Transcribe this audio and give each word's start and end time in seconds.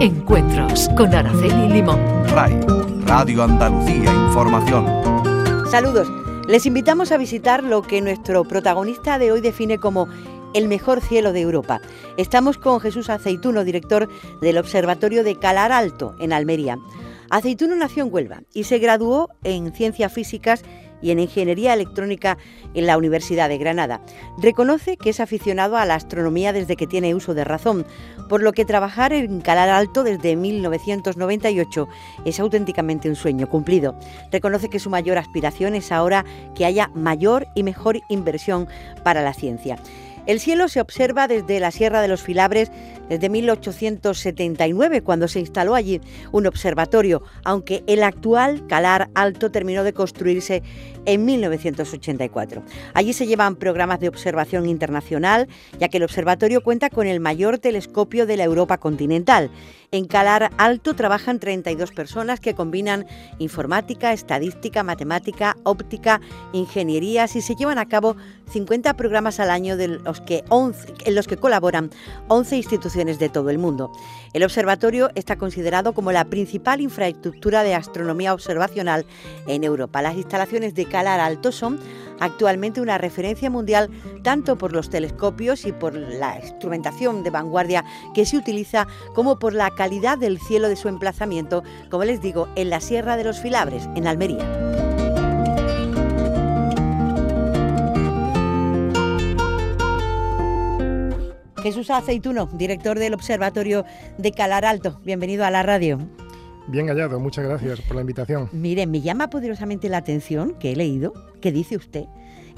Encuentros 0.00 0.90
con 0.96 1.14
Araceli 1.14 1.68
Limón. 1.68 1.98
RAI, 2.28 2.60
Radio 3.06 3.42
Andalucía 3.44 4.12
Información. 4.12 4.86
Saludos. 5.70 6.08
Les 6.46 6.66
invitamos 6.66 7.12
a 7.12 7.16
visitar 7.16 7.64
lo 7.64 7.82
que 7.82 8.00
nuestro 8.00 8.44
protagonista 8.44 9.18
de 9.18 9.32
hoy 9.32 9.40
define 9.40 9.78
como 9.78 10.08
el 10.52 10.68
mejor 10.68 11.00
cielo 11.00 11.32
de 11.32 11.40
Europa. 11.40 11.80
Estamos 12.16 12.58
con 12.58 12.80
Jesús 12.80 13.08
Aceituno, 13.08 13.64
director 13.64 14.08
del 14.40 14.58
Observatorio 14.58 15.24
de 15.24 15.38
Calar 15.38 15.72
Alto, 15.72 16.14
en 16.18 16.32
Almería. 16.32 16.78
Aceituno 17.30 17.74
nació 17.74 18.04
en 18.04 18.12
Huelva 18.12 18.42
y 18.52 18.64
se 18.64 18.78
graduó 18.78 19.30
en 19.44 19.72
Ciencias 19.72 20.12
Físicas 20.12 20.62
y 21.04 21.10
en 21.10 21.20
Ingeniería 21.20 21.74
Electrónica 21.74 22.38
en 22.72 22.86
la 22.86 22.96
Universidad 22.96 23.50
de 23.50 23.58
Granada. 23.58 24.00
Reconoce 24.38 24.96
que 24.96 25.10
es 25.10 25.20
aficionado 25.20 25.76
a 25.76 25.84
la 25.84 25.94
astronomía 25.94 26.54
desde 26.54 26.76
que 26.76 26.86
tiene 26.86 27.14
uso 27.14 27.34
de 27.34 27.44
razón, 27.44 27.84
por 28.28 28.42
lo 28.42 28.54
que 28.54 28.64
trabajar 28.64 29.12
en 29.12 29.42
Calar 29.42 29.68
Alto 29.68 30.02
desde 30.02 30.34
1998 30.34 31.88
es 32.24 32.40
auténticamente 32.40 33.10
un 33.10 33.16
sueño 33.16 33.50
cumplido. 33.50 33.94
Reconoce 34.32 34.70
que 34.70 34.78
su 34.78 34.88
mayor 34.88 35.18
aspiración 35.18 35.74
es 35.74 35.92
ahora 35.92 36.24
que 36.54 36.64
haya 36.64 36.90
mayor 36.94 37.46
y 37.54 37.64
mejor 37.64 38.00
inversión 38.08 38.66
para 39.02 39.20
la 39.20 39.34
ciencia. 39.34 39.78
El 40.26 40.40
cielo 40.40 40.68
se 40.68 40.80
observa 40.80 41.28
desde 41.28 41.60
la 41.60 41.70
Sierra 41.70 42.00
de 42.00 42.08
los 42.08 42.22
Filabres 42.22 42.70
desde 43.10 43.28
1879, 43.28 45.02
cuando 45.02 45.28
se 45.28 45.40
instaló 45.40 45.74
allí 45.74 46.00
un 46.32 46.46
observatorio, 46.46 47.22
aunque 47.44 47.84
el 47.86 48.02
actual 48.02 48.66
Calar 48.66 49.10
Alto 49.14 49.50
terminó 49.50 49.84
de 49.84 49.92
construirse 49.92 50.62
en 51.06 51.24
1984. 51.24 52.62
Allí 52.94 53.12
se 53.12 53.26
llevan 53.26 53.56
programas 53.56 54.00
de 54.00 54.08
observación 54.08 54.66
internacional, 54.66 55.48
ya 55.78 55.88
que 55.88 55.98
el 55.98 56.04
observatorio 56.04 56.62
cuenta 56.62 56.90
con 56.90 57.06
el 57.06 57.20
mayor 57.20 57.58
telescopio 57.58 58.26
de 58.26 58.36
la 58.36 58.44
Europa 58.44 58.78
continental. 58.78 59.50
En 59.90 60.06
Calar 60.06 60.50
Alto 60.58 60.94
trabajan 60.94 61.38
32 61.38 61.92
personas 61.92 62.40
que 62.40 62.54
combinan 62.54 63.06
informática, 63.38 64.12
estadística, 64.12 64.82
matemática, 64.82 65.56
óptica, 65.62 66.20
ingenierías 66.52 67.36
y 67.36 67.42
se 67.42 67.54
llevan 67.54 67.78
a 67.78 67.86
cabo 67.86 68.16
50 68.50 68.94
programas 68.94 69.38
al 69.38 69.50
año 69.50 69.76
de 69.76 69.86
los 69.86 70.20
que 70.20 70.42
en 71.04 71.14
los 71.14 71.28
que 71.28 71.36
colaboran 71.36 71.90
11 72.26 72.56
instituciones 72.56 73.18
de 73.20 73.28
todo 73.28 73.50
el 73.50 73.58
mundo. 73.58 73.92
El 74.34 74.42
observatorio 74.42 75.10
está 75.14 75.36
considerado 75.36 75.94
como 75.94 76.10
la 76.10 76.24
principal 76.24 76.80
infraestructura 76.80 77.62
de 77.62 77.74
astronomía 77.74 78.34
observacional 78.34 79.06
en 79.46 79.62
Europa. 79.62 80.02
Las 80.02 80.16
instalaciones 80.16 80.74
de 80.74 80.86
Calar 80.86 81.20
Alto 81.20 81.52
son 81.52 81.78
actualmente 82.18 82.80
una 82.80 82.98
referencia 82.98 83.48
mundial 83.48 83.90
tanto 84.24 84.58
por 84.58 84.72
los 84.72 84.90
telescopios 84.90 85.64
y 85.64 85.72
por 85.72 85.94
la 85.94 86.40
instrumentación 86.40 87.22
de 87.22 87.30
vanguardia 87.30 87.84
que 88.12 88.26
se 88.26 88.36
utiliza 88.36 88.88
como 89.14 89.38
por 89.38 89.52
la 89.52 89.70
calidad 89.70 90.18
del 90.18 90.40
cielo 90.40 90.68
de 90.68 90.76
su 90.76 90.88
emplazamiento, 90.88 91.62
como 91.88 92.02
les 92.02 92.20
digo, 92.20 92.48
en 92.56 92.70
la 92.70 92.80
Sierra 92.80 93.16
de 93.16 93.24
los 93.24 93.38
Filabres, 93.38 93.88
en 93.94 94.08
Almería. 94.08 95.03
Jesús 101.64 101.88
Aceituno, 101.88 102.44
director 102.52 102.98
del 102.98 103.14
Observatorio 103.14 103.86
de 104.18 104.32
Calar 104.32 104.66
Alto. 104.66 105.00
Bienvenido 105.02 105.46
a 105.46 105.50
la 105.50 105.62
radio. 105.62 105.98
Bien 106.68 106.88
hallado, 106.88 107.18
muchas 107.18 107.46
gracias 107.46 107.80
por 107.80 107.94
la 107.94 108.02
invitación. 108.02 108.50
Mire, 108.52 108.86
me 108.86 109.00
llama 109.00 109.30
poderosamente 109.30 109.88
la 109.88 109.96
atención 109.96 110.58
que 110.58 110.72
he 110.72 110.76
leído, 110.76 111.14
que 111.40 111.52
dice 111.52 111.76
usted, 111.76 112.04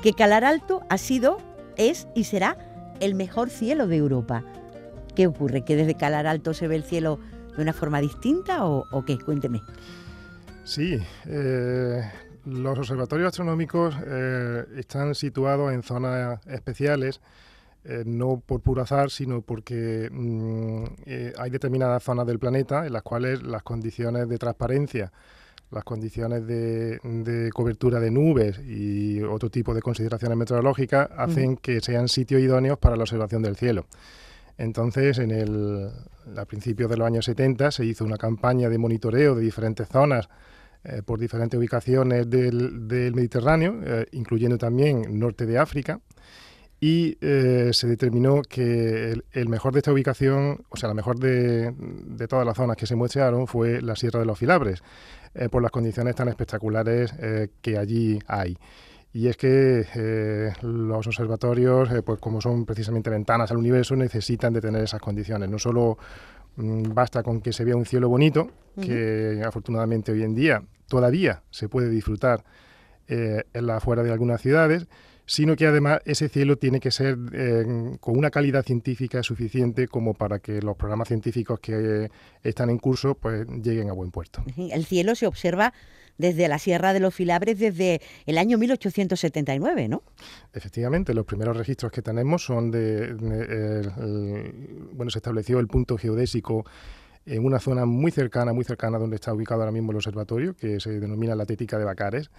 que 0.03 0.13
Calar 0.13 0.45
Alto 0.45 0.81
ha 0.91 0.99
sido, 0.99 1.39
es 1.77 2.09
y 2.17 2.25
será 2.25 2.59
el 2.99 3.15
mejor 3.15 3.49
cielo 3.49 3.87
de 3.87 3.95
Europa. 3.95 4.43
¿Qué 5.15 5.29
ocurre? 5.29 5.65
¿Que 5.65 5.77
desde 5.77 5.95
Calar 5.95 6.27
Alto 6.27 6.53
se 6.53 6.67
ve 6.67 6.75
el 6.75 6.83
cielo 6.83 7.21
de 7.57 7.63
una 7.63 7.73
forma 7.73 8.01
distinta 8.01 8.65
o, 8.67 9.05
qué? 9.07 9.19
Cuénteme. 9.19 9.63
Sí, 10.65 10.99
eh, 11.27 12.03
los 12.45 12.77
observatorios 12.77 13.29
astronómicos 13.29 13.95
eh, 14.05 14.65
están 14.79 15.15
situados 15.15 15.73
en 15.73 15.85
zonas 15.85 16.45
especiales 16.49 17.21
eh, 17.89 18.03
no 18.05 18.43
por 18.45 18.63
puro 18.63 18.83
azar, 18.83 19.13
sino 19.13 19.43
porque 19.43 20.09
mm, 20.11 20.85
eh, 21.05 21.33
hay 21.39 21.51
determinadas 21.51 22.03
zonas 22.03 22.27
del 22.27 22.41
planeta 22.41 22.85
en 22.85 22.93
las 22.93 23.03
cuales 23.03 23.45
las 23.45 23.63
condiciones 23.63 24.29
de 24.29 24.39
transparencia, 24.39 25.13
las 25.71 25.85
condiciones 25.85 26.45
de, 26.49 27.51
cobertura 27.55 28.01
de 28.01 28.11
nubes 28.11 28.59
y 28.59 29.23
otro 29.23 29.51
tipo 29.51 29.73
de 29.73 29.83
consideraciones 29.83 30.37
meteorológicas 30.37 31.09
hacen 31.17 31.57
que 31.57 31.81
sean 31.81 32.09
sitios 32.09 32.41
idóneos 32.41 32.77
para 32.77 32.97
la 32.97 33.05
observación 33.05 33.43
del 33.43 33.55
cielo. 33.55 33.87
Entonces, 34.59 35.19
en 35.19 35.31
el, 35.31 35.89
a 36.37 36.45
principios 36.45 36.91
de 36.91 36.97
los 36.97 37.07
años 37.07 37.25
70 37.27 37.71
se 37.71 37.85
hizo 37.85 38.05
una 38.05 38.17
campaña 38.17 38.69
de 38.69 38.79
monitoreo 38.79 39.37
de 39.37 39.43
diferentes 39.43 39.87
zonas 39.87 40.29
eh, 40.83 41.03
por 41.05 41.21
diferentes 41.21 41.57
ubicaciones 41.57 42.29
del, 42.29 42.89
del 42.89 43.15
Mediterráneo, 43.15 43.77
incluyendo 44.11 44.59
también 44.59 45.21
norte 45.21 45.47
de 45.47 45.59
África, 45.59 46.01
y 46.81 47.17
eh, 47.21 47.71
se 47.73 47.87
determinó 47.87 48.43
que 48.43 49.19
el, 49.33 49.49
mejor 49.49 49.73
de 49.73 49.79
esta 49.79 49.93
ubicación, 49.93 50.65
o 50.69 50.77
sea, 50.77 50.89
la 50.89 50.95
mejor 50.95 51.19
de, 51.19 51.73
todas 52.29 52.45
las 52.45 52.57
zonas 52.57 52.77
que 52.77 52.87
se 52.87 52.95
muestrearon 52.97 53.47
fue 53.47 53.81
la 53.81 53.97
Sierra 53.97 54.21
de 54.21 54.27
los 54.27 54.39
Filabres, 54.39 54.83
eh, 55.35 55.49
por 55.49 55.63
las 55.63 55.71
condiciones 55.71 56.15
tan 56.15 56.29
espectaculares 56.29 57.15
eh, 57.19 57.49
que 57.63 57.79
allí 57.79 58.19
hay. 58.27 58.59
Y 59.15 59.29
es 59.29 59.39
que 59.39 60.53
los 60.61 61.07
observatorios, 61.07 61.89
pues 62.05 62.21
como 62.21 62.43
son 62.43 62.67
precisamente 62.67 63.09
ventanas 63.09 63.51
al 63.51 63.57
universo, 63.57 63.97
necesitan 63.97 64.53
de 64.53 64.61
tener 64.61 64.83
esas 64.83 65.01
condiciones. 65.01 65.49
No 65.49 65.59
solo 65.59 65.97
mm, 66.57 66.93
basta 66.93 67.23
con 67.23 67.41
que 67.41 67.55
se 67.55 67.65
vea 67.65 67.77
un 67.77 67.87
cielo 67.87 68.11
bonito, 68.11 68.51
que 68.79 69.43
afortunadamente 69.43 70.13
hoy 70.13 70.23
en 70.23 70.35
día 70.35 70.63
todavía 70.87 71.43
se 71.51 71.71
puede 71.71 71.89
disfrutar 71.89 72.45
en 73.09 73.67
la 73.67 73.77
afuera 73.77 74.03
de 74.03 74.13
algunas 74.13 74.43
ciudades, 74.43 74.87
sino 75.27 75.57
que 75.57 75.67
además 75.67 76.01
ese 76.05 76.29
cielo 76.29 76.57
tiene 76.57 76.81
que 76.81 76.91
ser 76.91 77.19
eh, 77.33 77.97
con 78.01 78.17
una 78.17 78.31
calidad 78.31 78.65
científica 78.65 79.23
suficiente 79.23 79.89
como 79.89 80.15
para 80.15 80.39
que 80.39 80.63
los 80.63 80.77
programas 80.77 81.09
científicos 81.09 81.59
que 81.61 82.09
están 82.43 82.71
en 82.71 82.79
curso 82.79 83.17
pues 83.17 83.47
lleguen 83.63 83.91
a 83.91 83.93
buen 83.93 84.11
puerto. 84.11 84.45
El 84.57 84.85
cielo 84.87 85.15
se 85.15 85.27
observa 85.27 85.73
desde 86.19 86.49
la 86.49 86.59
Sierra 86.59 86.93
de 86.93 87.01
los 87.01 87.15
Filabres 87.15 87.59
desde 87.59 88.01
el 88.25 88.39
año 88.39 88.57
1879, 88.57 89.89
¿no? 89.89 90.03
Efectivamente, 90.53 91.13
los 91.13 91.27
primeros 91.27 91.57
registros 91.57 91.93
que 91.93 92.01
tenemos 92.03 92.45
son 92.45 92.71
de, 92.71 93.13
bueno, 94.93 95.11
se 95.11 95.19
estableció 95.19 95.59
el 95.59 95.67
punto 95.67 95.99
geodésico 95.99 96.65
en 97.27 97.45
una 97.45 97.59
zona 97.59 97.85
muy 97.85 98.13
cercana, 98.13 98.53
muy 98.53 98.65
cercana 98.65 98.99
donde 98.99 99.17
está 99.17 99.35
ubicado 99.35 99.61
ahora 99.61 99.73
mismo 99.73 99.91
el 99.91 99.97
observatorio, 99.97 100.55
que 100.55 100.79
se 100.79 101.01
denomina 101.01 101.35
la 101.35 101.45
Tética 101.45 101.77
de 101.77 101.85
Bacares, 101.85 102.31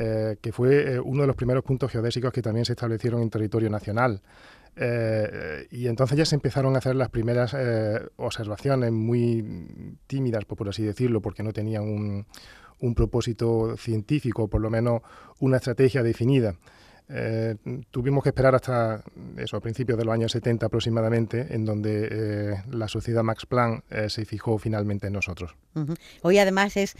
eh, 0.00 0.36
que 0.40 0.52
fue 0.52 0.92
eh, 0.92 1.00
uno 1.00 1.22
de 1.22 1.26
los 1.26 1.34
primeros 1.34 1.64
puntos 1.64 1.90
geodésicos 1.90 2.32
que 2.32 2.40
también 2.40 2.64
se 2.64 2.74
establecieron 2.74 3.20
en 3.20 3.30
territorio 3.30 3.68
nacional. 3.68 4.22
Eh, 4.76 5.66
y 5.72 5.88
entonces 5.88 6.16
ya 6.16 6.24
se 6.24 6.36
empezaron 6.36 6.76
a 6.76 6.78
hacer 6.78 6.94
las 6.94 7.08
primeras 7.08 7.56
observaciones 8.14 8.92
muy 8.92 9.44
tímidas, 10.06 10.44
por 10.44 10.68
así 10.68 10.84
decirlo, 10.84 11.20
porque 11.20 11.42
no 11.42 11.52
tenían 11.52 11.82
un, 11.82 12.26
un 12.78 12.94
propósito 12.94 13.76
científico, 13.76 14.46
por 14.46 14.60
lo 14.60 14.70
menos 14.70 15.02
una 15.40 15.56
estrategia 15.56 16.04
definida. 16.04 16.54
Eh, 17.10 17.54
tuvimos 17.90 18.22
que 18.22 18.28
esperar 18.28 18.54
hasta 18.54 19.02
eso, 19.38 19.56
a 19.56 19.60
principios 19.60 19.98
de 19.98 20.04
los 20.04 20.12
años 20.12 20.32
70 20.32 20.66
aproximadamente, 20.66 21.46
en 21.50 21.64
donde 21.64 22.08
eh, 22.10 22.62
la 22.70 22.86
sociedad 22.86 23.22
Max 23.22 23.46
Planck 23.46 23.82
eh, 23.90 24.10
se 24.10 24.24
fijó 24.24 24.58
finalmente 24.58 25.06
en 25.06 25.14
nosotros. 25.14 25.54
Hoy 26.22 26.38
además 26.38 26.76
es 26.76 26.96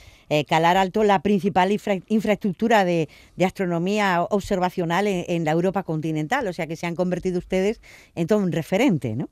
Calar 0.48 0.76
Alto 0.76 1.02
la 1.02 1.20
principal 1.20 1.76
infraestructura 2.06 2.84
de, 2.84 3.08
astronomía 3.44 4.22
observacional 4.22 5.08
en, 5.08 5.24
en, 5.26 5.44
la 5.44 5.50
Europa 5.50 5.82
continental, 5.82 6.46
o 6.46 6.52
sea 6.52 6.66
que 6.66 6.76
se 6.76 6.86
han 6.86 6.94
convertido 6.94 7.38
ustedes 7.38 7.80
en 8.14 8.28
todo 8.28 8.38
un 8.38 8.52
referente, 8.52 9.16
¿no? 9.16 9.28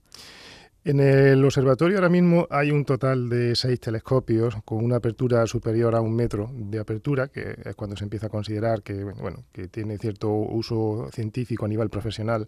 En 0.87 1.01
el 1.01 1.45
observatorio 1.45 1.97
ahora 1.97 2.09
mismo 2.09 2.47
hay 2.49 2.71
un 2.71 2.85
total 2.85 3.29
de 3.29 3.57
seis 3.57 3.81
telescopios 3.81 4.55
con 4.65 4.85
una 4.85 4.99
apertura 4.99 5.45
superior 5.49 5.97
a 5.97 6.01
un 6.01 6.15
metro 6.15 6.49
de 6.55 6.79
apertura, 6.79 7.27
que 7.27 7.57
es 7.65 7.75
cuando 7.75 7.97
se 7.97 8.05
empieza 8.05 8.29
a 8.29 8.31
considerar 8.31 8.85
que, 8.85 9.03
bueno, 9.03 9.43
que 9.51 9.67
tiene 9.67 9.99
cierto 9.99 10.31
uso 10.31 11.09
científico 11.11 11.65
a 11.65 11.69
nivel 11.69 11.91
profesional. 11.91 12.47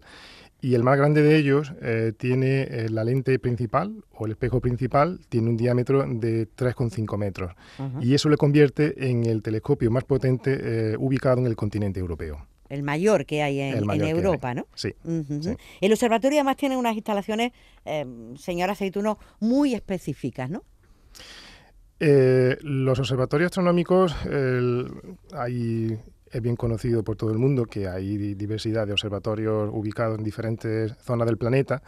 Y 0.61 0.75
el 0.75 0.83
más 0.83 0.97
grande 0.97 1.21
de 1.21 1.35
ellos 1.35 1.73
eh, 1.81 2.13
tiene 2.17 2.61
eh, 2.61 2.87
la 2.89 3.03
lente 3.03 3.39
principal 3.39 4.05
o 4.13 4.25
el 4.25 4.31
espejo 4.31 4.61
principal, 4.61 5.19
tiene 5.27 5.49
un 5.49 5.57
diámetro 5.57 6.05
de 6.07 6.47
3,5 6.47 7.17
metros. 7.17 7.51
Y 7.99 8.13
eso 8.13 8.29
le 8.29 8.37
convierte 8.37 9.09
en 9.09 9.25
el 9.25 9.41
telescopio 9.41 9.91
más 9.91 10.05
potente 10.05 10.57
eh, 10.61 10.95
ubicado 10.97 11.39
en 11.39 11.47
el 11.47 11.57
continente 11.57 11.99
europeo 11.99 12.47
el 12.69 12.83
mayor 12.83 13.25
que 13.25 13.41
hay 13.41 13.59
en, 13.59 13.89
Europa, 14.01 14.53
¿no? 14.53 14.67
Sí, 14.75 14.93
El 15.81 15.91
observatorio 15.91 16.39
además 16.39 16.57
tiene 16.57 16.77
unas 16.77 16.95
instalaciones, 16.95 17.51
eh, 17.85 18.05
señora 18.37 18.73
Aceituno, 18.73 19.17
muy 19.39 19.73
específicas, 19.73 20.49
¿no? 20.49 20.63
Eh, 21.99 22.57
los 22.61 22.97
observatorios 22.99 23.47
astronómicos, 23.47 24.15
hay, 25.33 25.99
es 26.31 26.41
bien 26.41 26.55
conocido 26.55 27.03
por 27.03 27.17
todo 27.17 27.31
el 27.31 27.37
mundo 27.37 27.65
que 27.65 27.87
hay 27.87 28.35
diversidad 28.35 28.87
de 28.87 28.93
observatorios 28.93 29.69
ubicados 29.73 30.17
en 30.17 30.23
diferentes 30.23 30.95
zonas 30.99 31.27
del 31.27 31.37
planeta, 31.37 31.81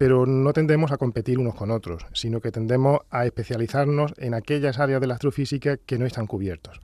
pero 0.00 0.24
no 0.24 0.54
tendemos 0.54 0.92
a 0.92 0.96
competir 0.96 1.38
unos 1.38 1.54
con 1.54 1.70
otros, 1.70 2.06
sino 2.14 2.40
que 2.40 2.50
tendemos 2.50 3.00
a 3.10 3.26
especializarnos 3.26 4.14
en 4.16 4.32
aquellas 4.32 4.78
áreas 4.78 4.98
de 4.98 5.06
la 5.06 5.12
astrofísica 5.12 5.76
que 5.76 5.98
no 5.98 6.06
están 6.06 6.26
cubiertos. 6.26 6.80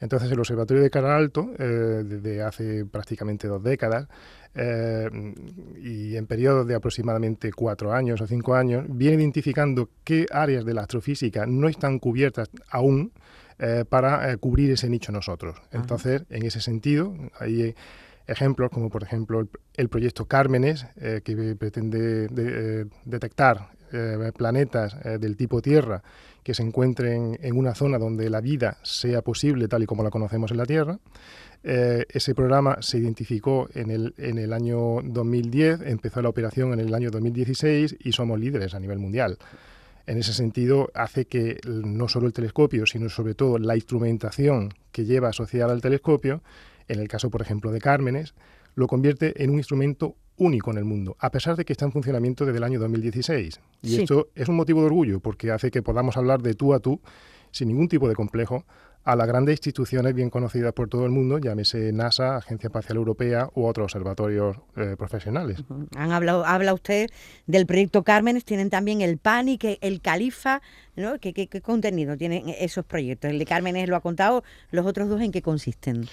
Entonces, 0.00 0.28
el 0.32 0.40
Observatorio 0.40 0.82
de 0.82 0.90
Cara 0.90 1.16
Alto, 1.16 1.52
eh, 1.56 2.02
desde 2.04 2.42
hace 2.42 2.84
prácticamente 2.84 3.46
dos 3.46 3.62
décadas, 3.62 4.08
eh, 4.56 5.08
y 5.80 6.16
en 6.16 6.26
periodos 6.26 6.66
de 6.66 6.74
aproximadamente 6.74 7.52
cuatro 7.52 7.92
años 7.92 8.20
o 8.20 8.26
cinco 8.26 8.56
años, 8.56 8.86
viene 8.88 9.22
identificando 9.22 9.90
qué 10.02 10.26
áreas 10.28 10.64
de 10.64 10.74
la 10.74 10.80
astrofísica 10.80 11.46
no 11.46 11.68
están 11.68 12.00
cubiertas 12.00 12.50
aún 12.72 13.12
eh, 13.60 13.84
para 13.88 14.36
cubrir 14.38 14.72
ese 14.72 14.88
nicho 14.88 15.12
nosotros. 15.12 15.62
Entonces, 15.70 16.24
en 16.28 16.44
ese 16.44 16.60
sentido, 16.60 17.14
hay 17.38 17.76
ejemplos 18.28 18.70
como 18.70 18.90
por 18.90 19.02
ejemplo 19.02 19.48
el, 19.74 19.88
proyecto 19.88 20.26
Cármenes, 20.26 20.86
eh, 20.96 21.22
que 21.24 21.56
pretende 21.56 22.28
eh, 22.36 22.84
detectar 23.04 23.70
eh, 23.90 24.32
planetas 24.36 24.96
del 25.18 25.36
tipo 25.36 25.62
Tierra 25.62 26.02
que 26.42 26.54
se 26.54 26.62
encuentren 26.62 27.38
en 27.42 27.56
una 27.56 27.74
zona 27.74 27.98
donde 27.98 28.30
la 28.30 28.40
vida 28.40 28.76
sea 28.82 29.22
posible 29.22 29.66
tal 29.66 29.82
y 29.82 29.86
como 29.86 30.02
la 30.02 30.10
conocemos 30.10 30.50
en 30.50 30.58
la 30.58 30.66
Tierra. 30.66 30.98
ese 31.62 32.34
programa 32.34 32.78
se 32.80 32.98
identificó 32.98 33.68
en 33.74 33.90
el, 33.90 34.14
en 34.16 34.38
el 34.38 34.52
año 34.52 35.00
2010, 35.02 35.80
empezó 35.82 36.22
la 36.22 36.28
operación 36.28 36.72
en 36.72 36.80
el 36.80 36.94
año 36.94 37.10
2016 37.10 37.96
y 38.00 38.12
somos 38.12 38.38
líderes 38.38 38.74
a 38.74 38.80
nivel 38.80 38.98
mundial. 38.98 39.38
En 40.06 40.16
ese 40.16 40.32
sentido, 40.32 40.90
hace 40.94 41.26
que 41.26 41.58
no 41.66 42.08
solo 42.08 42.26
el 42.26 42.32
telescopio, 42.32 42.86
sino 42.86 43.10
sobre 43.10 43.34
todo 43.34 43.58
la 43.58 43.74
instrumentación 43.74 44.72
que 44.90 45.04
lleva 45.04 45.28
asociada 45.28 45.72
al 45.74 45.82
telescopio 45.82 46.40
en 46.88 47.00
el 47.00 47.08
caso, 47.08 47.30
por 47.30 47.42
ejemplo, 47.42 47.70
de 47.70 47.80
Cármenes, 47.80 48.34
lo 48.74 48.86
convierte 48.86 49.42
en 49.42 49.50
un 49.50 49.58
instrumento 49.58 50.16
único 50.36 50.70
en 50.70 50.78
el 50.78 50.84
mundo, 50.84 51.16
a 51.18 51.30
pesar 51.30 51.56
de 51.56 51.64
que 51.64 51.72
está 51.72 51.84
en 51.84 51.92
funcionamiento 51.92 52.46
desde 52.46 52.58
el 52.58 52.64
año 52.64 52.78
2016. 52.78 53.60
Y 53.82 54.00
esto 54.00 54.28
es 54.34 54.48
un 54.48 54.56
motivo 54.56 54.80
de 54.80 54.86
orgullo, 54.86 55.20
porque 55.20 55.50
hace 55.50 55.70
que 55.70 55.82
podamos 55.82 56.16
hablar 56.16 56.42
de 56.42 56.54
tú 56.54 56.74
a 56.74 56.80
tú, 56.80 57.00
sin 57.50 57.68
ningún 57.68 57.88
tipo 57.88 58.08
de 58.08 58.14
complejo, 58.14 58.64
a 59.04 59.16
las 59.16 59.26
grandes 59.26 59.54
instituciones 59.54 60.14
bien 60.14 60.28
conocidas 60.28 60.72
por 60.74 60.88
todo 60.88 61.06
el 61.06 61.10
mundo, 61.10 61.38
llámese 61.38 61.92
NASA, 61.92 62.36
Agencia 62.36 62.66
Espacial 62.66 62.98
Europea 62.98 63.48
u 63.54 63.64
otros 63.64 63.84
observatorios 63.84 64.58
eh, 64.76 64.96
profesionales. 64.98 65.64
Han 65.96 66.12
hablado, 66.12 66.44
habla 66.44 66.74
usted 66.74 67.08
del 67.46 67.64
proyecto 67.64 68.02
Cármenes, 68.02 68.44
tienen 68.44 68.68
también 68.68 69.00
el 69.00 69.16
PAN 69.16 69.48
y 69.48 69.56
que 69.56 69.78
el 69.80 70.02
Califa, 70.02 70.60
¿no? 70.94 71.18
¿Qué, 71.20 71.32
qué 71.32 71.60
contenido 71.62 72.18
tienen 72.18 72.50
esos 72.58 72.84
proyectos? 72.84 73.30
El 73.30 73.38
de 73.38 73.46
Cármenes 73.46 73.88
lo 73.88 73.96
ha 73.96 74.00
contado, 74.00 74.44
los 74.70 74.84
otros 74.84 75.08
dos 75.08 75.22
en 75.22 75.32
qué 75.32 75.40
consisten. 75.40 76.06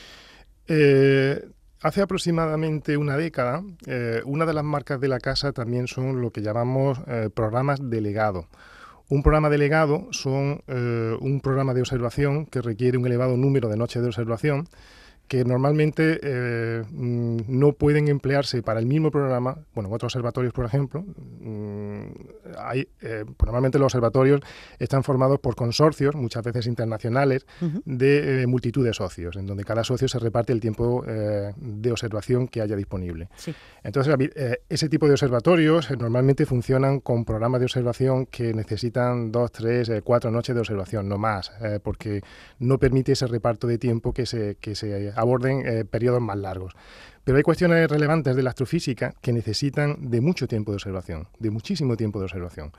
Eh, 0.68 1.48
hace 1.82 2.02
aproximadamente 2.02 2.98
una 2.98 3.18
década, 3.18 3.64
eh, 3.86 4.22
una 4.26 4.46
de 4.46 4.54
las 4.54 4.64
marcas 4.64 5.00
de 5.00 5.08
la 5.08 5.20
casa 5.20 5.52
también 5.52 5.88
son 5.88 6.22
lo 6.22 6.32
que 6.32 6.42
llamamos 6.42 7.00
eh, 7.08 7.30
programas 7.34 7.80
delegado. 7.82 8.48
Un 9.08 9.22
programa 9.22 9.50
delegado 9.52 10.08
son 10.10 10.64
un 10.66 11.40
programa 11.44 11.76
de 11.76 11.82
observación 11.82 12.48
que 12.48 12.60
requiere 12.60 12.98
un 12.98 13.06
elevado 13.06 13.38
número 13.38 13.70
de 13.70 13.78
noches 13.78 14.02
de 14.02 14.08
observación 14.08 14.68
que 15.28 15.44
normalmente 15.44 16.20
eh, 16.22 16.84
mm, 16.92 17.38
no 17.48 17.74
pueden 17.74 18.08
emplearse 18.08 18.62
para 18.62 18.80
el 18.80 18.86
mismo 18.86 19.10
programa, 19.10 19.58
bueno, 19.74 19.90
otros 19.90 20.14
observatorios, 20.14 20.54
por 20.54 20.66
ejemplo, 20.66 21.02
mm, 21.02 22.02
hay, 22.60 22.88
eh, 23.02 23.26
pues 23.26 23.46
normalmente 23.46 23.80
los 23.80 23.86
observatorios 23.86 24.42
están 24.78 25.04
formados 25.04 25.40
por 25.40 25.56
consorcios, 25.56 26.16
muchas 26.16 26.44
veces 26.44 26.68
internacionales, 26.68 27.46
de 27.86 28.44
eh, 28.44 28.48
multitud 28.48 28.86
de 28.86 28.94
socios, 28.94 29.36
en 29.36 29.48
donde 29.48 29.64
cada 29.64 29.84
socio 29.84 30.08
se 30.08 30.20
reparte 30.20 30.54
el 30.54 30.60
tiempo 30.60 31.04
de 31.06 31.92
observación 31.92 32.48
que 32.48 32.62
haya 32.62 32.76
disponible. 32.76 33.30
Entonces, 33.84 34.16
ese 34.70 34.90
tipo 34.90 35.08
de 35.08 35.14
observatorios 35.14 35.90
normalmente 35.98 36.46
funcionan 36.46 37.00
con 37.00 37.26
programas 37.26 37.60
de 37.60 37.66
observación 37.66 38.26
que 38.26 38.54
necesitan 38.54 39.32
dos, 39.32 39.52
tres, 39.52 39.92
cuatro 40.04 40.32
noches 40.32 40.56
de 40.56 40.62
observación, 40.62 41.08
no 41.08 41.18
más, 41.18 41.52
porque 41.84 42.22
no 42.60 42.78
permite 42.78 43.14
ese 43.14 43.28
reparto 43.28 43.68
de 43.68 43.78
tiempo 43.78 44.14
que 44.14 44.26
se, 44.26 44.56
que 44.56 44.76
se 44.76 45.15
aborden 45.16 45.66
eh, 45.66 45.86
periodos 45.86 46.22
más 46.22 46.38
largos. 46.38 46.74
Pero 47.24 47.38
hay 47.38 47.44
cuestiones 47.44 47.90
relevantes 47.90 48.36
de 48.36 48.44
la 48.44 48.52
astrofísica 48.52 49.16
que 49.20 49.34
necesitan 49.34 50.12
de 50.12 50.22
mucho 50.22 50.48
tiempo 50.48 50.72
de 50.72 50.76
observación, 50.76 51.28
de 51.40 51.50
muchísimo 51.50 51.98
tiempo 51.98 52.20
de 52.20 52.26
observación. 52.26 52.72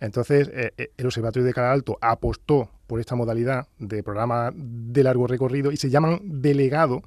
Entonces, 0.00 0.50
eh, 0.52 0.72
eh, 0.76 0.90
el 0.98 1.06
Observatorio 1.06 1.46
de 1.46 1.54
Cara 1.54 1.72
Alto 1.72 1.96
apostó 2.02 2.68
por 2.86 3.00
esta 3.00 3.14
modalidad 3.14 3.68
de 3.78 4.02
programa 4.02 4.52
de 4.54 5.02
largo 5.02 5.26
recorrido 5.26 5.72
y 5.72 5.78
se 5.78 5.88
llaman 5.88 6.20
delegado 6.22 7.02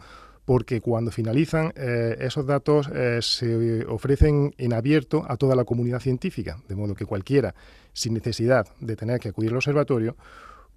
porque 0.46 0.82
cuando 0.82 1.12
finalizan 1.12 1.74
esos 1.76 2.48
datos 2.48 2.90
se 3.20 3.86
ofrecen 3.86 4.56
en 4.58 4.74
abierto 4.74 5.24
a 5.28 5.38
toda 5.38 5.56
la 5.56 5.64
comunidad 5.64 6.00
científica, 6.00 6.58
de 6.68 6.76
modo 6.76 6.96
que 6.96 7.06
cualquiera, 7.06 7.54
sin 7.94 8.16
necesidad 8.16 8.66
de 8.80 8.96
tener 8.96 9.20
que 9.20 9.30
acudir 9.30 9.52
al 9.52 9.58
observatorio, 9.58 10.16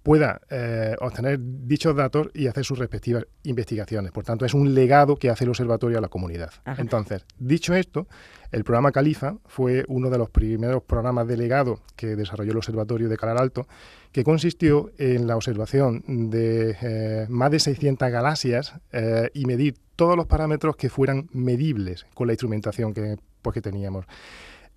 pueda 0.03 0.41
eh, 0.49 0.95
obtener 0.99 1.39
dichos 1.41 1.95
datos 1.95 2.27
y 2.33 2.47
hacer 2.47 2.65
sus 2.65 2.77
respectivas 2.77 3.25
investigaciones. 3.43 4.11
Por 4.11 4.25
tanto, 4.25 4.45
es 4.45 4.53
un 4.53 4.75
legado 4.75 5.15
que 5.15 5.29
hace 5.29 5.45
el 5.45 5.49
observatorio 5.49 5.97
a 5.97 6.01
la 6.01 6.09
comunidad. 6.09 6.51
Entonces, 6.77 7.25
dicho 7.39 7.73
esto, 7.73 8.07
el 8.51 8.65
programa 8.65 8.91
Califa 8.91 9.37
fue 9.45 9.85
uno 9.87 10.09
de 10.09 10.17
los 10.17 10.29
primeros 10.29 10.83
programas 10.83 11.25
de 11.27 11.37
legado 11.37 11.79
que 11.95 12.17
desarrolló 12.17 12.51
el 12.51 12.57
observatorio 12.57 13.07
de 13.07 13.17
Calar 13.17 13.41
Alto, 13.41 13.65
que 14.11 14.25
consistió 14.25 14.91
en 14.97 15.25
la 15.25 15.37
observación 15.37 16.03
de 16.05 16.75
eh, 16.81 17.25
más 17.29 17.49
de 17.51 17.59
600 17.59 18.11
galaxias 18.11 18.73
eh, 18.91 19.29
y 19.33 19.45
medir 19.45 19.75
todos 19.95 20.17
los 20.17 20.27
parámetros 20.27 20.75
que 20.75 20.89
fueran 20.89 21.29
medibles 21.31 22.05
con 22.13 22.27
la 22.27 22.33
instrumentación 22.33 22.93
que, 22.93 23.17
pues, 23.41 23.53
que 23.53 23.61
teníamos. 23.61 24.05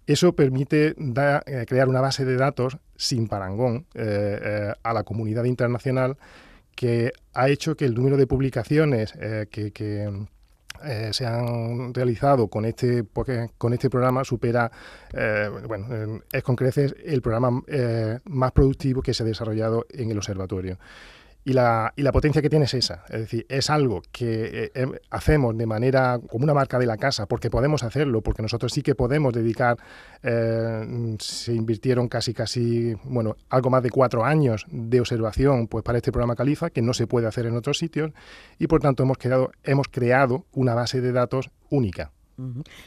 Eso 0.06 0.34
permite 0.34 0.94
eh, 0.96 1.64
crear 1.66 1.88
una 1.88 2.00
base 2.00 2.24
de 2.24 2.36
datos 2.36 2.78
sin 2.94 3.26
parangón 3.26 3.86
eh, 3.94 4.38
eh, 4.42 4.72
a 4.82 4.92
la 4.92 5.02
comunidad 5.02 5.44
internacional 5.44 6.16
que 6.76 7.12
ha 7.34 7.48
hecho 7.48 7.74
que 7.76 7.86
el 7.86 7.94
número 7.94 8.16
de 8.16 8.26
publicaciones 8.26 9.12
que, 9.50 10.26
se 11.10 11.26
han 11.26 11.94
realizado 11.94 12.48
con 12.48 12.66
este, 12.66 13.02
con 13.56 13.72
este 13.72 13.88
programa 13.88 14.24
supera, 14.24 14.70
bueno, 15.66 16.20
es 16.30 16.42
con 16.42 16.54
creces 16.54 16.94
el 17.02 17.22
programa 17.22 17.62
más 18.26 18.52
productivo 18.52 19.00
que 19.00 19.14
se 19.14 19.22
ha 19.22 19.26
desarrollado 19.26 19.86
en 19.88 20.10
el 20.10 20.18
observatorio. 20.18 20.78
Y 21.46 21.52
la, 21.52 21.92
y 21.94 22.02
la, 22.02 22.10
potencia 22.10 22.42
que 22.42 22.50
tiene 22.50 22.64
es 22.64 22.74
esa, 22.74 23.04
es 23.08 23.20
decir, 23.20 23.46
es 23.48 23.70
algo 23.70 24.02
que 24.10 24.64
eh, 24.64 24.70
em, 24.74 24.94
hacemos 25.10 25.56
de 25.56 25.64
manera 25.64 26.18
como 26.28 26.42
una 26.42 26.54
marca 26.54 26.76
de 26.76 26.86
la 26.86 26.96
casa, 26.96 27.26
porque 27.26 27.50
podemos 27.50 27.84
hacerlo, 27.84 28.20
porque 28.20 28.42
nosotros 28.42 28.72
sí 28.72 28.82
que 28.82 28.96
podemos 28.96 29.32
dedicar, 29.32 29.76
eh, 30.24 31.16
se 31.20 31.54
invirtieron 31.54 32.08
casi, 32.08 32.34
casi, 32.34 32.94
bueno, 33.04 33.36
algo 33.48 33.70
más 33.70 33.84
de 33.84 33.90
cuatro 33.90 34.24
años 34.24 34.66
de 34.72 34.98
observación 34.98 35.68
pues, 35.68 35.84
para 35.84 35.98
este 35.98 36.10
programa 36.10 36.34
Califa, 36.34 36.70
que 36.70 36.82
no 36.82 36.92
se 36.92 37.06
puede 37.06 37.28
hacer 37.28 37.46
en 37.46 37.54
otros 37.56 37.78
sitios, 37.78 38.10
y 38.58 38.66
por 38.66 38.80
tanto 38.80 39.04
hemos, 39.04 39.16
creado, 39.16 39.52
hemos 39.62 39.86
creado 39.86 40.46
una 40.50 40.74
base 40.74 41.00
de 41.00 41.12
datos 41.12 41.50
única. 41.70 42.10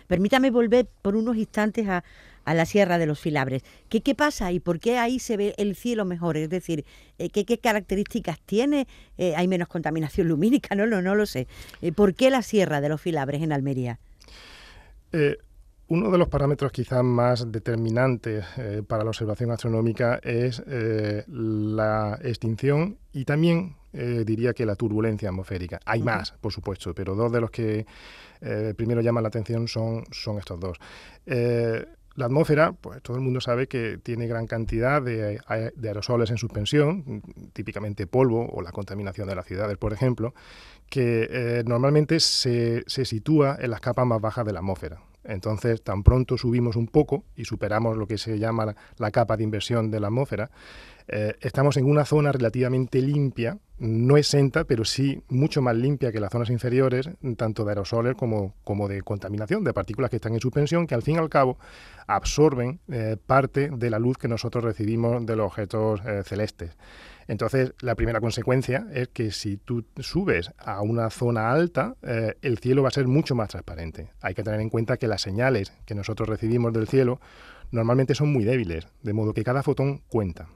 Permítame 0.08 0.52
volver 0.52 0.90
por 1.02 1.16
unos 1.16 1.38
instantes 1.38 1.88
a, 1.88 2.04
a 2.46 2.54
la 2.54 2.66
Sierra 2.66 2.98
de 2.98 3.06
los 3.06 3.20
Filabres. 3.20 3.64
¿Qué, 3.90 4.02
¿Qué 4.02 4.16
pasa 4.16 4.52
y 4.52 4.60
por 4.60 4.80
qué 4.80 4.98
ahí 4.98 5.20
se 5.20 5.38
ve 5.38 5.54
el 5.58 5.76
cielo 5.76 6.06
mejor? 6.06 6.38
Es 6.38 6.50
decir, 6.50 6.86
eh, 7.18 7.30
¿qué, 7.30 7.46
qué 7.46 7.58
características 7.58 8.40
tiene? 8.46 8.88
Eh, 9.18 9.36
¿Hay 9.36 9.48
menos 9.48 9.68
contaminación 9.68 10.28
lumínica? 10.30 10.76
No, 10.76 10.88
no, 10.88 11.02
no 11.02 11.16
lo 11.16 11.26
sé. 11.26 11.48
Eh, 11.82 11.92
¿Por 11.92 12.14
qué 12.16 12.30
la 12.30 12.42
Sierra 12.42 12.82
de 12.82 12.90
los 12.90 13.02
Filabres 13.02 13.42
en 13.42 13.52
Almería? 13.52 14.00
uno 15.88 16.12
de 16.12 16.20
los 16.20 16.30
parámetros 16.30 16.72
quizás 16.72 17.04
más 17.04 17.52
determinantes 17.52 18.46
para 18.88 19.04
la 19.04 19.10
observación 19.10 19.50
astronómica 19.50 20.20
es 20.22 20.62
la 20.68 22.20
extinción 22.22 23.00
y 23.12 23.26
también 23.26 23.76
diría 23.92 24.54
que 24.54 24.68
la 24.68 24.76
turbulencia 24.76 25.30
atmosférica. 25.30 25.80
Hay 25.86 26.04
más, 26.04 26.34
por 26.34 26.54
supuesto, 26.54 26.94
pero 26.94 27.16
dos 27.16 27.32
de 27.32 27.42
los 27.42 27.50
que 27.50 27.88
primero 28.78 29.02
llaman 29.02 29.24
la 29.24 29.30
atención 29.30 29.68
son, 29.68 30.04
son 30.12 30.38
estos 30.38 30.60
dos. 30.60 30.78
La 32.20 32.26
atmósfera, 32.26 32.74
pues 32.74 33.02
todo 33.02 33.16
el 33.16 33.24
mundo 33.24 33.40
sabe 33.40 33.68
que 33.68 33.98
tiene 33.98 34.28
gran 34.28 34.46
cantidad 34.46 35.02
de, 35.02 35.40
aerosoles 35.48 36.30
en 36.30 36.38
suspensión, 36.38 37.24
típicamente 37.54 38.08
polvo 38.08 38.46
o 38.52 38.62
la 38.62 38.74
contaminación 38.74 39.30
de 39.30 39.36
las 39.36 39.46
ciudades, 39.46 39.78
por 39.78 39.94
ejemplo, 39.94 40.34
que 40.90 41.30
eh, 41.32 41.64
normalmente 41.66 42.20
se, 42.20 42.84
sitúa 42.90 43.58
en 43.62 43.72
las 43.72 43.80
capas 43.80 44.06
más 44.06 44.20
bajas 44.20 44.46
de 44.46 44.52
la 44.52 44.60
atmósfera. 44.60 45.00
Entonces, 45.24 45.82
tan 45.84 46.04
pronto 46.04 46.38
subimos 46.38 46.76
un 46.76 46.88
poco 46.88 47.24
y 47.36 47.46
superamos 47.46 47.98
lo 47.98 48.08
que 48.08 48.18
se 48.18 48.40
llama 48.40 48.76
la 48.98 49.12
capa 49.12 49.38
de 49.38 49.44
inversión 49.44 49.92
de 49.92 50.00
la 50.00 50.08
atmósfera, 50.08 50.50
eh, 51.12 51.34
estamos 51.42 51.76
en 51.78 51.86
una 51.86 52.06
zona 52.06 52.32
relativamente 52.32 53.02
limpia, 53.02 53.58
no 53.80 54.16
exenta, 54.16 54.66
pero 54.66 54.86
sí 54.86 55.24
mucho 55.28 55.60
más 55.60 55.76
limpia 55.76 56.12
que 56.12 56.20
las 56.20 56.32
zonas 56.32 56.52
inferiores, 56.52 57.10
tanto 57.36 57.66
de 57.66 57.72
aerosoles 57.72 58.16
como, 58.16 58.54
de 58.88 59.02
contaminación, 59.02 59.64
de 59.64 59.74
partículas 59.74 60.12
que 60.12 60.18
están 60.18 60.36
en 60.36 60.40
suspensión, 60.40 60.86
que 60.86 60.94
al 60.94 61.02
fin 61.02 61.16
y 61.16 61.18
al 61.18 61.30
cabo 61.30 61.58
absorben 62.06 62.80
eh, 62.92 63.18
parte 63.26 63.72
de 63.72 63.90
la 63.90 63.98
luz 63.98 64.20
que 64.20 64.28
nosotros 64.28 64.64
recibimos 64.64 65.26
de 65.26 65.36
los 65.36 65.48
objetos 65.48 66.00
eh, 66.06 66.22
celestes. 66.24 66.78
Entonces, 67.30 67.74
la 67.82 67.94
primera 67.94 68.20
consecuencia 68.20 68.88
es 68.92 69.08
que 69.10 69.30
si 69.30 69.58
tú 69.58 69.86
subes 70.00 70.52
a 70.58 70.82
una 70.82 71.12
zona 71.12 71.52
alta, 71.52 71.96
el 72.42 72.58
cielo 72.58 72.82
va 72.82 72.88
a 72.88 72.92
ser 72.92 73.08
mucho 73.08 73.36
más 73.36 73.50
transparente. 73.50 74.10
Hay 74.20 74.34
que 74.34 74.44
tener 74.44 74.60
en 74.60 74.72
cuenta 74.72 74.98
que 74.98 75.08
las 75.08 75.22
señales 75.22 75.72
que 75.86 75.94
nosotros 75.94 76.28
recibimos 76.28 76.74
del 76.74 76.88
cielo 76.88 77.22
normalmente 77.70 78.16
son 78.16 78.34
muy 78.34 78.46
débiles, 78.46 78.88
de 79.04 79.14
modo 79.14 79.36
que 79.36 79.44
cada 79.44 79.62
fotón 79.62 80.02
cuenta. 80.08 80.50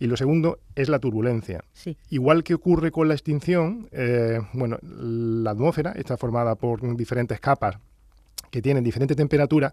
Y 0.00 0.08
lo 0.08 0.16
segundo 0.16 0.58
es 0.74 0.88
la 0.88 0.98
turbulencia. 0.98 1.62
Igual 2.10 2.42
que 2.42 2.54
ocurre 2.54 2.90
con 2.90 3.06
la 3.06 3.14
extinción, 3.14 3.88
eh, 3.92 4.40
bueno, 4.54 4.78
la 4.82 5.52
atmósfera 5.52 5.92
está 5.92 6.16
formada 6.16 6.56
por 6.56 6.96
diferentes 6.96 7.38
capas 7.38 7.78
que 8.50 8.60
tienen 8.60 8.82
diferente 8.82 9.14
temperatura 9.14 9.72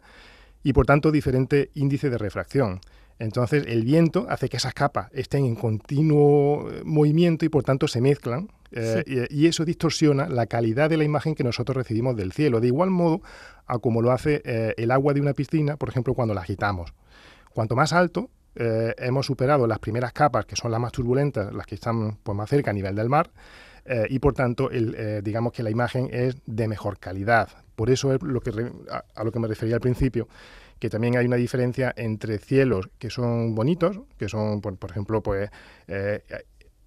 y 0.62 0.74
por 0.74 0.86
tanto 0.86 1.12
diferente 1.12 1.72
índice 1.74 2.12
de 2.12 2.20
refracción. 2.20 2.82
Entonces 3.20 3.66
el 3.68 3.84
viento 3.84 4.26
hace 4.30 4.50
que 4.50 4.58
esas 4.58 4.74
capas 4.74 5.10
estén 5.14 5.46
en 5.46 5.56
continuo 5.56 6.70
eh, 6.70 6.82
movimiento 6.84 7.46
y 7.46 7.50
por 7.50 7.64
tanto 7.64 7.88
se 7.88 8.02
mezclan 8.02 8.50
eh, 8.72 9.28
y, 9.30 9.48
eso 9.48 9.64
distorsiona 9.64 10.28
la 10.28 10.48
calidad 10.48 10.90
de 10.90 10.98
la 10.98 11.06
imagen 11.06 11.34
que 11.34 11.46
nosotros 11.46 11.78
recibimos 11.78 12.18
del 12.18 12.34
cielo, 12.34 12.60
de 12.60 12.68
igual 12.68 12.90
modo 12.90 13.22
a 13.68 13.80
como 13.80 14.02
lo 14.02 14.12
hace 14.12 14.42
eh, 14.44 14.74
el 14.76 14.92
agua 14.92 15.14
de 15.14 15.22
una 15.22 15.34
piscina, 15.34 15.78
por 15.78 15.88
ejemplo, 15.88 16.14
cuando 16.14 16.34
la 16.34 16.42
agitamos. 16.42 16.94
Cuanto 17.54 17.76
más 17.76 17.94
alto, 17.94 18.30
hemos 18.58 19.26
superado 19.26 19.66
las 19.68 19.80
primeras 19.80 20.12
capas, 20.12 20.46
que 20.46 20.56
son 20.58 20.72
las 20.72 20.80
más 20.80 20.92
turbulentas, 20.92 21.54
las 21.54 21.66
que 21.66 21.76
están 21.76 22.18
pues, 22.22 22.36
más 22.36 22.50
cerca 22.50 22.72
a 22.72 22.74
nivel 22.74 22.96
del 22.96 23.08
mar, 23.10 23.30
y 24.10 24.20
por 24.20 24.34
tanto, 24.34 24.70
digamos 25.24 25.54
que 25.54 25.64
la 25.64 25.70
imagen 25.70 26.10
es 26.12 26.36
de 26.46 26.68
mejor 26.68 26.98
calidad. 27.00 27.48
Por 27.76 27.90
eso 27.90 28.14
es 28.14 28.22
lo 28.22 28.42
que 28.42 28.52
a 29.16 29.24
lo 29.24 29.32
que 29.32 29.40
me 29.40 29.48
refería 29.48 29.76
al 29.76 29.82
principio, 29.82 30.28
que 30.80 30.90
también 30.90 31.18
hay 31.18 31.26
una 31.26 31.36
diferencia 31.38 31.94
entre 31.96 32.38
cielos 32.38 32.90
que 33.00 33.10
son 33.10 33.56
bonitos, 33.56 34.02
que 34.18 34.30
son, 34.30 34.62
por, 34.62 34.78
ejemplo, 34.90 35.22
pues 35.22 35.50
eh, 35.88 36.22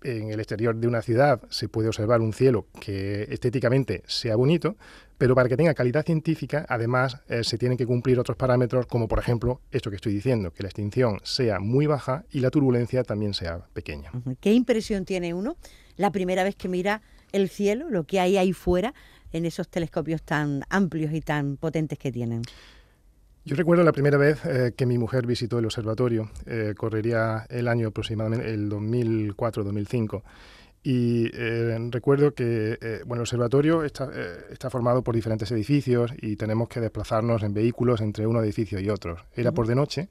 en 0.03 0.31
el 0.31 0.39
exterior 0.39 0.77
de 0.77 0.87
una 0.87 1.03
ciudad 1.03 1.41
se 1.51 1.69
puede 1.69 1.89
observar 1.89 2.21
un 2.21 2.33
cielo 2.33 2.67
que 2.81 3.23
estéticamente 3.31 4.03
sea 4.07 4.37
bonito, 4.37 4.77
pero 5.17 5.35
para 5.35 5.49
que 5.49 5.57
tenga 5.57 5.75
calidad 5.75 6.07
científica, 6.07 6.65
además, 6.69 7.19
eh, 7.29 7.43
se 7.43 7.59
tienen 7.59 7.77
que 7.77 7.87
cumplir 7.87 8.21
otros 8.21 8.37
parámetros, 8.37 8.87
como 8.87 9.09
por 9.09 9.19
ejemplo 9.19 9.61
esto 9.73 9.91
que 9.91 9.97
estoy 9.97 10.15
diciendo, 10.15 10.53
que 10.53 10.63
la 10.63 10.69
extinción 10.69 11.19
sea 11.25 11.59
muy 11.59 11.87
baja 11.87 12.25
y 12.31 12.41
la 12.41 12.51
turbulencia 12.51 13.03
también 13.03 13.35
sea 13.35 13.59
pequeña. 13.73 14.13
¿Qué 14.41 14.53
impresión 14.53 15.05
tiene 15.05 15.35
uno 15.35 15.57
la 15.97 16.13
primera 16.13 16.45
vez 16.45 16.55
que 16.55 16.69
mira 16.69 17.03
el 17.33 17.49
cielo, 17.49 17.91
lo 17.91 18.05
que 18.05 18.21
hay 18.21 18.37
ahí 18.37 18.53
fuera, 18.53 18.95
en 19.33 19.45
esos 19.45 19.69
telescopios 19.69 20.23
tan 20.23 20.63
amplios 20.71 21.13
y 21.13 21.21
tan 21.21 21.57
potentes 21.57 21.99
que 21.99 22.13
tienen? 22.13 22.43
Yo 23.49 23.57
recuerdo 23.57 23.83
la 23.83 23.93
primera 23.93 24.19
vez 24.19 24.45
eh, 24.45 24.75
que 24.77 24.85
mi 24.85 24.99
mujer 24.99 25.27
visitó 25.27 25.59
el 25.59 25.65
observatorio, 25.65 26.29
eh, 26.45 26.75
correría 26.77 27.47
el 27.49 27.67
año 27.67 27.89
aproximadamente, 27.89 28.53
el 28.53 28.69
2004-2005. 28.69 30.23
Y 30.83 31.31
eh, 31.33 31.79
recuerdo 31.91 32.35
que 32.35 32.77
bueno, 33.07 33.23
el 33.23 33.23
observatorio 33.23 33.85
está, 33.85 34.11
está, 34.51 34.69
formado 34.69 35.01
por 35.01 35.15
diferentes 35.15 35.51
edificios 35.51 36.13
y 36.21 36.37
tenemos 36.37 36.69
que 36.69 36.81
desplazarnos 36.81 37.43
en 37.43 37.55
vehículos 37.55 38.03
entre 38.03 38.27
un 38.27 38.37
edificio 38.37 38.81
y 38.81 38.91
otro. 38.91 39.17
Era 39.35 39.51
por 39.53 39.67
de 39.67 39.77
noche 39.77 40.09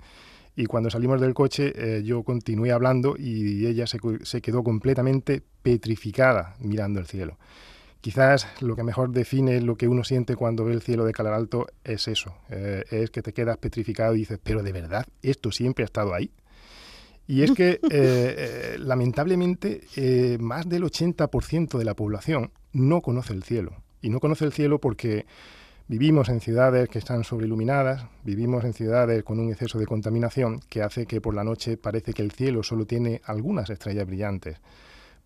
y 0.56 0.66
cuando 0.66 0.90
salimos 0.90 1.22
del 1.22 1.36
coche 1.36 2.02
yo 2.04 2.24
continué 2.24 2.72
hablando 2.72 3.16
y 3.20 3.68
ella 3.68 3.86
se, 3.86 4.00
se 4.24 4.42
quedó 4.42 4.64
completamente 4.64 5.44
petrificada 5.62 6.56
mirando 6.60 7.00
el 7.00 7.06
cielo. 7.06 7.38
Quizás 8.02 8.48
lo 8.62 8.76
que 8.76 8.84
mejor 8.84 9.12
define 9.12 9.60
lo 9.62 9.76
que 9.76 9.88
uno 9.88 10.04
siente 10.04 10.36
cuando 10.36 10.64
ve 10.64 10.74
el 10.74 10.82
cielo 10.82 11.04
de 11.04 11.14
Calar 11.14 11.34
Alto 11.34 11.68
es 11.84 12.08
eso, 12.08 12.36
eh, 12.50 12.84
es 12.92 13.10
que 13.10 13.22
te 13.22 13.34
quedas 13.34 13.58
petrificado 13.58 14.16
y 14.16 14.20
dices, 14.20 14.40
pero 14.42 14.62
de 14.62 14.72
verdad, 14.72 15.06
esto 15.22 15.52
siempre 15.52 15.84
ha 15.84 15.88
estado 15.88 16.14
ahí. 16.14 16.32
Y 17.28 17.42
es 17.42 17.52
que, 17.52 17.72
eh, 17.72 17.80
eh, 17.92 18.76
lamentablemente, 18.80 19.82
más 20.40 20.70
del 20.70 20.84
80% 20.84 21.78
de 21.78 21.86
la 21.86 21.96
población 21.96 22.52
no 22.72 23.02
conoce 23.02 23.34
el 23.34 23.44
cielo. 23.44 23.74
Y 24.02 24.10
no 24.10 24.20
conoce 24.20 24.46
el 24.46 24.54
cielo 24.54 24.80
porque 24.80 25.26
vivimos 25.88 26.30
en 26.30 26.40
ciudades 26.40 26.88
que 26.90 27.00
están 27.00 27.24
sobreiluminadas, 27.24 28.06
vivimos 28.24 28.64
en 28.64 28.74
ciudades 28.74 29.24
con 29.24 29.40
un 29.40 29.50
exceso 29.50 29.80
de 29.80 29.88
contaminación 29.88 30.62
que 30.70 30.84
hace 30.84 31.08
que 31.08 31.20
por 31.20 31.34
la 31.34 31.44
noche 31.44 31.78
parece 31.78 32.14
que 32.14 32.22
el 32.22 32.32
cielo 32.32 32.62
solo 32.62 32.86
tiene 32.86 33.22
algunas 33.26 33.70
estrellas 33.70 34.06
brillantes 34.06 34.60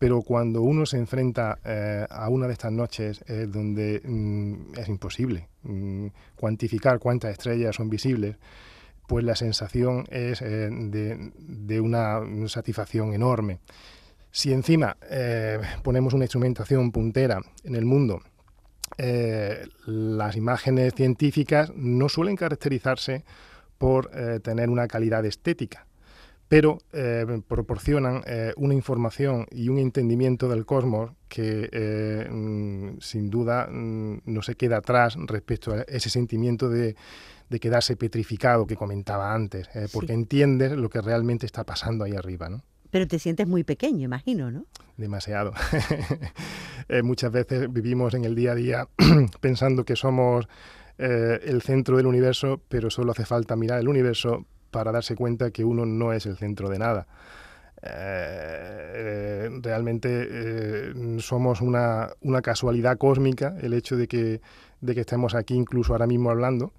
pero 0.02 0.24
cuando 0.24 0.64
uno 0.64 0.88
se 0.88 0.98
enfrenta 0.98 1.60
eh, 1.64 2.08
a 2.10 2.28
una 2.28 2.48
de 2.48 2.54
estas 2.54 2.72
noches 2.72 3.24
es 3.28 3.52
donde 3.52 4.02
mm, 4.04 4.74
es 4.80 4.90
imposible 4.90 5.48
mm, 5.62 6.08
cuantificar 6.36 6.98
cuántas 6.98 7.34
estrellas 7.34 7.76
son 7.76 7.88
visibles, 7.88 8.36
pues 9.08 9.24
la 9.24 9.36
sensación 9.36 10.08
es 10.10 10.42
eh, 10.42 10.70
de, 10.72 11.80
una 11.80 12.20
satisfacción 12.48 13.14
enorme. 13.14 13.60
Si 14.32 14.52
encima 14.52 14.98
eh, 15.08 15.60
ponemos 15.84 16.16
una 16.16 16.26
instrumentación 16.26 16.92
puntera 16.92 17.40
en 17.64 17.76
el 17.76 17.86
mundo, 17.86 18.24
las 19.86 20.36
imágenes 20.36 20.96
científicas 20.96 21.72
no 21.76 22.10
suelen 22.10 22.36
caracterizarse 22.36 23.24
por 23.78 24.10
tener 24.42 24.70
una 24.70 24.88
calidad 24.88 25.26
estética 25.26 25.88
pero 26.52 26.80
eh, 26.92 27.26
proporcionan 27.48 28.24
eh, 28.28 28.52
una 28.58 28.74
información 28.74 29.48
y 29.52 29.70
un 29.70 29.78
entendimiento 29.78 30.50
del 30.50 30.66
cosmos 30.66 31.12
que 31.30 31.70
eh, 31.72 32.28
mm, 32.30 33.00
sin 33.00 33.30
duda 33.30 33.70
mm, 33.72 34.24
no 34.26 34.42
se 34.42 34.56
queda 34.56 34.80
atrás 34.80 35.16
respecto 35.28 35.72
a 35.72 35.84
ese 35.84 36.10
sentimiento 36.10 36.68
de, 36.68 36.98
quedarse 37.62 37.96
petrificado 37.96 38.68
que 38.68 38.76
comentaba 38.76 39.34
antes, 39.34 39.70
porque 39.94 40.12
entiendes 40.12 40.74
lo 40.74 40.90
que 40.90 41.00
realmente 41.00 41.46
está 41.46 41.64
pasando 41.64 42.04
ahí 42.04 42.16
arriba. 42.16 42.50
¿no? 42.50 42.64
Pero 42.90 43.08
te 43.08 43.18
sientes 43.18 43.48
muy 43.48 43.64
pequeño, 43.64 44.04
imagino, 44.04 44.52
¿no? 44.52 44.66
Demasiado. 44.98 45.54
muchas 47.04 47.32
veces 47.32 47.72
vivimos 47.72 48.14
en 48.14 48.26
el 48.26 48.36
día 48.36 48.52
a 48.52 48.56
día 48.56 48.88
pensando 49.42 49.86
que 49.86 49.96
somos 49.96 50.48
el 50.98 51.62
centro 51.62 51.98
del 51.98 52.08
universo, 52.08 52.62
pero 52.68 52.90
solo 52.90 53.12
hace 53.12 53.26
falta 53.26 53.56
mirar 53.56 53.80
el 53.80 53.88
universo 53.88 54.46
para 54.72 54.92
darse 54.92 55.16
cuenta 55.16 55.52
que 55.52 55.64
uno 55.64 55.86
no 55.86 56.14
es 56.14 56.26
el 56.26 56.38
centro 56.38 56.70
de 56.70 56.80
nada. 56.80 57.08
Eh, 57.84 59.50
realmente 59.62 60.10
eh, 60.30 60.94
somos 61.20 61.62
una, 61.62 62.14
casualidad 62.44 62.98
cósmica 62.98 63.56
el 63.60 63.74
hecho 63.74 63.98
de 63.98 64.08
que, 64.08 64.42
de 64.82 64.94
que 64.94 65.02
estemos 65.02 65.34
aquí 65.34 65.56
incluso 65.56 65.94
ahora 65.94 66.08
mismo 66.08 66.30
hablando. 66.30 66.74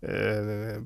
Eh, 0.00 0.80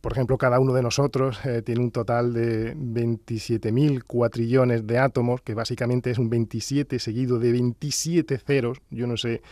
por 0.00 0.12
ejemplo, 0.12 0.36
cada 0.36 0.58
uno 0.58 0.72
de 0.72 0.82
nosotros 0.82 1.40
tiene 1.64 1.80
un 1.80 1.90
total 1.90 2.32
de 2.32 2.76
27.000 2.76 4.02
cuatrillones 4.04 4.86
de 4.86 4.98
átomos, 4.98 5.40
que 5.42 5.54
básicamente 5.54 6.10
es 6.10 6.18
un 6.18 6.30
27 6.30 6.98
seguido 6.98 7.38
de 7.38 7.52
27 7.52 8.38
ceros. 8.38 8.78
Yo 8.90 9.06
no 9.06 9.16
sé 9.16 9.42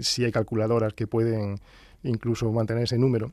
si 0.00 0.24
hay 0.24 0.32
calculadoras 0.32 0.94
que 0.94 1.06
pueden 1.06 1.56
incluso 2.02 2.50
mantener 2.52 2.84
ese 2.84 2.98
número. 2.98 3.32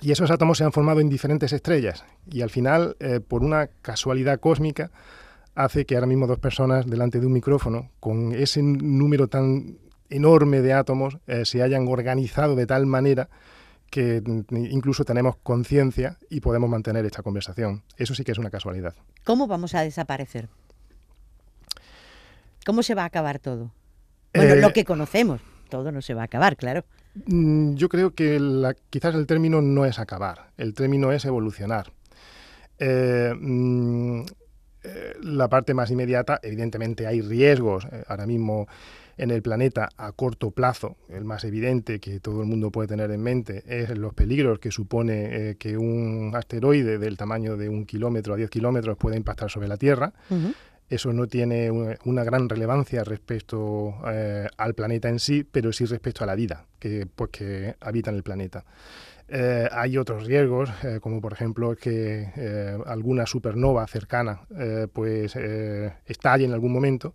Y 0.00 0.12
esos 0.12 0.30
átomos 0.30 0.58
se 0.58 0.64
han 0.64 0.72
formado 0.72 1.00
en 1.00 1.08
diferentes 1.08 1.52
estrellas 1.52 2.04
y 2.30 2.42
al 2.42 2.50
final, 2.50 2.96
eh, 3.00 3.20
por 3.20 3.42
una 3.42 3.68
casualidad 3.82 4.40
cósmica, 4.40 4.90
hace 5.54 5.86
que 5.86 5.94
ahora 5.94 6.06
mismo 6.06 6.26
dos 6.26 6.38
personas 6.38 6.86
delante 6.86 7.18
de 7.18 7.26
un 7.26 7.32
micrófono, 7.32 7.90
con 7.98 8.32
ese 8.32 8.62
número 8.62 9.28
tan 9.28 9.78
enorme 10.10 10.60
de 10.60 10.74
átomos, 10.74 11.18
eh, 11.26 11.44
se 11.44 11.62
hayan 11.62 11.88
organizado 11.88 12.54
de 12.54 12.66
tal 12.66 12.86
manera 12.86 13.28
que 13.90 14.22
incluso 14.50 15.04
tenemos 15.04 15.36
conciencia 15.36 16.18
y 16.28 16.40
podemos 16.40 16.68
mantener 16.68 17.06
esta 17.06 17.22
conversación. 17.22 17.82
Eso 17.96 18.14
sí 18.14 18.24
que 18.24 18.32
es 18.32 18.38
una 18.38 18.50
casualidad. 18.50 18.94
¿Cómo 19.24 19.46
vamos 19.46 19.74
a 19.74 19.80
desaparecer? 19.80 20.48
¿Cómo 22.66 22.82
se 22.82 22.94
va 22.94 23.02
a 23.02 23.06
acabar 23.06 23.38
todo? 23.38 23.72
Bueno, 24.34 24.56
lo 24.56 24.68
eh, 24.68 24.72
que 24.72 24.84
conocemos, 24.84 25.40
todo 25.66 25.92
no 25.92 26.02
se 26.02 26.14
va 26.14 26.22
a 26.22 26.24
acabar, 26.24 26.56
claro. 26.56 26.84
Mm, 27.26 27.74
yo 27.74 27.88
creo 27.88 28.14
que 28.14 28.38
quizás 28.90 29.14
el 29.14 29.26
término 29.26 29.62
no 29.62 29.84
es 29.84 29.98
acabar, 29.98 30.50
el 30.56 30.74
término 30.74 31.12
es 31.12 31.24
evolucionar. 31.24 31.92
Eh, 32.78 33.32
mm, 33.38 34.20
eh, 34.82 35.14
la 35.22 35.48
parte 35.48 35.74
más 35.74 35.90
inmediata, 35.90 36.38
evidentemente 36.42 37.06
hay 37.06 37.22
riesgos 37.22 37.86
eh, 37.90 38.04
ahora 38.06 38.26
mismo 38.26 38.68
en 39.16 39.30
el 39.30 39.40
planeta 39.40 39.88
a 39.96 40.12
corto 40.12 40.50
plazo. 40.50 40.96
El 41.08 41.24
más 41.24 41.44
evidente 41.44 42.00
que 42.00 42.20
todo 42.20 42.42
el 42.42 42.48
mundo 42.48 42.70
puede 42.70 42.88
tener 42.88 43.10
en 43.10 43.22
mente 43.22 43.64
es 43.66 43.96
los 43.96 44.12
peligros 44.12 44.58
que 44.58 44.70
supone 44.70 45.56
que 45.58 45.78
un 45.78 46.32
asteroide 46.34 46.98
del 46.98 47.16
tamaño 47.16 47.56
de 47.56 47.70
un 47.70 47.86
kilómetro 47.86 48.34
a 48.34 48.36
diez 48.36 48.50
kilómetros 48.50 48.98
pueda 48.98 49.16
impactar 49.16 49.50
sobre 49.50 49.68
la 49.68 49.78
Tierra 49.78 50.12
eso 50.88 51.12
no 51.12 51.26
tiene 51.26 51.70
una, 51.70 52.24
gran 52.24 52.48
relevancia 52.48 53.02
respecto 53.02 53.94
eh, 54.06 54.46
al 54.56 54.74
planeta 54.74 55.08
en 55.08 55.18
sí, 55.18 55.44
pero 55.44 55.72
sí 55.72 55.84
respecto 55.84 56.22
a 56.22 56.26
la 56.26 56.34
vida 56.34 56.66
que, 56.78 57.06
pues, 57.06 57.30
que 57.30 57.74
habita 57.80 58.10
en 58.10 58.16
el 58.16 58.22
planeta. 58.22 58.64
Eh, 59.28 59.68
hay 59.72 59.98
otros 59.98 60.26
riesgos, 60.26 60.70
eh, 60.84 61.00
como 61.00 61.20
por 61.20 61.32
ejemplo 61.32 61.74
que 61.74 62.28
alguna 62.86 63.26
supernova 63.26 63.84
cercana 63.88 64.42
pues 64.92 65.34
estalle 66.06 66.44
en 66.44 66.52
algún 66.52 66.72
momento 66.72 67.14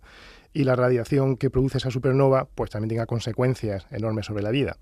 y 0.52 0.64
la 0.64 0.76
radiación 0.76 1.38
que 1.38 1.48
produce 1.48 1.78
esa 1.78 1.90
supernova 1.90 2.46
pues 2.54 2.70
también 2.70 2.90
tenga 2.90 3.06
consecuencias 3.06 3.86
enormes 3.90 4.26
sobre 4.26 4.42
la 4.42 4.50
vida. 4.50 4.76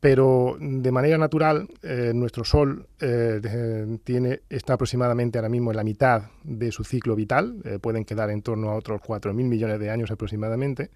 Pero 0.00 0.56
de 0.60 0.92
manera 0.92 1.16
natural, 1.16 1.68
eh, 1.82 2.12
nuestro 2.14 2.44
Sol 2.44 2.86
eh, 3.00 3.98
tiene, 4.04 4.40
está 4.50 4.74
aproximadamente 4.74 5.38
ahora 5.38 5.48
mismo 5.48 5.70
en 5.70 5.76
la 5.76 5.84
mitad 5.84 6.24
de 6.44 6.70
su 6.70 6.84
ciclo 6.84 7.16
vital, 7.16 7.56
eh, 7.64 7.78
pueden 7.78 8.04
quedar 8.04 8.30
en 8.30 8.42
torno 8.42 8.70
a 8.70 8.74
otros 8.74 9.00
4.000 9.00 9.32
millones 9.32 9.80
de 9.80 9.90
años 9.90 10.10
aproximadamente, 10.10 10.90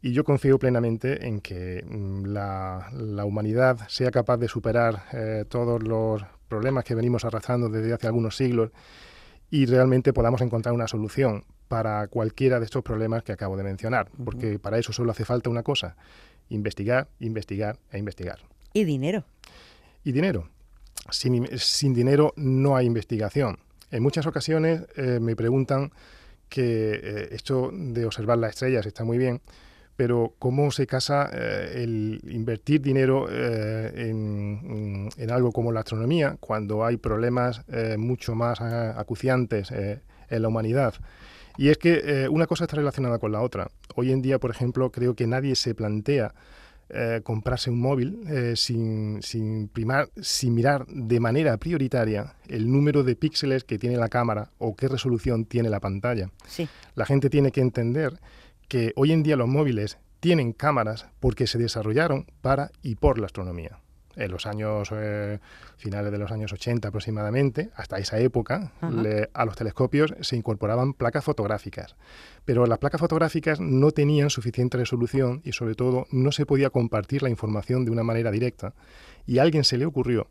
y 0.00 0.12
yo 0.12 0.24
confío 0.24 0.58
plenamente 0.58 1.26
en 1.26 1.40
que 1.40 1.84
mm, 1.84 2.26
la, 2.26 3.24
humanidad 3.24 3.80
sea 3.88 4.10
capaz 4.10 4.36
de 4.38 4.48
superar 4.48 5.02
todos 5.48 5.82
los 5.82 6.22
problemas 6.48 6.84
que 6.84 6.94
venimos 6.94 7.24
arrastrando 7.24 7.68
desde 7.68 7.92
hace 7.92 8.06
algunos 8.06 8.36
siglos 8.36 8.70
y 9.50 9.66
realmente 9.66 10.12
podamos 10.12 10.40
encontrar 10.40 10.74
una 10.74 10.86
solución 10.86 11.44
para 11.68 12.08
cualquiera 12.08 12.58
de 12.58 12.64
estos 12.64 12.82
problemas 12.82 13.22
que 13.22 13.32
acabo 13.32 13.56
de 13.56 13.62
mencionar, 13.62 14.08
porque 14.24 14.58
para 14.58 14.78
eso 14.78 14.92
solo 14.92 15.10
hace 15.12 15.24
falta 15.24 15.50
una 15.50 15.62
cosa, 15.62 15.96
investigar, 16.50 17.08
investigar 17.18 17.78
e 17.90 17.98
investigar. 17.98 18.38
Y 18.72 18.84
dinero. 18.84 19.24
Y 20.04 20.12
dinero. 20.12 20.48
Sin, 21.10 21.94
dinero 21.94 22.32
no 22.36 22.76
hay 22.76 22.86
investigación. 22.86 23.58
En 23.90 24.02
muchas 24.02 24.26
ocasiones 24.26 24.82
eh, 24.96 25.18
me 25.20 25.34
preguntan 25.34 25.90
que 26.48 26.92
eh, 26.92 27.28
esto 27.32 27.70
de 27.72 28.04
observar 28.04 28.38
las 28.38 28.50
estrellas 28.50 28.86
está 28.86 29.04
muy 29.04 29.18
bien, 29.18 29.40
pero 29.96 30.34
¿cómo 30.38 30.70
se 30.70 30.86
casa 30.86 31.30
eh, 31.32 31.82
el 31.82 32.20
invertir 32.28 32.80
dinero 32.80 33.28
en, 33.30 35.10
en, 35.16 35.30
algo 35.30 35.52
como 35.52 35.72
la 35.72 35.80
astronomía 35.80 36.36
cuando 36.40 36.84
hay 36.84 36.96
problemas 36.96 37.62
mucho 37.98 38.34
más 38.34 38.60
acuciantes 38.60 39.70
en 39.70 40.42
la 40.42 40.48
humanidad? 40.48 40.94
Y 41.56 41.68
es 41.68 41.78
que 41.78 42.28
una 42.30 42.46
cosa 42.46 42.64
está 42.64 42.76
relacionada 42.76 43.18
con 43.18 43.32
la 43.32 43.42
otra. 43.42 43.70
Hoy 43.94 44.12
en 44.12 44.22
día, 44.22 44.38
por 44.38 44.50
ejemplo, 44.50 44.90
creo 44.90 45.14
que 45.14 45.26
nadie 45.26 45.54
se 45.54 45.74
plantea 45.74 46.32
eh, 46.92 47.20
comprarse 47.22 47.70
un 47.70 47.80
móvil 47.80 48.24
eh, 48.28 48.54
sin, 48.56 49.22
sin, 49.22 49.68
primar, 49.68 50.08
sin 50.20 50.54
mirar 50.54 50.86
de 50.88 51.20
manera 51.20 51.56
prioritaria 51.56 52.34
el 52.48 52.68
número 52.68 53.04
de 53.04 53.14
píxeles 53.14 53.62
que 53.62 53.78
tiene 53.78 53.96
la 53.96 54.08
cámara 54.08 54.50
o 54.58 54.74
qué 54.74 54.88
resolución 54.88 55.44
tiene 55.44 55.70
la 55.70 55.78
pantalla. 55.78 56.30
Sí. 56.48 56.68
La 56.96 57.06
gente 57.06 57.30
tiene 57.30 57.52
que 57.52 57.60
entender 57.60 58.18
que 58.66 58.92
hoy 58.96 59.12
en 59.12 59.22
día 59.22 59.36
los 59.36 59.46
móviles 59.46 59.98
tienen 60.18 60.52
cámaras 60.52 61.06
porque 61.20 61.46
se 61.46 61.58
desarrollaron 61.58 62.26
para 62.40 62.72
y 62.82 62.96
por 62.96 63.20
la 63.20 63.26
astronomía 63.26 63.78
en 64.16 64.30
los 64.30 64.46
años 64.46 64.90
eh, 64.92 65.38
finales 65.76 66.12
de 66.12 66.18
los 66.18 66.30
años 66.30 66.52
80 66.52 66.88
aproximadamente, 66.88 67.70
hasta 67.74 67.98
esa 67.98 68.18
época, 68.18 68.72
a 68.80 69.44
los 69.44 69.56
telescopios 69.56 70.14
se 70.20 70.36
incorporaban 70.36 70.94
placas 70.94 71.24
fotográficas. 71.24 71.96
Pero 72.44 72.66
las 72.66 72.78
placas 72.78 73.00
fotográficas 73.00 73.60
no 73.60 73.90
tenían 73.90 74.30
suficiente 74.30 74.78
resolución 74.78 75.42
y 75.44 75.52
sobre 75.52 75.74
todo 75.74 76.06
no 76.10 76.32
se 76.32 76.46
podía 76.46 76.70
compartir 76.70 77.22
la 77.22 77.30
información 77.30 77.84
de 77.84 77.90
una 77.90 78.02
manera 78.02 78.30
directa. 78.30 78.74
Y 79.26 79.38
a 79.38 79.42
alguien 79.42 79.64
se 79.64 79.78
le 79.78 79.86
ocurrió 79.86 80.28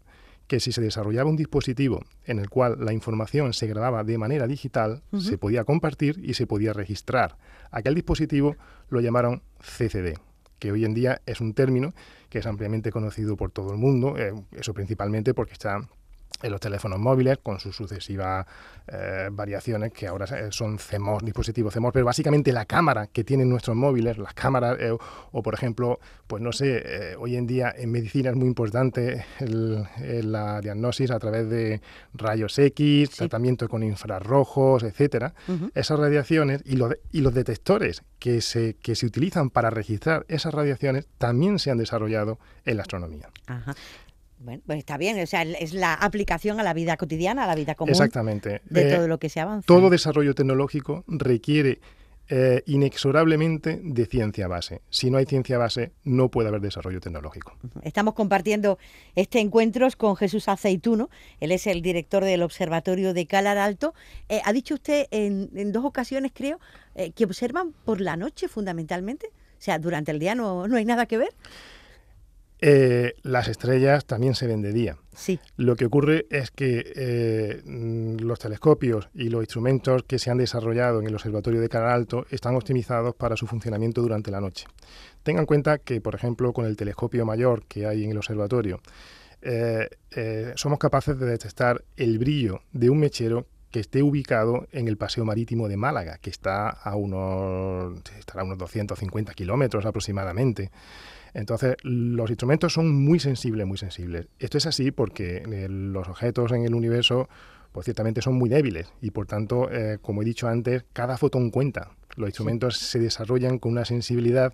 que 0.48 0.60
si 0.60 0.72
se 0.72 0.82
desarrollaba 0.82 1.30
un 1.30 1.36
dispositivo 1.36 2.04
en 2.26 2.40
el 2.40 2.50
cual 2.50 2.78
la 2.80 2.92
información 2.92 3.54
se 3.54 3.68
grababa 3.68 4.04
de 4.04 4.18
manera 4.18 4.48
digital, 4.48 5.04
se 5.20 5.38
podía 5.38 5.64
compartir 5.64 6.20
y 6.24 6.34
se 6.34 6.48
podía 6.48 6.74
registrar. 6.74 7.38
Aquel 7.70 7.94
dispositivo 7.94 8.56
lo 8.90 9.00
llamaron 9.00 9.44
CCD, 9.60 10.18
que 10.60 10.72
hoy 10.72 10.86
en 10.86 10.94
día 10.94 11.22
es 11.26 11.42
un 11.42 11.54
término 11.54 11.94
que 12.30 12.40
es 12.40 12.46
ampliamente 12.46 12.92
conocido 12.92 13.36
por 13.36 13.52
todo 13.52 13.72
el 13.72 13.78
mundo, 13.78 14.18
eh, 14.18 14.34
eso 14.52 14.74
principalmente 14.74 15.34
porque 15.34 15.54
está 15.54 15.82
en 16.42 16.52
los 16.52 16.60
teléfonos 16.60 17.00
móviles 17.00 17.38
con 17.42 17.60
sus 17.60 17.76
sucesivas 17.76 18.46
eh, 18.88 19.30
variaciones 19.32 19.92
que 19.92 20.08
ahora 20.08 20.26
son 20.52 20.78
CMOS, 20.78 21.24
dispositivos 21.24 21.74
CMOS, 21.74 21.94
pero 21.94 22.06
básicamente 22.06 22.52
la 22.52 22.66
cámara 22.66 23.08
que 23.08 23.24
tienen 23.24 23.50
nuestros 23.50 23.76
móviles, 23.76 24.18
las 24.18 24.34
cámaras, 24.34 24.78
eh, 24.80 24.92
o 25.32 25.44
por 25.44 25.54
ejemplo, 25.54 26.00
pues 26.28 26.42
no 26.42 26.52
sé, 26.52 26.82
eh, 26.84 27.16
hoy 27.18 27.36
en 27.36 27.46
día 27.46 27.74
en 27.78 27.92
medicina 27.92 28.32
es 28.32 28.36
muy 28.36 28.48
importante 28.48 29.26
la 29.40 30.62
diagnosis 30.62 31.12
a 31.12 31.20
través 31.20 31.50
de 31.50 31.82
rayos 32.14 32.58
X, 32.58 33.12
tratamiento 33.12 33.68
con 33.68 33.84
infrarrojos, 33.84 34.84
etcétera. 34.84 35.34
Esas 35.76 36.00
radiaciones 36.00 36.64
y, 36.66 36.80
y 37.12 37.22
los 37.22 37.34
detectores 37.34 38.04
que 38.18 38.42
se, 38.42 38.76
que 38.76 38.96
se 38.96 39.06
utilizan 39.06 39.50
para 39.50 39.70
registrar 39.70 40.26
esas 40.28 40.54
radiaciones 40.54 41.08
también 41.18 41.60
se 41.60 41.72
han 41.72 41.78
desarrollado 41.78 42.40
en 42.66 42.78
la 42.78 42.84
astronomía. 42.84 43.30
Ajá. 43.48 43.76
Bueno, 44.40 44.64
pues 44.66 44.80
está 44.80 44.98
bien, 44.98 45.22
o 45.22 45.26
sea, 45.28 45.44
es 45.44 45.74
la 45.74 45.94
aplicación 45.94 46.62
a 46.62 46.64
la 46.64 46.74
vida 46.74 46.96
cotidiana, 46.96 47.44
a 47.44 47.48
la 47.48 47.56
vida 47.56 47.76
común. 47.76 47.92
Exactamente. 47.92 48.62
De 48.70 48.90
eh, 48.90 48.96
todo 48.96 49.08
lo 49.08 49.20
que 49.20 49.28
se 49.28 49.42
avanza. 49.42 49.66
Todo 49.66 49.90
desarrollo 49.90 50.34
tecnológico 50.34 51.04
requiere 51.08 51.82
eh, 52.30 52.64
inexorablemente 52.66 53.82
de 53.84 54.06
ciencia 54.06 54.48
base. 54.48 54.82
Si 54.90 55.12
no 55.12 55.18
hay 55.18 55.26
ciencia 55.26 55.58
base, 55.58 55.92
no 56.06 56.30
puede 56.30 56.48
haber 56.48 56.62
desarrollo 56.62 57.02
tecnológico. 57.02 57.58
Estamos 57.82 58.14
compartiendo 58.14 58.80
este 59.14 59.42
encuentro 59.42 59.86
con 59.98 60.16
Jesús 60.16 60.48
Aceituno. 60.48 61.10
Él 61.42 61.52
es 61.52 61.68
el 61.68 61.82
director 61.82 62.24
del 62.24 62.42
Observatorio 62.42 63.14
de 63.14 63.28
Calar 63.28 63.58
Alto. 63.58 63.94
Eh, 64.30 64.40
ha 64.46 64.54
dicho 64.54 64.76
usted 64.76 65.08
en, 65.12 65.74
dos 65.74 65.84
ocasiones, 65.84 66.32
creo, 66.34 66.60
que 67.14 67.26
observan 67.26 67.74
por 67.84 68.00
la 68.00 68.16
noche 68.16 68.48
fundamentalmente. 68.48 69.28
O 69.28 69.62
sea, 69.62 69.80
durante 69.80 70.12
el 70.12 70.20
día 70.20 70.34
no, 70.34 70.68
no 70.70 70.78
hay 70.78 70.86
nada 70.86 71.08
que 71.08 71.18
ver. 71.18 71.34
Eh, 72.62 73.14
las 73.24 73.48
estrellas 73.48 74.06
también 74.06 74.36
se 74.36 74.46
ven 74.46 74.62
de 74.62 74.74
día. 74.74 74.98
Sí. 75.16 75.40
Lo 75.56 75.76
que 75.76 75.86
ocurre 75.86 76.26
es 76.30 76.52
que 76.52 76.92
eh, 76.96 77.62
los 77.66 78.40
telescopios 78.40 79.10
y 79.14 79.30
los 79.30 79.42
instrumentos 79.42 80.04
que 80.04 80.20
se 80.20 80.30
han 80.30 80.38
desarrollado 80.38 81.00
en 81.00 81.08
el 81.08 81.14
Observatorio 81.14 81.62
de 81.62 81.70
Cara 81.70 81.94
Alto 81.94 82.26
están 82.30 82.56
optimizados 82.56 83.16
para 83.16 83.38
su 83.38 83.48
funcionamiento 83.48 84.02
durante 84.02 84.32
la 84.32 84.42
noche. 84.42 84.66
Tengan 85.24 85.44
en 85.44 85.48
cuenta 85.48 85.78
que, 85.78 86.02
por 86.02 86.16
ejemplo, 86.16 86.52
con 86.52 86.66
el 86.66 86.76
telescopio 86.76 87.26
mayor 87.26 87.64
que 87.66 87.86
hay 87.86 88.04
en 88.04 88.12
el 88.12 88.18
observatorio, 88.18 88.82
eh, 89.42 89.90
somos 90.56 90.80
capaces 90.80 91.18
de 91.18 91.26
detectar 91.26 91.84
el 91.96 92.20
brillo 92.20 92.62
de 92.74 92.90
un 92.90 93.00
mechero 93.00 93.46
que 93.72 93.80
esté 93.80 94.02
ubicado 94.02 94.68
en 94.72 94.88
el 94.88 94.98
paseo 94.98 95.26
marítimo 95.26 95.68
de 95.68 95.78
Málaga, 95.78 96.18
que 96.18 96.30
está 96.30 96.70
a 96.70 96.96
unos, 96.96 98.02
estará 98.18 98.42
a 98.42 98.46
unos 98.46 98.58
250 98.58 99.34
kilómetros 99.34 99.86
aproximadamente. 99.86 100.72
Entonces, 101.34 101.76
los 101.84 102.30
instrumentos 102.30 102.74
son 102.74 102.94
muy 102.94 103.20
sensibles, 103.20 103.66
muy 103.66 103.78
sensibles. 103.78 104.28
Esto 104.40 104.58
es 104.58 104.66
así 104.66 104.92
porque 104.92 105.44
eh, 105.50 105.68
los 105.70 106.08
objetos 106.08 106.52
en 106.52 106.64
el 106.64 106.74
universo, 106.74 107.30
pues 107.72 107.86
ciertamente 107.86 108.22
son 108.22 108.36
muy 108.36 108.50
débiles 108.50 108.92
y 109.02 109.12
por 109.12 109.28
tanto, 109.28 109.72
eh, 109.72 110.00
como 110.02 110.22
he 110.22 110.26
dicho 110.26 110.48
antes, 110.48 110.84
cada 110.94 111.18
fotón 111.18 111.52
cuenta. 111.52 111.92
Los 112.16 112.30
instrumentos 112.30 112.78
se 112.78 113.00
desarrollan 113.00 113.60
con 113.60 113.74
una 113.74 113.86
sensibilidad 113.86 114.54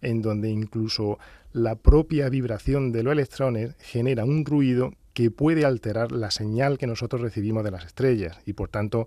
en 0.00 0.22
donde 0.22 0.48
incluso 0.50 1.18
la 1.52 1.76
propia 1.76 2.28
vibración 2.28 2.92
de 2.92 3.02
los 3.02 3.12
electrones 3.12 3.74
genera 3.78 4.24
un 4.24 4.44
ruido 4.44 4.94
que 5.12 5.30
puede 5.30 5.64
alterar 5.64 6.12
la 6.12 6.30
señal 6.30 6.78
que 6.78 6.86
nosotros 6.86 7.20
recibimos 7.20 7.64
de 7.64 7.70
las 7.70 7.84
estrellas 7.84 8.38
y 8.46 8.54
por 8.54 8.68
tanto 8.68 9.06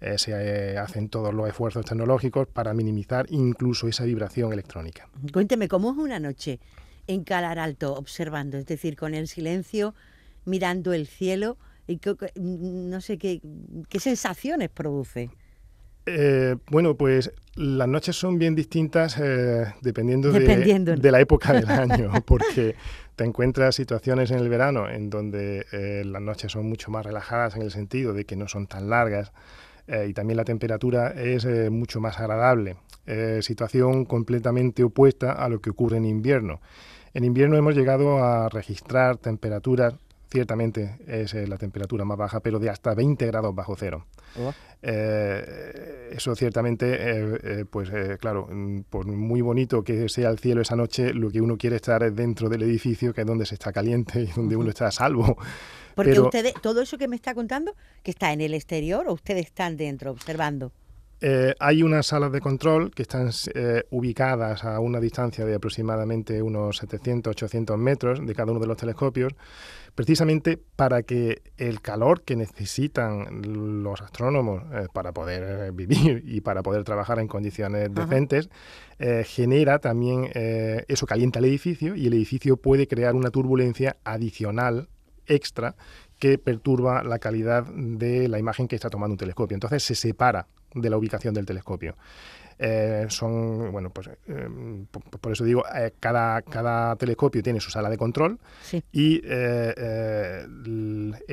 eh, 0.00 0.18
se 0.18 0.32
eh, 0.32 0.78
hacen 0.78 1.08
todos 1.08 1.32
los 1.32 1.48
esfuerzos 1.48 1.84
tecnológicos 1.84 2.46
para 2.46 2.74
minimizar 2.74 3.26
incluso 3.30 3.88
esa 3.88 4.04
vibración 4.04 4.52
electrónica. 4.52 5.08
Cuénteme, 5.32 5.68
¿cómo 5.68 5.92
es 5.92 5.96
una 5.96 6.18
noche 6.20 6.60
en 7.06 7.24
Calar 7.24 7.58
Alto 7.58 7.94
observando? 7.94 8.58
Es 8.58 8.66
decir, 8.66 8.96
con 8.96 9.14
el 9.14 9.28
silencio, 9.28 9.94
mirando 10.44 10.92
el 10.92 11.06
cielo 11.06 11.56
y 11.86 12.00
no 12.36 13.00
sé 13.00 13.16
qué, 13.16 13.40
qué 13.88 14.00
sensaciones 14.00 14.68
produce. 14.68 15.30
Eh, 16.04 16.56
bueno, 16.70 16.96
pues 16.96 17.32
las 17.56 17.88
noches 17.88 18.14
son 18.14 18.38
bien 18.38 18.54
distintas 18.54 19.20
dependiendo, 19.80 20.30
De, 20.30 20.96
de, 20.96 21.10
la 21.10 21.20
época 21.20 21.52
del 21.52 21.68
año, 21.68 22.12
porque 22.24 22.76
te 23.16 23.24
encuentras 23.24 23.74
situaciones 23.74 24.30
en 24.30 24.38
el 24.38 24.48
verano 24.48 24.88
en 24.88 25.10
donde 25.10 25.66
las 26.04 26.22
noches 26.22 26.52
son 26.52 26.68
mucho 26.68 26.90
más 26.90 27.04
relajadas 27.04 27.56
en 27.56 27.62
el 27.62 27.70
sentido 27.70 28.12
de 28.12 28.24
que 28.24 28.36
no 28.36 28.46
son 28.46 28.66
tan 28.66 28.88
largas, 28.90 29.32
eh, 29.88 30.06
y 30.08 30.12
también 30.12 30.36
la 30.36 30.44
temperatura 30.44 31.08
es 31.10 31.44
eh, 31.44 31.70
mucho 31.70 32.00
más 32.00 32.18
agradable. 32.18 32.76
Eh, 33.06 33.40
situación 33.42 34.04
completamente 34.04 34.82
opuesta 34.82 35.32
a 35.32 35.48
lo 35.48 35.60
que 35.60 35.70
ocurre 35.70 35.98
en 35.98 36.04
invierno. 36.04 36.60
En 37.14 37.24
invierno 37.24 37.56
hemos 37.56 37.74
llegado 37.74 38.22
a 38.22 38.48
registrar 38.48 39.16
temperaturas, 39.16 39.94
ciertamente 40.28 40.98
es 41.06 41.32
la 41.34 41.56
temperatura 41.56 42.04
más 42.04 42.18
baja, 42.18 42.40
pero 42.40 42.58
de 42.58 42.68
hasta 42.68 42.94
20 42.94 43.26
grados 43.26 43.54
bajo 43.54 43.74
cero. 43.76 44.04
Oh. 44.82 44.86
eso 44.86 46.34
ciertamente, 46.36 47.64
pues 47.70 47.90
claro, 48.20 48.48
mm, 48.50 48.82
por 48.90 49.06
muy 49.06 49.40
bonito 49.40 49.82
que 49.82 50.08
sea 50.08 50.30
el 50.30 50.38
cielo 50.38 50.62
esa 50.62 50.76
noche, 50.76 51.12
lo 51.12 51.30
que 51.30 51.40
uno 51.40 51.56
quiere 51.56 51.76
estar 51.76 52.02
es 52.02 52.14
dentro 52.14 52.48
del 52.48 52.62
edificio, 52.62 53.12
que 53.12 53.22
es 53.22 53.26
donde 53.26 53.46
se 53.46 53.54
está 53.54 53.72
caliente 53.72 54.20
y 54.22 54.26
donde 54.26 54.56
uno 54.56 54.70
está 54.70 54.86
a 54.86 54.92
salvo. 54.92 55.36
Porque 55.96 56.20
ustedes, 56.20 56.54
todo 56.60 56.82
eso 56.82 56.98
que 56.98 57.08
me 57.08 57.16
está 57.16 57.34
contando, 57.34 57.74
que 58.02 58.10
está 58.10 58.32
en 58.32 58.42
el 58.42 58.52
exterior 58.52 59.08
o 59.08 59.14
ustedes 59.14 59.46
están 59.46 59.78
dentro 59.78 60.10
observando. 60.10 60.70
Eh, 61.22 61.54
hay 61.58 61.82
unas 61.82 62.06
salas 62.06 62.30
de 62.30 62.40
control 62.42 62.90
que 62.90 63.00
están 63.00 63.30
eh, 63.54 63.84
ubicadas 63.90 64.64
a 64.64 64.78
una 64.80 65.00
distancia 65.00 65.46
de 65.46 65.54
aproximadamente 65.54 66.42
unos 66.42 66.76
700, 66.76 67.30
800 67.30 67.78
metros 67.78 68.26
de 68.26 68.34
cada 68.34 68.50
uno 68.50 68.60
de 68.60 68.66
los 68.66 68.76
telescopios, 68.76 69.32
precisamente 69.96 70.56
para 70.76 71.02
que 71.02 71.42
el 71.56 71.80
calor 71.80 72.22
que 72.22 72.36
necesitan 72.36 73.82
los 73.82 74.00
astrónomos 74.00 74.62
eh, 74.72 74.86
para 74.92 75.10
poder 75.10 75.72
vivir 75.74 76.22
y 76.24 76.40
para 76.42 76.62
poder 76.62 76.84
trabajar 76.84 77.18
en 77.18 77.26
condiciones 77.26 77.92
decentes, 77.92 78.48
genera 79.24 79.78
también, 79.78 80.30
eso 80.88 81.06
calienta 81.06 81.38
el 81.38 81.44
edificio 81.46 81.94
y 81.94 82.06
el 82.06 82.14
edificio 82.14 82.56
puede 82.56 82.86
crear 82.86 83.14
una 83.14 83.30
turbulencia 83.30 83.96
adicional 84.04 84.88
extra 85.26 85.74
que 86.18 86.38
perturba 86.38 87.02
la 87.02 87.18
calidad 87.18 87.66
de 87.66 88.28
la 88.28 88.38
imagen 88.38 88.68
que 88.68 88.76
está 88.76 88.88
tomando 88.88 89.14
un 89.14 89.18
telescopio. 89.18 89.54
Entonces 89.54 89.82
se 89.82 89.94
separa 89.94 90.46
de 90.74 90.90
la 90.90 90.96
ubicación 90.96 91.34
del 91.34 91.46
telescopio. 91.46 91.96
Eh, 92.58 93.06
son, 93.10 93.70
bueno, 93.70 93.90
pues 93.90 94.08
eh, 94.28 94.48
por, 95.20 95.32
eso 95.32 95.44
digo, 95.44 95.62
eh, 95.74 95.92
cada, 96.00 96.40
cada 96.40 96.96
telescopio 96.96 97.42
tiene 97.42 97.60
su 97.60 97.70
sala 97.70 97.90
de 97.90 97.98
control 97.98 98.38
y 98.92 99.20
el, 99.26 100.32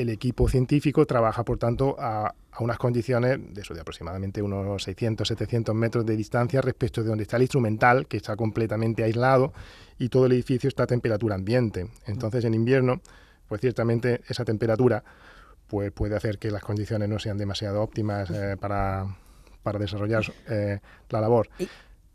equipo 0.10 0.50
científico 0.50 1.06
trabaja, 1.06 1.46
por 1.46 1.58
tanto, 1.58 1.96
a, 1.98 2.36
unas 2.60 2.78
condiciones 2.78 3.40
de 3.54 3.62
eso, 3.62 3.74
de 3.74 3.82
aproximadamente 3.82 4.42
unos 4.42 4.84
600, 4.84 5.28
700 5.28 5.74
metros 5.74 6.06
de 6.06 6.18
distancia 6.18 6.62
respecto 6.62 7.02
de 7.02 7.08
donde 7.10 7.24
está 7.24 7.38
el 7.38 7.44
instrumental, 7.44 8.06
que 8.06 8.18
está 8.18 8.36
completamente 8.36 9.04
aislado 9.04 9.54
y 9.98 10.10
todo 10.10 10.26
el 10.26 10.34
edificio 10.34 10.68
está 10.68 10.84
a 10.84 10.88
temperatura 10.88 11.36
ambiente. 11.36 11.88
Entonces, 12.06 12.44
en 12.44 12.54
invierno, 12.54 13.02
pues 13.48 13.62
ciertamente 13.62 14.22
esa 14.28 14.44
temperatura 14.44 15.04
pues 15.68 15.92
puede 15.92 16.16
hacer 16.16 16.38
que 16.38 16.52
las 16.52 16.62
condiciones 16.62 17.10
no 17.10 17.18
sean 17.18 17.38
demasiado 17.38 17.82
óptimas 17.82 18.32
para 18.60 19.08
para 19.64 19.80
desarrollar 19.80 20.24
eh, 20.50 20.80
la 21.10 21.22
labor. 21.22 21.50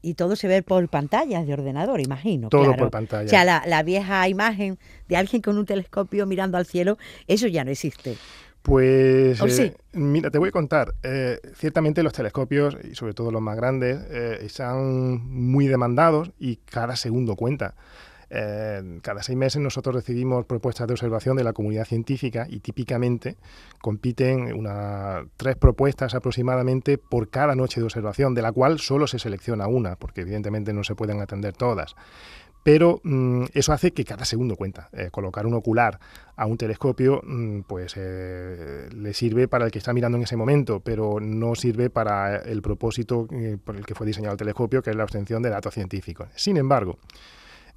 Y, 0.00 0.14
todo 0.14 0.36
se 0.36 0.48
ve 0.48 0.62
por 0.62 0.88
pantallas 0.88 1.46
de 1.46 1.52
ordenador, 1.52 2.00
imagino. 2.00 2.48
Todo 2.48 2.74
por 2.76 2.90
pantalla. 2.90 3.26
O 3.26 3.28
sea, 3.28 3.44
la, 3.44 3.82
vieja 3.82 4.28
imagen 4.28 4.78
de 5.08 5.16
alguien 5.16 5.42
con 5.42 5.58
un 5.58 5.66
telescopio 5.66 6.24
mirando 6.24 6.56
al 6.56 6.66
cielo, 6.66 6.98
eso 7.26 7.46
ya 7.46 7.64
no 7.64 7.70
existe. 7.70 8.16
Pues 8.62 9.40
eh, 9.58 9.74
mira, 9.92 10.30
te 10.30 10.38
voy 10.38 10.48
a 10.48 10.52
contar. 10.52 10.94
Eh, 11.02 11.40
ciertamente 11.56 12.02
los 12.02 12.12
telescopios, 12.12 12.76
y 12.90 12.94
sobre 12.94 13.12
todo 13.12 13.30
los 13.30 13.42
más 13.42 13.56
grandes, 13.56 13.98
están 14.40 15.26
muy 15.26 15.66
demandados 15.66 16.30
y 16.38 16.56
cada 16.56 16.96
segundo 16.96 17.36
cuenta. 17.36 17.74
Eh, 18.30 18.98
cada 19.02 19.22
seis 19.22 19.38
meses 19.38 19.60
nosotros 19.62 19.94
recibimos 19.94 20.44
propuestas 20.44 20.86
de 20.86 20.94
observación 20.94 21.36
de 21.36 21.44
la 21.44 21.52
comunidad 21.52 21.86
científica 21.86 22.46
y 22.48 22.60
típicamente 22.60 23.36
compiten 23.80 24.52
una, 24.52 25.26
tres 25.36 25.56
propuestas 25.56 26.14
aproximadamente 26.14 26.98
por 26.98 27.30
cada 27.30 27.54
noche 27.54 27.80
de 27.80 27.84
observación, 27.84 28.34
de 28.34 28.42
la 28.42 28.52
cual 28.52 28.78
solo 28.78 29.06
se 29.06 29.18
selecciona 29.18 29.66
una, 29.66 29.96
porque 29.96 30.22
evidentemente 30.22 30.72
no 30.72 30.84
se 30.84 30.94
pueden 30.94 31.20
atender 31.20 31.54
todas 31.54 31.94
pero 32.68 33.00
mm, 33.02 33.44
eso 33.54 33.72
hace 33.72 33.92
que 33.92 34.04
cada 34.04 34.26
segundo 34.26 34.54
cuenta. 34.54 34.90
Eh, 34.92 35.08
colocar 35.10 35.46
un 35.46 35.54
ocular 35.54 35.98
a 36.36 36.44
un 36.44 36.58
telescopio, 36.58 37.22
mm, 37.24 37.60
pues 37.62 37.94
eh, 37.96 38.90
le 38.94 39.14
sirve 39.14 39.48
para 39.48 39.64
el 39.64 39.70
que 39.70 39.78
está 39.78 39.94
mirando 39.94 40.18
en 40.18 40.24
ese 40.24 40.36
momento, 40.36 40.80
pero 40.80 41.18
no 41.18 41.54
sirve 41.54 41.88
para 41.88 42.36
el 42.36 42.60
propósito 42.60 43.26
por 43.64 43.76
el 43.76 43.86
que 43.86 43.94
fue 43.94 44.06
diseñado 44.06 44.32
el 44.32 44.38
telescopio, 44.38 44.82
que 44.82 44.90
es 44.90 44.96
la 44.96 45.04
obtención 45.04 45.42
de 45.42 45.48
datos 45.48 45.72
científicos. 45.72 46.28
Sin 46.34 46.58
embargo, 46.58 46.98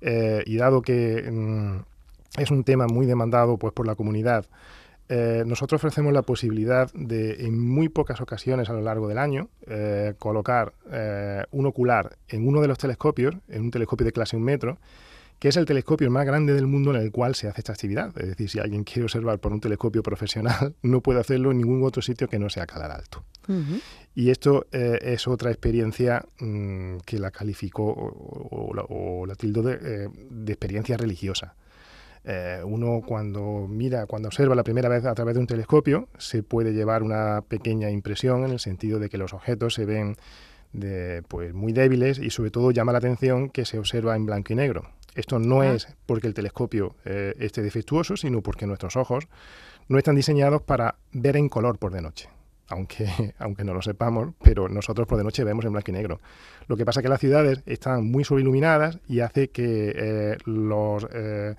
eh, 0.01 0.43
y 0.45 0.57
dado 0.57 0.81
que 0.81 1.29
mm, 1.31 2.41
es 2.41 2.51
un 2.51 2.63
tema 2.63 2.87
muy 2.87 3.05
demandado 3.05 3.57
pues, 3.57 3.73
por 3.73 3.87
la 3.87 3.95
comunidad, 3.95 4.45
eh, 5.09 5.43
nosotros 5.45 5.79
ofrecemos 5.79 6.13
la 6.13 6.21
posibilidad 6.21 6.91
de, 6.93 7.45
en 7.45 7.59
muy 7.59 7.89
pocas 7.89 8.21
ocasiones 8.21 8.69
a 8.69 8.73
lo 8.73 8.81
largo 8.81 9.07
del 9.07 9.17
año, 9.17 9.49
eh, 9.67 10.13
colocar 10.17 10.73
un 11.51 11.65
ocular 11.65 12.15
en 12.29 12.47
uno 12.47 12.61
de 12.61 12.67
los 12.67 12.77
telescopios, 12.77 13.35
en 13.49 13.63
un 13.63 13.71
telescopio 13.71 14.05
de 14.05 14.13
clase 14.13 14.37
un 14.37 14.43
metro, 14.43 14.77
que 15.41 15.47
es 15.47 15.57
el 15.57 15.65
telescopio 15.65 16.11
más 16.11 16.23
grande 16.23 16.53
del 16.53 16.67
mundo 16.67 16.91
en 16.91 17.01
el 17.01 17.11
cual 17.11 17.33
se 17.33 17.47
hace 17.47 17.61
esta 17.61 17.73
actividad. 17.73 18.15
Es 18.15 18.27
decir, 18.27 18.47
si 18.47 18.59
alguien 18.59 18.83
quiere 18.83 19.05
observar 19.05 19.39
por 19.39 19.51
un 19.51 19.59
telescopio 19.59 20.03
profesional, 20.03 20.75
no 20.83 21.01
puede 21.01 21.19
hacerlo 21.19 21.49
en 21.49 21.57
ningún 21.57 21.83
otro 21.83 22.03
sitio 22.03 22.27
que 22.27 22.37
no 22.37 22.47
sea 22.51 22.67
Calar 22.67 22.91
Alto. 22.91 23.23
Y 24.13 24.29
esto 24.29 24.67
eh, 24.71 24.99
es 25.01 25.27
otra 25.27 25.49
experiencia 25.49 26.23
mm, 26.39 26.97
que 27.07 27.17
la 27.17 27.31
calificó 27.31 27.85
o, 27.87 29.25
la, 29.25 29.33
tildó 29.33 29.67
eh, 29.67 30.09
de, 30.13 30.53
experiencia 30.53 30.95
religiosa. 30.95 31.55
Eh, 32.23 32.61
uno 32.63 33.01
cuando 33.03 33.65
mira, 33.67 34.05
cuando 34.05 34.27
observa 34.27 34.53
la 34.53 34.63
primera 34.63 34.89
vez 34.89 35.05
a 35.05 35.15
través 35.15 35.33
de 35.33 35.39
un 35.39 35.47
telescopio, 35.47 36.07
se 36.19 36.43
puede 36.43 36.71
llevar 36.71 37.01
una 37.01 37.41
pequeña 37.41 37.89
impresión 37.89 38.45
en 38.45 38.51
el 38.51 38.59
sentido 38.59 38.99
de 38.99 39.09
que 39.09 39.17
los 39.17 39.33
objetos 39.33 39.73
se 39.73 39.85
ven 39.85 40.17
de, 40.71 41.23
pues, 41.27 41.51
muy 41.53 41.73
débiles 41.73 42.19
y 42.19 42.29
sobre 42.29 42.51
todo 42.51 42.69
llama 42.69 42.91
la 42.91 42.99
atención 42.99 43.49
que 43.49 43.65
se 43.65 43.79
observa 43.79 44.15
en 44.15 44.27
blanco 44.27 44.53
y 44.53 44.55
negro. 44.55 44.91
Esto 45.15 45.39
no 45.39 45.63
es 45.63 45.87
porque 46.05 46.27
el 46.27 46.33
telescopio 46.33 46.95
esté 47.03 47.61
defectuoso, 47.61 48.15
sino 48.15 48.41
porque 48.41 48.65
nuestros 48.65 48.95
ojos 48.95 49.27
no 49.89 49.97
están 49.97 50.15
diseñados 50.15 50.61
para 50.61 50.95
ver 51.11 51.35
en 51.35 51.49
color 51.49 51.77
por 51.77 51.91
de 51.91 52.01
noche 52.01 52.29
aunque, 52.71 53.07
aunque 53.39 53.63
no 53.63 53.73
lo 53.73 53.81
sepamos, 53.81 54.33
pero 54.41 54.67
nosotros 54.67 55.07
por 55.07 55.17
de 55.17 55.23
noche 55.23 55.43
vemos 55.43 55.65
en 55.65 55.73
blanco 55.73 55.91
y 55.91 55.93
negro. 55.93 56.19
Lo 56.67 56.77
que 56.77 56.85
pasa 56.85 56.99
es 56.99 57.03
que 57.03 57.09
las 57.09 57.19
ciudades 57.19 57.61
están 57.65 58.09
muy 58.09 58.23
sobreiluminadas 58.23 58.99
y 59.07 59.19
hace 59.19 59.49
que 59.49 59.93
eh, 59.95 60.37
los, 60.45 61.07
eh, 61.13 61.55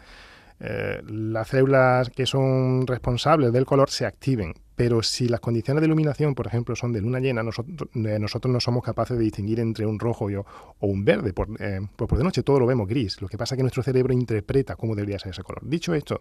eh, 0.61 1.03
las 1.07 1.49
células 1.49 2.11
que 2.11 2.27
son 2.27 2.87
responsables 2.87 3.53
del 3.53 3.67
color 3.67 3.91
se 3.91 4.07
activen. 4.07 4.55
Pero 4.75 5.03
si 5.03 5.29
las 5.29 5.41
condiciones 5.41 5.81
de 5.83 5.87
iluminación, 5.87 6.35
por 6.35 6.47
ejemplo, 6.47 6.75
son 6.75 6.93
de 6.93 7.01
luna 7.01 7.21
llena, 7.21 7.43
nosotros, 7.43 7.89
nosotros 7.95 8.53
no 8.53 8.61
somos 8.61 8.83
capaces 8.83 9.19
de 9.19 9.25
distinguir 9.25 9.61
entre 9.61 9.87
un 9.87 9.99
rojo 9.99 10.27
o 10.27 10.87
un 10.87 11.05
verde. 11.05 11.33
Por, 11.33 11.49
pues 11.49 12.09
por 12.09 12.19
de 12.19 12.25
noche 12.25 12.43
todo 12.43 12.59
lo 12.59 12.67
vemos 12.67 12.89
gris. 12.89 13.21
Lo 13.21 13.29
que 13.29 13.37
pasa 13.37 13.55
es 13.55 13.59
que 13.59 13.63
nuestro 13.63 13.83
cerebro 13.83 14.13
interpreta 14.13 14.77
cómo 14.77 14.95
debería 14.95 15.19
ser 15.19 15.33
ese 15.33 15.43
color. 15.43 15.63
Dicho 15.65 15.95
esto, 15.95 16.21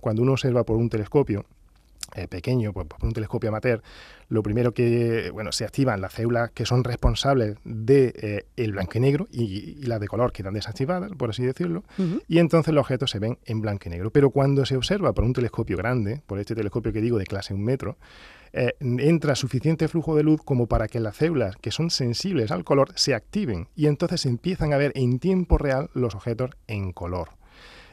cuando 0.00 0.22
uno 0.22 0.32
observa 0.32 0.64
por 0.64 0.76
un 0.76 0.88
telescopio, 0.88 1.44
eh, 2.14 2.28
pequeño, 2.28 2.72
pues, 2.72 2.86
por 2.86 3.04
un 3.04 3.12
telescopio 3.12 3.50
amateur, 3.50 3.82
lo 4.28 4.42
primero 4.42 4.72
que 4.72 5.30
bueno, 5.32 5.52
se 5.52 5.64
activan 5.64 6.00
las 6.00 6.12
células 6.14 6.50
que 6.52 6.64
son 6.64 6.84
responsables 6.84 7.56
de 7.64 8.12
eh, 8.16 8.46
el 8.56 8.72
blanco 8.72 8.92
y 8.98 9.00
negro 9.00 9.28
y, 9.30 9.84
las 9.84 10.00
de 10.00 10.08
color 10.08 10.32
quedan 10.32 10.54
desactivadas, 10.54 11.12
por 11.12 11.30
así 11.30 11.44
decirlo, 11.44 11.84
y 12.26 12.38
entonces 12.38 12.72
los 12.72 12.82
objetos 12.82 13.10
se 13.10 13.18
ven 13.18 13.38
en 13.44 13.60
blanco 13.60 13.84
y 13.86 13.90
negro. 13.90 14.10
Pero 14.10 14.30
cuando 14.30 14.64
se 14.64 14.76
observa 14.76 15.12
por 15.12 15.24
un 15.24 15.32
telescopio 15.32 15.76
grande, 15.76 16.22
por 16.26 16.38
este 16.38 16.54
telescopio 16.54 16.92
que 16.92 17.00
digo 17.00 17.18
de 17.18 17.26
clase 17.26 17.52
un 17.52 17.64
metro, 17.64 17.98
eh, 18.56 18.76
entra 18.80 19.34
suficiente 19.34 19.88
flujo 19.88 20.14
de 20.14 20.22
luz 20.22 20.40
como 20.44 20.68
para 20.68 20.86
que 20.86 21.00
las 21.00 21.16
células 21.16 21.56
que 21.56 21.72
son 21.72 21.90
sensibles 21.90 22.52
al 22.52 22.62
color 22.62 22.92
se 22.94 23.12
activen 23.12 23.66
y 23.74 23.86
entonces 23.86 24.26
empiezan 24.26 24.72
a 24.72 24.76
ver 24.76 24.92
en 24.94 25.18
tiempo 25.18 25.58
real 25.58 25.90
los 25.92 26.14
objetos 26.14 26.50
en 26.68 26.92
color. 26.92 27.30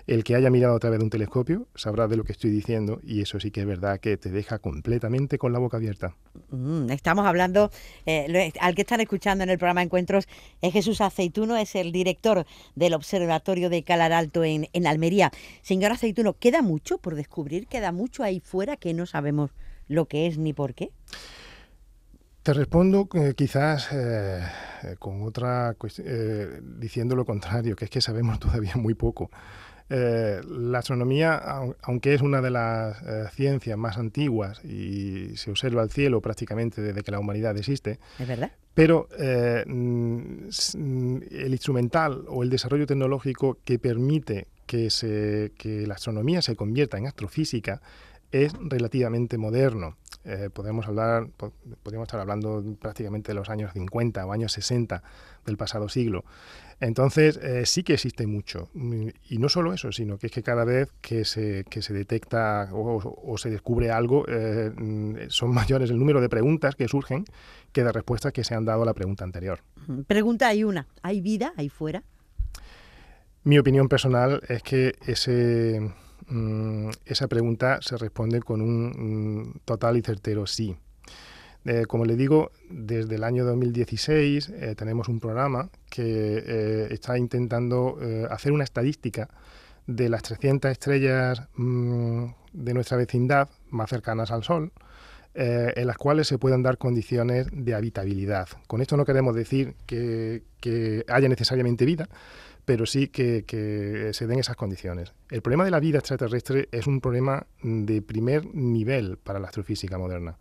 El 0.08 0.24
que 0.24 0.36
haya 0.36 0.50
mirado 0.50 0.76
a 0.76 0.80
través 0.80 1.00
de 1.00 1.06
un 1.06 1.10
telescopio 1.10 1.68
sabrá 1.76 2.08
de 2.08 2.18
lo 2.18 2.24
que 2.24 2.32
estoy 2.32 2.50
diciendo 2.50 3.00
y 3.04 3.22
eso 3.22 3.40
sí 3.40 3.52
que 3.52 3.62
es 3.62 3.68
verdad 3.68 4.00
que 4.00 4.18
te 4.18 4.30
deja 4.30 4.60
completamente 4.60 5.38
con 5.38 5.54
la 5.54 5.60
boca 5.60 5.78
abierta. 5.78 6.16
Mm, 6.50 6.90
estamos 6.90 7.26
hablando, 7.26 7.72
eh, 8.06 8.52
al 8.60 8.76
que 8.76 8.82
están 8.82 9.02
escuchando 9.02 9.44
en 9.44 9.50
el 9.50 9.58
programa 9.58 9.84
Encuentros 9.84 10.28
es 10.62 10.74
Jesús 10.74 11.02
Aceituno, 11.02 11.58
es 11.58 11.76
el 11.76 11.92
director 11.92 12.46
del 12.76 12.94
Observatorio 12.94 13.70
de 13.70 13.84
Calar 13.84 14.12
Alto 14.12 14.44
en, 14.44 14.68
Almería. 14.88 15.32
Señor 15.62 15.92
Aceituno, 15.92 16.34
¿queda 16.34 16.62
mucho 16.62 16.98
por 16.98 17.16
descubrir? 17.16 17.68
¿Queda 17.68 17.92
mucho 17.92 18.24
ahí 18.24 18.40
fuera 18.40 18.78
que 18.78 18.94
no 18.94 19.06
sabemos 19.06 19.52
lo 19.88 20.06
que 20.08 20.28
es 20.28 20.38
ni 20.38 20.54
por 20.54 20.74
qué? 20.74 20.92
Te 22.44 22.54
respondo 22.54 23.08
eh, 23.14 23.34
quizás 23.36 23.90
eh, 23.92 24.42
con 24.98 25.22
otra 25.22 25.76
cuestión, 25.78 26.80
diciendo 26.80 27.16
lo 27.16 27.24
contrario, 27.24 27.76
que 27.76 27.86
es 27.86 27.92
que 27.92 28.02
sabemos 28.02 28.40
todavía 28.40 28.76
muy 28.76 28.96
poco. 28.96 29.30
Eh, 29.94 30.40
la 30.48 30.80
astronomía, 30.80 31.36
aunque 31.82 32.14
es 32.14 32.22
una 32.22 32.40
de 32.40 32.50
las 32.50 33.02
eh, 33.02 33.26
ciencias 33.34 33.78
más 33.78 33.98
antiguas 33.98 34.64
y 34.64 35.36
se 35.36 35.52
observa 35.52 35.84
el 35.84 35.90
cielo 35.90 36.22
prácticamente 36.22 36.82
desde 36.82 37.04
que 37.04 37.12
la 37.12 37.20
humanidad 37.20 37.58
existe, 37.58 38.00
¿Es 38.18 38.26
verdad? 38.26 38.54
pero 38.74 39.10
eh, 39.20 39.66
mm, 39.68 41.18
el 41.30 41.52
instrumental 41.52 42.24
o 42.30 42.42
el 42.42 42.50
desarrollo 42.50 42.88
tecnológico 42.88 43.58
que 43.66 43.80
permite 43.80 44.48
que, 44.66 44.90
se, 44.90 45.52
que 45.58 45.86
la 45.86 45.96
astronomía 45.96 46.42
se 46.42 46.56
convierta 46.56 46.98
en 46.98 47.08
astrofísica 47.08 47.82
es 48.32 48.54
relativamente 48.62 49.38
moderno. 49.38 49.98
Podemos 50.54 50.88
hablar, 50.88 51.28
podríamos 51.84 52.08
estar 52.08 52.20
hablando 52.20 52.64
prácticamente 52.80 53.32
de 53.32 53.36
los 53.36 53.50
años 53.50 53.74
50 53.74 54.26
o 54.26 54.32
años 54.32 54.52
60 54.52 55.04
del 55.46 55.58
pasado 55.58 55.90
siglo. 55.90 56.24
Entonces, 56.82 57.38
eh, 57.44 57.68
sí 57.68 57.84
que 57.84 57.94
existe 57.94 58.26
mucho. 58.26 58.70
Y 59.30 59.38
no 59.38 59.50
solo 59.50 59.72
eso, 59.72 59.92
sino 59.92 60.18
que 60.18 60.28
es 60.28 60.34
que 60.34 60.42
cada 60.42 60.66
vez 60.66 60.92
que 61.00 61.26
se, 61.26 61.64
que 61.70 61.84
se 61.84 61.94
detecta 61.94 62.70
o, 62.74 63.38
se 63.38 63.52
descubre 63.52 63.92
algo, 63.92 64.26
eh, 64.28 64.72
son 65.30 65.54
mayores 65.54 65.92
el 65.92 66.00
número 66.00 66.22
de 66.22 66.28
preguntas 66.28 66.76
que 66.76 66.88
surgen 66.88 67.26
que 67.72 67.84
de 67.84 67.92
respuestas 67.92 68.34
que 68.34 68.44
se 68.44 68.56
han 68.56 68.66
dado 68.66 68.82
a 68.82 68.86
la 68.86 68.96
pregunta 68.96 69.24
anterior. 69.24 69.60
Pregunta 70.08 70.48
hay 70.48 70.64
una, 70.64 70.88
¿hay 71.04 71.22
vida 71.22 71.54
ahí 71.56 71.70
fuera? 71.70 72.04
Mi 73.44 73.60
opinión 73.60 73.88
personal 73.88 74.42
es 74.50 74.64
que 74.64 74.96
ese, 75.06 75.94
esa 77.06 77.28
pregunta 77.28 77.80
se 77.82 77.98
responde 77.98 78.42
con 78.42 78.62
un 78.62 79.52
mm, 79.52 79.60
total 79.66 79.98
y 79.98 80.02
certero 80.02 80.46
sí. 80.48 80.76
Eh, 81.64 81.86
como 81.88 82.06
le 82.06 82.16
digo, 82.16 82.52
desde 82.70 83.16
el 83.16 83.24
año 83.24 83.46
2016 83.46 84.50
eh, 84.50 84.76
tenemos 84.76 85.08
un 85.10 85.20
programa 85.20 85.70
que 85.90 86.04
eh, 86.04 86.88
está 86.90 87.18
intentando 87.20 88.00
hacer 88.30 88.52
una 88.52 88.64
estadística 88.64 89.30
de 89.86 90.10
las 90.10 90.24
300 90.24 90.72
estrellas 90.72 91.44
mm, 91.56 92.26
de 92.54 92.74
nuestra 92.74 92.98
vecindad 92.98 93.50
más 93.70 93.90
cercanas 93.90 94.32
al 94.32 94.44
Sol, 94.44 94.72
en 95.34 95.88
las 95.88 95.96
cuales 95.96 96.28
se 96.28 96.38
puedan 96.38 96.62
dar 96.62 96.78
condiciones 96.78 97.48
de 97.54 97.74
habitabilidad. 97.74 98.50
Con 98.68 98.82
esto 98.82 98.98
no 98.98 99.06
queremos 99.06 99.34
decir 99.34 99.76
que, 99.86 100.44
haya 101.08 101.30
necesariamente 101.30 101.86
vida, 101.86 102.10
pero 102.66 102.86
sí 102.86 103.08
que, 103.08 103.44
que, 103.46 104.12
se 104.14 104.28
den 104.28 104.40
esas 104.40 104.56
condiciones. 104.56 105.14
El 105.30 105.42
problema 105.42 105.66
de 105.66 105.72
la 105.72 105.80
vida 105.80 106.00
extraterrestre 106.00 106.70
es 106.72 106.88
un 106.88 107.02
problema 107.02 107.46
de 107.64 108.02
primer 108.02 108.54
nivel 108.54 109.18
para 109.18 109.40
la 109.40 109.48
astrofísica 109.48 109.98
moderna 109.98 110.38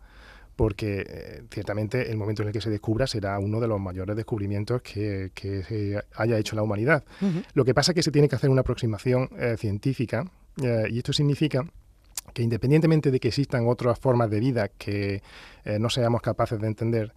porque 0.61 1.05
eh, 1.07 1.43
ciertamente 1.49 2.11
el 2.11 2.17
momento 2.17 2.43
en 2.43 2.49
el 2.49 2.53
que 2.53 2.61
se 2.61 2.69
descubra 2.69 3.07
será 3.07 3.39
uno 3.39 3.59
de 3.59 3.67
los 3.67 3.79
mayores 3.79 4.15
descubrimientos 4.15 4.83
que, 4.83 5.31
se 5.35 5.99
haya 6.15 6.37
hecho 6.37 6.55
la 6.55 6.61
humanidad. 6.61 7.03
Lo 7.55 7.65
que 7.65 7.73
pasa 7.73 7.93
es 7.93 7.95
que 7.95 8.03
se 8.03 8.11
tiene 8.11 8.29
que 8.29 8.35
hacer 8.35 8.49
una 8.49 8.61
aproximación 8.61 9.29
eh, 9.39 9.55
científica 9.57 10.29
y 10.57 10.97
esto 10.97 11.13
significa 11.13 11.65
que 12.33 12.43
independientemente 12.43 13.09
de 13.09 13.19
que 13.19 13.29
existan 13.29 13.67
otras 13.67 13.97
formas 13.97 14.29
de 14.29 14.39
vida 14.39 14.67
que 14.67 15.23
no 15.79 15.89
seamos 15.89 16.21
capaces 16.21 16.59
de 16.59 16.67
entender, 16.67 17.13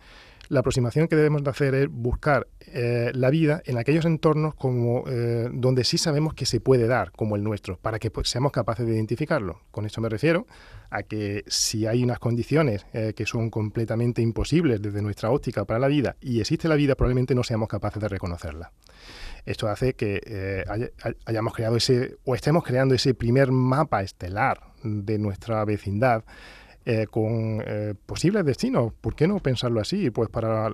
la 0.48 0.60
aproximación 0.60 1.08
que 1.08 1.16
debemos 1.16 1.42
de 1.42 1.50
hacer 1.50 1.74
es 1.74 1.88
buscar 1.88 2.46
eh, 2.60 3.10
la 3.14 3.30
vida 3.30 3.62
en 3.66 3.78
aquellos 3.78 4.04
entornos 4.04 4.54
como 4.54 5.04
eh, 5.06 5.48
donde 5.52 5.84
sí 5.84 5.98
sabemos 5.98 6.34
que 6.34 6.46
se 6.46 6.60
puede 6.60 6.86
dar, 6.86 7.12
como 7.12 7.36
el 7.36 7.42
nuestro, 7.42 7.78
para 7.78 7.98
que 7.98 8.10
pues, 8.10 8.28
seamos 8.28 8.52
capaces 8.52 8.86
de 8.86 8.94
identificarlo. 8.94 9.60
Con 9.70 9.86
esto 9.86 10.00
me 10.00 10.08
refiero 10.08 10.46
a 10.90 11.02
que 11.02 11.44
si 11.46 11.86
hay 11.86 12.02
unas 12.04 12.18
condiciones 12.18 12.86
eh, 12.92 13.12
que 13.16 13.26
son 13.26 13.50
completamente 13.50 14.22
imposibles 14.22 14.80
desde 14.80 15.02
nuestra 15.02 15.30
óptica 15.30 15.64
para 15.64 15.78
la 15.78 15.88
vida 15.88 16.16
y 16.20 16.40
existe 16.40 16.68
la 16.68 16.76
vida, 16.76 16.94
probablemente 16.94 17.34
no 17.34 17.42
seamos 17.42 17.68
capaces 17.68 18.00
de 18.00 18.08
reconocerla. 18.08 18.72
Esto 19.46 19.68
hace 19.68 19.92
que 19.92 20.64
hayamos 21.26 21.52
creado 21.52 21.76
ese, 21.76 22.16
o 22.24 22.34
estemos 22.34 22.64
creando 22.64 22.94
ese 22.94 23.12
primer 23.12 23.52
mapa 23.52 24.02
estelar 24.02 24.72
de 24.82 25.18
nuestra 25.18 25.64
vecindad 25.66 26.24
eh, 26.86 27.06
con 27.10 27.62
eh, 27.66 27.94
posibles 28.04 28.44
destinos. 28.44 28.92
¿Por 29.00 29.14
qué 29.14 29.26
no 29.26 29.38
pensarlo 29.38 29.80
así? 29.80 30.10
Pues 30.10 30.28
para 30.28 30.70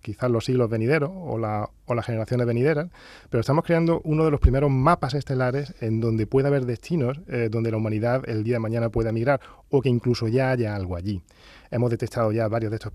quizás 0.00 0.30
los 0.30 0.44
siglos 0.44 0.70
venideros 0.70 1.10
o, 1.12 1.36
la, 1.36 1.68
o 1.86 1.94
las 1.96 2.06
generaciones 2.06 2.46
venideras, 2.46 2.90
pero 3.28 3.40
estamos 3.40 3.64
creando 3.64 4.00
uno 4.04 4.24
de 4.24 4.30
los 4.30 4.38
primeros 4.38 4.70
mapas 4.70 5.14
estelares 5.14 5.74
en 5.80 6.00
donde 6.00 6.28
puede 6.28 6.46
haber 6.46 6.64
destinos 6.64 7.20
eh, 7.26 7.48
donde 7.50 7.72
la 7.72 7.78
humanidad 7.78 8.22
el 8.28 8.44
día 8.44 8.54
de 8.54 8.60
mañana 8.60 8.90
pueda 8.90 9.10
migrar 9.10 9.40
o 9.68 9.80
que 9.82 9.88
incluso 9.88 10.28
ya 10.28 10.52
haya 10.52 10.76
algo 10.76 10.94
allí. 10.94 11.20
Hemos 11.72 11.90
detectado 11.90 12.30
ya 12.30 12.46
varios 12.46 12.70
de 12.70 12.76
estos 12.76 12.92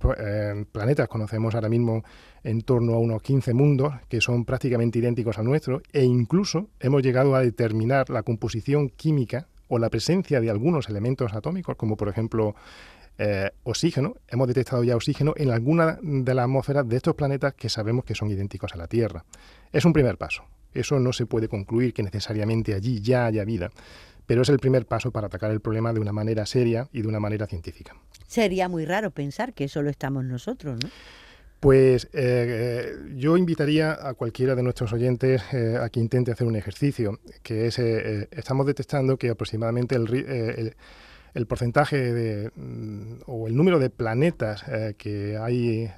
planetas, 0.71 1.09
conocemos 1.09 1.53
ahora 1.53 1.67
mismo 1.67 2.03
en 2.43 2.61
torno 2.61 2.93
a 2.93 2.99
unos 2.99 3.21
15 3.23 3.53
mundos 3.55 3.93
que 4.07 4.21
son 4.21 4.45
prácticamente 4.45 4.99
idénticos 4.99 5.37
al 5.37 5.45
nuestro 5.45 5.81
e 5.91 6.05
incluso 6.05 6.69
hemos 6.79 7.03
llegado 7.03 7.35
a 7.35 7.41
determinar 7.41 8.09
la 8.09 8.23
composición 8.23 8.87
química 8.87 9.47
o 9.67 9.79
la 9.79 9.89
presencia 9.89 10.39
de 10.39 10.49
algunos 10.49 10.89
elementos 10.89 11.33
atómicos, 11.33 11.75
como 11.75 11.97
por 11.97 12.09
ejemplo 12.09 12.55
eh, 13.17 13.49
oxígeno. 13.63 14.15
Hemos 14.27 14.47
detectado 14.47 14.83
ya 14.83 14.95
oxígeno 14.95 15.33
en 15.37 15.49
alguna 15.49 15.97
de 16.01 16.33
las 16.33 16.43
atmósferas 16.43 16.87
de 16.87 16.97
estos 16.97 17.15
planetas 17.15 17.53
que 17.55 17.69
sabemos 17.69 18.05
que 18.05 18.13
son 18.13 18.29
idénticos 18.29 18.73
a 18.73 18.77
la 18.77 18.87
Tierra. 18.87 19.25
Es 19.71 19.85
un 19.85 19.93
primer 19.93 20.17
paso. 20.17 20.43
Eso 20.73 20.99
no 20.99 21.13
se 21.13 21.25
puede 21.25 21.47
concluir 21.47 21.93
que 21.93 22.03
necesariamente 22.03 22.75
allí 22.75 23.01
ya 23.01 23.25
haya 23.25 23.43
vida, 23.43 23.71
pero 24.27 24.43
es 24.43 24.49
el 24.49 24.59
primer 24.59 24.85
paso 24.85 25.11
para 25.11 25.27
atacar 25.27 25.49
el 25.49 25.61
problema 25.61 25.93
de 25.93 25.99
una 25.99 26.11
manera 26.11 26.45
seria 26.45 26.87
y 26.91 27.01
de 27.01 27.07
una 27.07 27.19
manera 27.19 27.47
científica. 27.47 27.95
Sería 28.27 28.69
muy 28.69 28.85
raro 28.85 29.09
pensar 29.09 29.53
que 29.53 29.63
eso 29.63 29.81
lo 29.81 29.89
estamos 29.89 30.23
nosotros, 30.23 30.77
¿no? 30.83 30.89
Pues 31.59 32.05
eh, 32.05 32.09
eh, 32.13 32.95
yo 33.15 33.35
invitaría 33.35 33.97
a 34.07 34.13
cualquiera 34.13 34.53
de 34.53 34.61
nuestros 34.61 34.93
oyentes 34.93 35.41
eh, 35.53 35.77
a 35.81 35.89
que 35.89 35.99
intente 35.99 36.31
hacer 36.31 36.45
un 36.45 36.55
ejercicio, 36.55 37.19
que 37.41 37.65
es, 37.65 37.79
estamos 37.79 38.67
detectando 38.67 39.17
que 39.17 39.31
aproximadamente 39.31 39.95
el, 39.95 40.75
porcentaje 41.47 42.13
de, 42.13 42.51
mm, 42.55 43.21
o 43.25 43.47
el 43.47 43.55
número 43.55 43.79
de 43.79 43.89
planetas 43.89 44.63
que 44.97 45.37
hay 45.37 45.89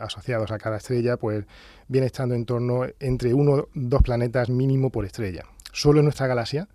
asociados 0.00 0.50
a 0.50 0.58
cada 0.58 0.76
estrella, 0.76 1.16
pues 1.16 1.46
viene 1.88 2.06
estando 2.06 2.34
en 2.34 2.44
torno 2.44 2.84
entre 3.00 3.32
uno 3.32 3.52
o 3.52 3.68
dos 3.74 4.02
planetas 4.02 4.50
mínimo 4.50 4.90
por 4.90 5.06
estrella. 5.06 5.44
Solo 5.72 6.00
en 6.00 6.04
nuestra 6.04 6.26
galaxia 6.26 6.68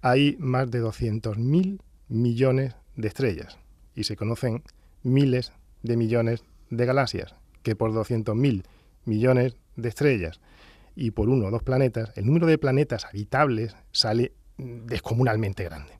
hay 0.00 0.36
más 0.38 0.70
de 0.70 0.82
200.000 0.82 1.78
millones 2.08 2.74
de 2.96 3.08
estrellas 3.08 3.58
y 3.94 4.04
se 4.04 4.16
conocen 4.16 4.62
miles 5.02 5.52
de 5.82 5.96
millones 5.96 6.42
de 6.70 6.86
galaxias 6.86 7.41
que 7.62 7.76
por 7.76 7.92
200.000 7.92 8.64
millones 9.04 9.56
de 9.76 9.88
estrellas 9.88 10.40
y 10.94 11.12
por 11.12 11.28
uno 11.28 11.46
o 11.46 11.50
dos 11.50 11.62
planetas, 11.62 12.12
el 12.16 12.26
número 12.26 12.46
de 12.46 12.58
planetas 12.58 13.04
habitables 13.04 13.74
sale 13.92 14.32
descomunalmente 14.58 15.64
grande. 15.64 15.92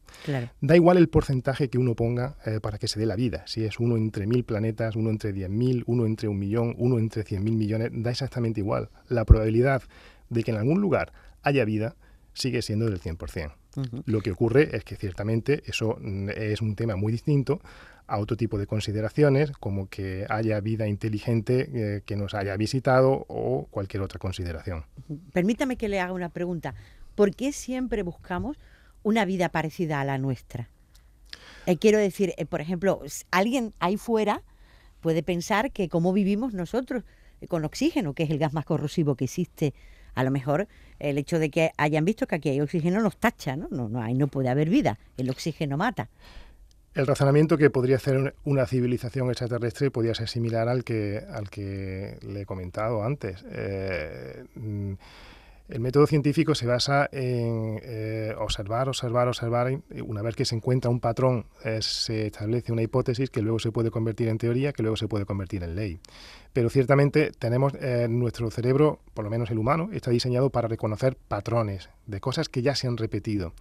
Da 0.60 0.76
igual 0.76 0.98
el 0.98 1.08
porcentaje 1.08 1.68
que 1.68 1.78
uno 1.78 1.94
ponga 1.94 2.36
eh, 2.44 2.60
para 2.60 2.78
que 2.78 2.86
se 2.86 3.00
dé 3.00 3.06
la 3.06 3.16
vida. 3.16 3.44
Si 3.46 3.64
es 3.64 3.80
uno 3.80 3.96
entre 3.96 4.26
mil 4.26 4.44
planetas, 4.44 4.94
uno 4.94 5.10
entre 5.10 5.32
diez 5.32 5.48
mil, 5.48 5.84
uno 5.86 6.06
entre 6.06 6.28
un 6.28 6.38
millón, 6.38 6.74
uno 6.78 6.98
entre 6.98 7.24
cien 7.24 7.42
mil 7.42 7.56
millones, 7.56 7.90
da 7.92 8.10
exactamente 8.10 8.60
igual. 8.60 8.90
La 9.08 9.24
probabilidad 9.24 9.82
de 10.28 10.44
que 10.44 10.50
en 10.50 10.58
algún 10.58 10.80
lugar 10.80 11.12
haya 11.42 11.64
vida 11.64 11.96
sigue 12.34 12.62
siendo 12.62 12.86
del 12.86 13.00
100%. 13.00 13.52
Lo 14.04 14.20
que 14.20 14.30
ocurre 14.30 14.76
es 14.76 14.84
que 14.84 14.96
ciertamente 14.96 15.62
eso 15.66 15.96
mm, 16.00 16.28
es 16.30 16.60
un 16.60 16.76
tema 16.76 16.94
muy 16.94 17.10
distinto 17.10 17.60
a 18.12 18.18
otro 18.18 18.36
tipo 18.36 18.58
de 18.58 18.66
consideraciones, 18.66 19.52
como 19.52 19.88
que 19.88 20.26
haya 20.28 20.60
vida 20.60 20.86
inteligente 20.86 21.70
eh, 21.72 22.02
que 22.04 22.14
nos 22.14 22.34
haya 22.34 22.54
visitado 22.58 23.24
o 23.26 23.66
cualquier 23.70 24.02
otra 24.02 24.18
consideración. 24.18 24.84
Permítame 25.32 25.76
que 25.76 25.88
le 25.88 25.98
haga 25.98 26.12
una 26.12 26.28
pregunta. 26.28 26.74
¿Por 27.14 27.34
qué 27.34 27.52
siempre 27.52 28.02
buscamos 28.02 28.58
una 29.02 29.24
vida 29.24 29.48
parecida 29.48 29.98
a 29.98 30.04
la 30.04 30.18
nuestra? 30.18 30.68
Eh, 31.64 31.78
quiero 31.78 31.96
decir, 31.96 32.34
eh, 32.36 32.44
por 32.44 32.60
ejemplo, 32.60 33.00
alguien 33.30 33.72
ahí 33.78 33.96
fuera 33.96 34.42
puede 35.00 35.22
pensar 35.22 35.72
que 35.72 35.88
como 35.88 36.12
vivimos 36.12 36.52
nosotros 36.52 37.04
con 37.48 37.64
oxígeno, 37.64 38.12
que 38.12 38.24
es 38.24 38.30
el 38.30 38.38
gas 38.38 38.52
más 38.52 38.66
corrosivo 38.66 39.16
que 39.16 39.24
existe, 39.24 39.72
a 40.14 40.22
lo 40.22 40.30
mejor 40.30 40.68
el 40.98 41.16
hecho 41.16 41.38
de 41.38 41.50
que 41.50 41.70
hayan 41.78 42.04
visto 42.04 42.26
que 42.26 42.34
aquí 42.34 42.50
hay 42.50 42.60
oxígeno 42.60 43.00
nos 43.00 43.16
tacha, 43.16 43.56
¿no? 43.56 43.68
No, 43.70 43.88
no, 43.88 44.06
no 44.06 44.28
puede 44.28 44.50
haber 44.50 44.68
vida, 44.68 44.98
el 45.16 45.30
oxígeno 45.30 45.78
mata. 45.78 46.10
El 46.94 47.06
razonamiento 47.06 47.56
que 47.56 47.70
podría 47.70 47.96
hacer 47.96 48.34
una 48.44 48.66
civilización 48.66 49.28
extraterrestre 49.30 49.90
podría 49.90 50.14
ser 50.14 50.28
similar 50.28 50.68
al 50.68 50.84
que, 50.84 51.24
al 51.30 51.48
que 51.48 52.18
le 52.20 52.42
he 52.42 52.46
comentado 52.46 53.02
antes. 53.02 53.42
Eh, 53.50 54.44
mm, 54.54 54.92
el 55.70 55.80
método 55.80 56.06
científico 56.06 56.54
se 56.54 56.66
basa 56.66 57.08
en 57.10 57.80
eh, 57.82 58.34
observar, 58.38 58.90
observar, 58.90 59.26
observar. 59.26 59.72
Una 60.04 60.20
vez 60.20 60.36
que 60.36 60.44
se 60.44 60.54
encuentra 60.54 60.90
un 60.90 61.00
patrón, 61.00 61.46
eh, 61.64 61.78
se 61.80 62.26
establece 62.26 62.72
una 62.72 62.82
hipótesis 62.82 63.30
que 63.30 63.40
luego 63.40 63.58
se 63.58 63.72
puede 63.72 63.90
convertir 63.90 64.28
en 64.28 64.36
teoría, 64.36 64.74
que 64.74 64.82
luego 64.82 64.96
se 64.96 65.08
puede 65.08 65.24
convertir 65.24 65.62
en 65.62 65.74
ley. 65.74 65.98
Pero 66.52 66.68
ciertamente 66.68 67.30
tenemos 67.38 67.72
nuestro 68.10 68.50
cerebro, 68.50 69.00
por 69.14 69.24
lo 69.24 69.30
menos 69.30 69.50
el 69.50 69.56
humano, 69.56 69.88
está 69.92 70.10
diseñado 70.10 70.50
para 70.50 70.68
reconocer 70.68 71.16
patrones 71.16 71.88
de 72.06 72.20
cosas 72.20 72.50
que 72.50 72.60
ya 72.60 72.74
se 72.74 72.86
han 72.86 72.98
repetido. 72.98 73.54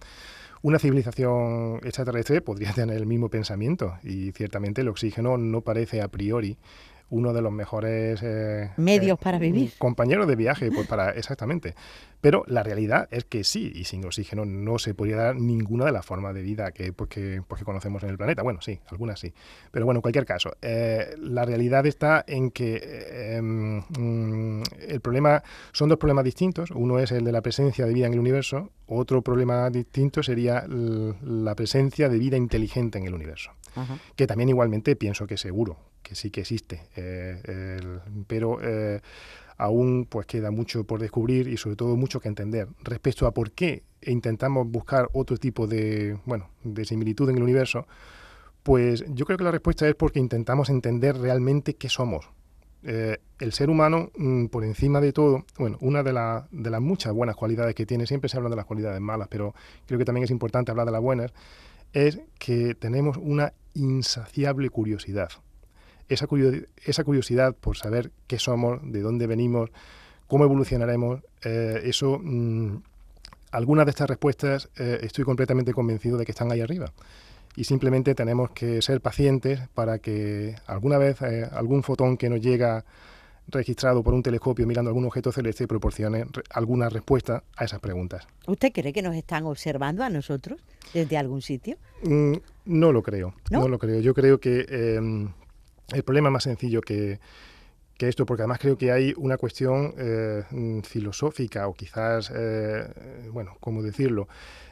Una 0.62 0.78
civilización 0.78 1.80
extraterrestre 1.82 2.40
podría 2.40 2.72
tener 2.72 2.96
el 2.96 3.06
mismo 3.06 3.28
pensamiento. 3.28 3.98
Y 4.04 4.30
ciertamente 4.30 4.82
el 4.82 4.88
oxígeno 4.88 5.36
no 5.36 5.62
parece 5.62 6.00
a 6.00 6.08
priori 6.08 6.56
uno 7.10 7.32
de 7.32 7.42
los 7.42 7.52
mejores 7.52 8.20
eh, 8.22 8.70
medios 8.76 9.18
para 9.18 9.38
vivir. 9.38 9.72
Compañeros 9.78 10.26
de 10.26 10.36
viaje, 10.36 10.70
pues 10.70 10.86
para 10.86 11.10
exactamente. 11.10 11.74
Pero 12.22 12.44
la 12.46 12.62
realidad 12.62 13.08
es 13.10 13.24
que 13.24 13.42
sí, 13.42 13.72
y 13.74 13.84
sin 13.84 14.04
oxígeno 14.04 14.44
no 14.44 14.78
se 14.78 14.94
podría 14.94 15.16
dar 15.16 15.36
ninguna 15.36 15.84
de 15.84 15.92
las 15.92 16.06
formas 16.06 16.32
de 16.34 16.42
vida 16.42 16.70
que, 16.70 16.92
pues, 16.92 17.10
pues, 17.48 17.58
que, 17.58 17.64
conocemos 17.64 18.04
en 18.04 18.10
el 18.10 18.16
planeta. 18.16 18.42
Bueno, 18.42 18.60
sí, 18.60 18.78
algunas 18.86 19.18
sí. 19.18 19.34
Pero 19.72 19.86
bueno, 19.86 19.98
en 19.98 20.02
cualquier 20.02 20.24
caso, 20.24 20.52
eh, 20.62 21.16
la 21.18 21.44
realidad 21.44 21.84
está 21.84 22.24
en 22.26 22.52
que 22.52 23.36
em, 23.36 23.82
mm, 23.98 24.62
el 24.88 25.00
problema 25.00 25.42
son 25.72 25.88
dos 25.88 25.98
problemas 25.98 26.24
distintos. 26.24 26.70
Uno 26.70 27.00
es 27.00 27.10
el 27.10 27.24
de 27.24 27.32
la 27.32 27.42
presencia 27.42 27.86
de 27.86 27.92
vida 27.92 28.06
en 28.06 28.12
el 28.12 28.20
universo. 28.20 28.70
Otro 28.86 29.22
problema 29.22 29.68
distinto 29.68 30.22
sería 30.22 30.64
la 30.68 31.54
presencia 31.56 32.08
de 32.08 32.18
vida 32.18 32.36
inteligente 32.36 32.98
en 32.98 33.06
el 33.06 33.14
universo. 33.14 33.50
Que 34.14 34.26
también 34.26 34.50
igualmente 34.50 34.94
pienso 34.96 35.26
que 35.26 35.38
seguro, 35.38 35.78
que 36.02 36.14
sí 36.14 36.30
que 36.30 36.40
existe. 36.40 36.82
Eh, 36.96 37.80
pero 38.26 38.58
eh, 38.62 39.00
aún 39.56 40.06
pues 40.08 40.26
queda 40.26 40.50
mucho 40.50 40.84
por 40.84 41.00
descubrir 41.00 41.48
y 41.48 41.56
sobre 41.56 41.76
todo 41.76 41.96
mucho 41.96 42.20
que 42.20 42.28
entender 42.28 42.68
respecto 42.82 43.26
a 43.26 43.32
por 43.32 43.52
qué 43.52 43.84
intentamos 44.02 44.68
buscar 44.68 45.08
otro 45.12 45.36
tipo 45.36 45.66
de, 45.66 46.18
bueno, 46.24 46.50
de 46.64 46.84
similitud 46.84 47.30
en 47.30 47.36
el 47.36 47.42
universo, 47.42 47.86
pues 48.62 49.04
yo 49.08 49.24
creo 49.24 49.38
que 49.38 49.44
la 49.44 49.50
respuesta 49.52 49.88
es 49.88 49.94
porque 49.94 50.18
intentamos 50.18 50.68
entender 50.68 51.16
realmente 51.16 51.74
qué 51.74 51.88
somos. 51.88 52.28
Eh, 52.84 53.18
el 53.38 53.52
ser 53.52 53.70
humano, 53.70 54.10
mm, 54.16 54.46
por 54.46 54.64
encima 54.64 55.00
de 55.00 55.12
todo, 55.12 55.44
bueno, 55.56 55.78
una 55.80 56.02
de, 56.02 56.12
de 56.50 56.70
las 56.70 56.80
muchas 56.80 57.12
buenas 57.12 57.36
cualidades 57.36 57.76
que 57.76 57.86
tiene, 57.86 58.06
siempre 58.06 58.28
se 58.28 58.36
habla 58.36 58.50
de 58.50 58.56
las 58.56 58.66
cualidades 58.66 59.00
malas, 59.00 59.28
pero 59.28 59.54
creo 59.86 59.98
que 59.98 60.04
también 60.04 60.24
es 60.24 60.30
importante 60.30 60.72
hablar 60.72 60.86
de 60.86 60.92
las 60.92 61.00
buenas, 61.00 61.32
es 61.92 62.20
que 62.38 62.74
tenemos 62.74 63.16
una 63.16 63.52
insaciable 63.74 64.68
curiosidad 64.70 65.30
esa, 66.12 67.04
curiosidad 67.04 67.54
por 67.54 67.76
saber 67.76 68.10
qué 68.26 68.38
somos, 68.38 68.80
de 68.82 69.00
dónde 69.00 69.26
venimos, 69.26 69.70
cómo 70.26 70.44
evolucionaremos, 70.44 71.20
eh, 71.44 71.82
eso, 71.84 72.18
mm, 72.22 72.76
algunas 73.50 73.86
de 73.86 73.90
estas 73.90 74.08
respuestas 74.08 74.68
eh, 74.78 75.00
estoy 75.02 75.24
completamente 75.24 75.72
convencido 75.72 76.16
de 76.16 76.24
que 76.24 76.32
están 76.32 76.50
ahí 76.52 76.60
arriba. 76.60 76.92
Y 77.54 77.64
simplemente 77.64 78.14
tenemos 78.14 78.50
que 78.50 78.80
ser 78.80 79.00
pacientes 79.02 79.60
para 79.74 79.98
que 79.98 80.56
alguna 80.66 80.96
vez 80.96 81.20
eh, 81.20 81.46
algún 81.52 81.82
fotón 81.82 82.16
que 82.16 82.30
nos 82.30 82.40
llega 82.40 82.84
registrado 83.48 84.02
por 84.02 84.14
un 84.14 84.22
telescopio 84.22 84.66
mirando 84.66 84.88
algún 84.90 85.04
objeto 85.04 85.32
celeste 85.32 85.66
proporcione 85.66 86.24
alguna 86.50 86.88
respuesta 86.88 87.42
a 87.56 87.64
esas 87.64 87.80
preguntas. 87.80 88.26
¿Usted 88.46 88.72
cree 88.72 88.92
que 88.92 89.02
nos 89.02 89.14
están 89.14 89.44
observando 89.44 90.02
a 90.02 90.08
nosotros 90.08 90.60
desde 90.94 91.16
algún 91.16 91.42
sitio? 91.42 91.76
Mm, 92.04 92.34
no 92.66 92.92
lo 92.92 93.02
creo, 93.02 93.34
¿No? 93.50 93.68
lo 93.68 93.78
creo. 93.78 94.00
Yo 94.00 94.14
creo 94.14 94.38
que 94.38 94.64
em, 94.68 95.28
el 95.92 96.02
problema 96.02 96.30
más 96.30 96.44
sencillo 96.44 96.80
que, 96.80 97.18
esto, 97.98 98.26
porque 98.26 98.42
además 98.42 98.58
creo 98.58 98.76
que 98.76 98.90
hay 98.90 99.14
una 99.16 99.36
cuestión 99.36 99.94
eh, 99.96 100.42
mm, 100.50 100.80
filosófica 100.80 101.68
o 101.68 101.74
quizás, 101.74 102.32
eh, 102.34 102.84
bueno, 103.30 103.56
¿cómo 103.60 103.80
decirlo? 103.80 104.26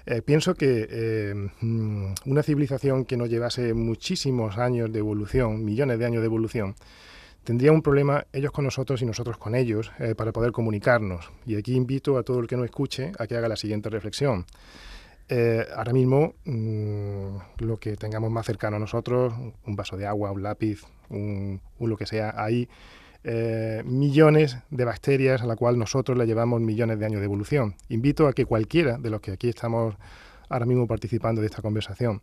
Eh, 0.05 0.21
pienso 0.21 0.57
que 0.57 1.33
mm, 1.61 2.07
una 2.27 2.43
civilización 2.43 3.05
que 3.05 3.17
nos 3.17 3.29
llevase 3.29 3.73
muchísimos 3.73 4.59
años 4.59 4.93
de 4.93 4.99
evolución, 4.99 5.65
millones 5.65 6.01
de 6.01 6.07
años 6.07 6.23
de 6.23 6.27
evolución, 6.27 6.75
tendría 7.45 7.71
un 7.71 7.83
problema 7.83 8.27
ellos 8.33 8.51
con 8.51 8.65
nosotros 8.65 9.01
y 9.01 9.07
nosotros 9.07 9.39
con 9.39 9.55
ellos 9.55 9.93
para 10.17 10.33
poder 10.33 10.51
comunicarnos. 10.51 11.31
Y 11.47 11.55
aquí 11.55 11.77
invito 11.77 12.19
a 12.19 12.25
todo 12.25 12.41
el 12.41 12.49
que 12.49 12.57
nos 12.57 12.65
escuche 12.65 13.13
a 13.17 13.29
que 13.29 13.37
haga 13.37 13.47
la 13.47 13.57
siguiente 13.57 13.91
reflexión. 13.91 14.45
Ahora 15.75 15.93
mismo, 15.93 16.35
mm, 16.45 17.37
lo 17.59 17.79
que 17.79 17.97
tengamos 17.97 18.31
más 18.31 18.47
cercano 18.47 18.77
a 18.77 18.79
nosotros, 18.81 19.33
un 19.67 19.77
vaso 19.77 19.97
de 19.97 20.07
agua, 20.07 20.33
un 20.33 20.43
lápiz, 20.43 20.83
un, 21.09 21.61
lo 21.79 21.97
que 21.97 22.07
sea, 22.07 22.35
hay 22.37 22.69
eh, 23.23 23.83
millones 23.85 24.57
de 24.71 24.85
bacterias 24.85 25.43
a 25.43 25.47
la 25.47 25.55
cual 25.55 25.79
nosotros 25.79 26.17
le 26.17 26.27
llevamos 26.27 26.61
millones 26.61 26.99
de 26.99 27.07
años 27.07 27.21
de 27.21 27.27
evolución. 27.27 27.75
Invito 27.89 28.27
a 28.27 28.33
que 28.33 28.47
cualquiera 28.47 28.97
de 28.97 29.11
los 29.11 29.21
que 29.21 29.33
aquí 29.33 29.49
estamos 29.49 29.95
ahora 30.49 30.67
mismo 30.67 30.87
participando 30.87 31.41
de 31.41 31.47
esta 31.47 31.63
conversación, 31.63 32.23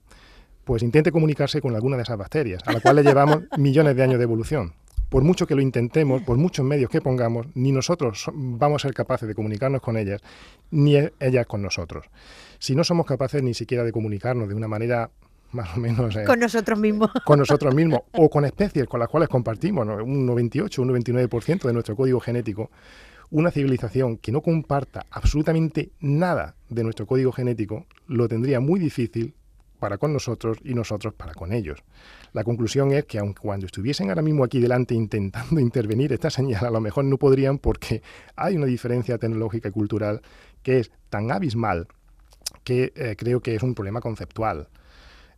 pues 0.63 0.83
intente 0.83 1.11
comunicarse 1.11 1.61
con 1.61 1.75
alguna 1.75 1.97
de 1.97 2.03
esas 2.03 2.17
bacterias, 2.17 2.61
a 2.65 2.73
la 2.73 2.81
cual 2.81 2.97
le 2.97 3.03
llevamos 3.03 3.43
millones 3.57 3.95
de 3.95 4.03
años 4.03 4.17
de 4.17 4.23
evolución. 4.23 4.73
Por 5.09 5.23
mucho 5.23 5.47
que 5.47 5.55
lo 5.55 5.61
intentemos, 5.61 6.21
por 6.23 6.37
muchos 6.37 6.65
medios 6.65 6.89
que 6.89 7.01
pongamos, 7.01 7.47
ni 7.55 7.71
nosotros 7.71 8.29
vamos 8.33 8.83
a 8.83 8.87
ser 8.87 8.93
capaces 8.93 9.27
de 9.27 9.35
comunicarnos 9.35 9.81
con 9.81 9.97
ellas, 9.97 10.21
ni 10.71 10.97
e-, 10.97 11.13
ellas 11.19 11.45
con 11.45 11.61
nosotros. 11.61 12.05
Si 12.59 12.75
no 12.75 12.83
somos 12.83 13.05
capaces 13.05 13.41
ni 13.41 13.53
siquiera 13.53 13.83
de 13.83 13.91
comunicarnos 13.91 14.49
de 14.49 14.55
una 14.55 14.67
manera 14.67 15.09
más 15.51 15.77
o 15.77 15.79
menos. 15.79 16.15
Eh, 16.15 16.23
con 16.25 16.39
nosotros 16.39 16.79
mismos. 16.79 17.09
Con 17.25 17.39
nosotros 17.39 17.73
mismos, 17.73 18.01
o 18.11 18.29
con 18.29 18.45
especies 18.45 18.85
con 18.85 18.99
las 18.99 19.09
cuales 19.09 19.29
compartimos 19.29 19.87
un 19.87 20.25
98, 20.25 20.81
un 20.81 20.89
99% 20.89 21.63
de 21.63 21.73
nuestro 21.73 21.95
código 21.95 22.19
genético. 22.19 22.69
Una 23.29 23.51
civilización 23.51 24.17
que 24.17 24.31
no 24.31 24.41
comparta 24.41 25.05
absolutamente 25.11 25.91
nada 25.99 26.55
de 26.69 26.83
nuestro 26.83 27.05
código 27.05 27.33
genético 27.33 27.85
lo 28.07 28.27
tendría 28.29 28.61
muy 28.61 28.79
difícil 28.79 29.35
para 29.79 29.97
con 29.97 30.13
nosotros 30.13 30.57
y 30.63 30.73
nosotros 30.73 31.13
para 31.13 31.33
con 31.33 31.53
ellos. 31.53 31.83
La 32.33 32.43
conclusión 32.43 32.91
es 32.91 33.05
que 33.05 33.19
aunque 33.19 33.41
cuando 33.41 33.65
estuviesen 33.65 34.09
ahora 34.09 34.21
mismo 34.21 34.43
aquí 34.43 34.59
delante 34.59 34.93
intentando 34.93 35.59
intervenir 35.59 36.13
esta 36.13 36.29
señal, 36.29 36.65
a 36.65 36.71
lo 36.71 36.81
mejor 36.81 37.05
no 37.05 37.17
podrían 37.17 37.57
porque 37.57 38.01
hay 38.35 38.55
una 38.55 38.65
diferencia 38.65 39.17
tecnológica 39.17 39.69
y 39.69 39.71
cultural 39.71 40.21
que 40.63 40.79
es 40.79 40.91
tan 41.09 41.31
abismal 41.31 41.87
que 42.63 42.91
eh, 42.95 43.15
creo 43.17 43.39
que 43.39 43.55
es 43.55 43.63
un 43.63 43.75
problema 43.75 44.01
conceptual. 44.01 44.67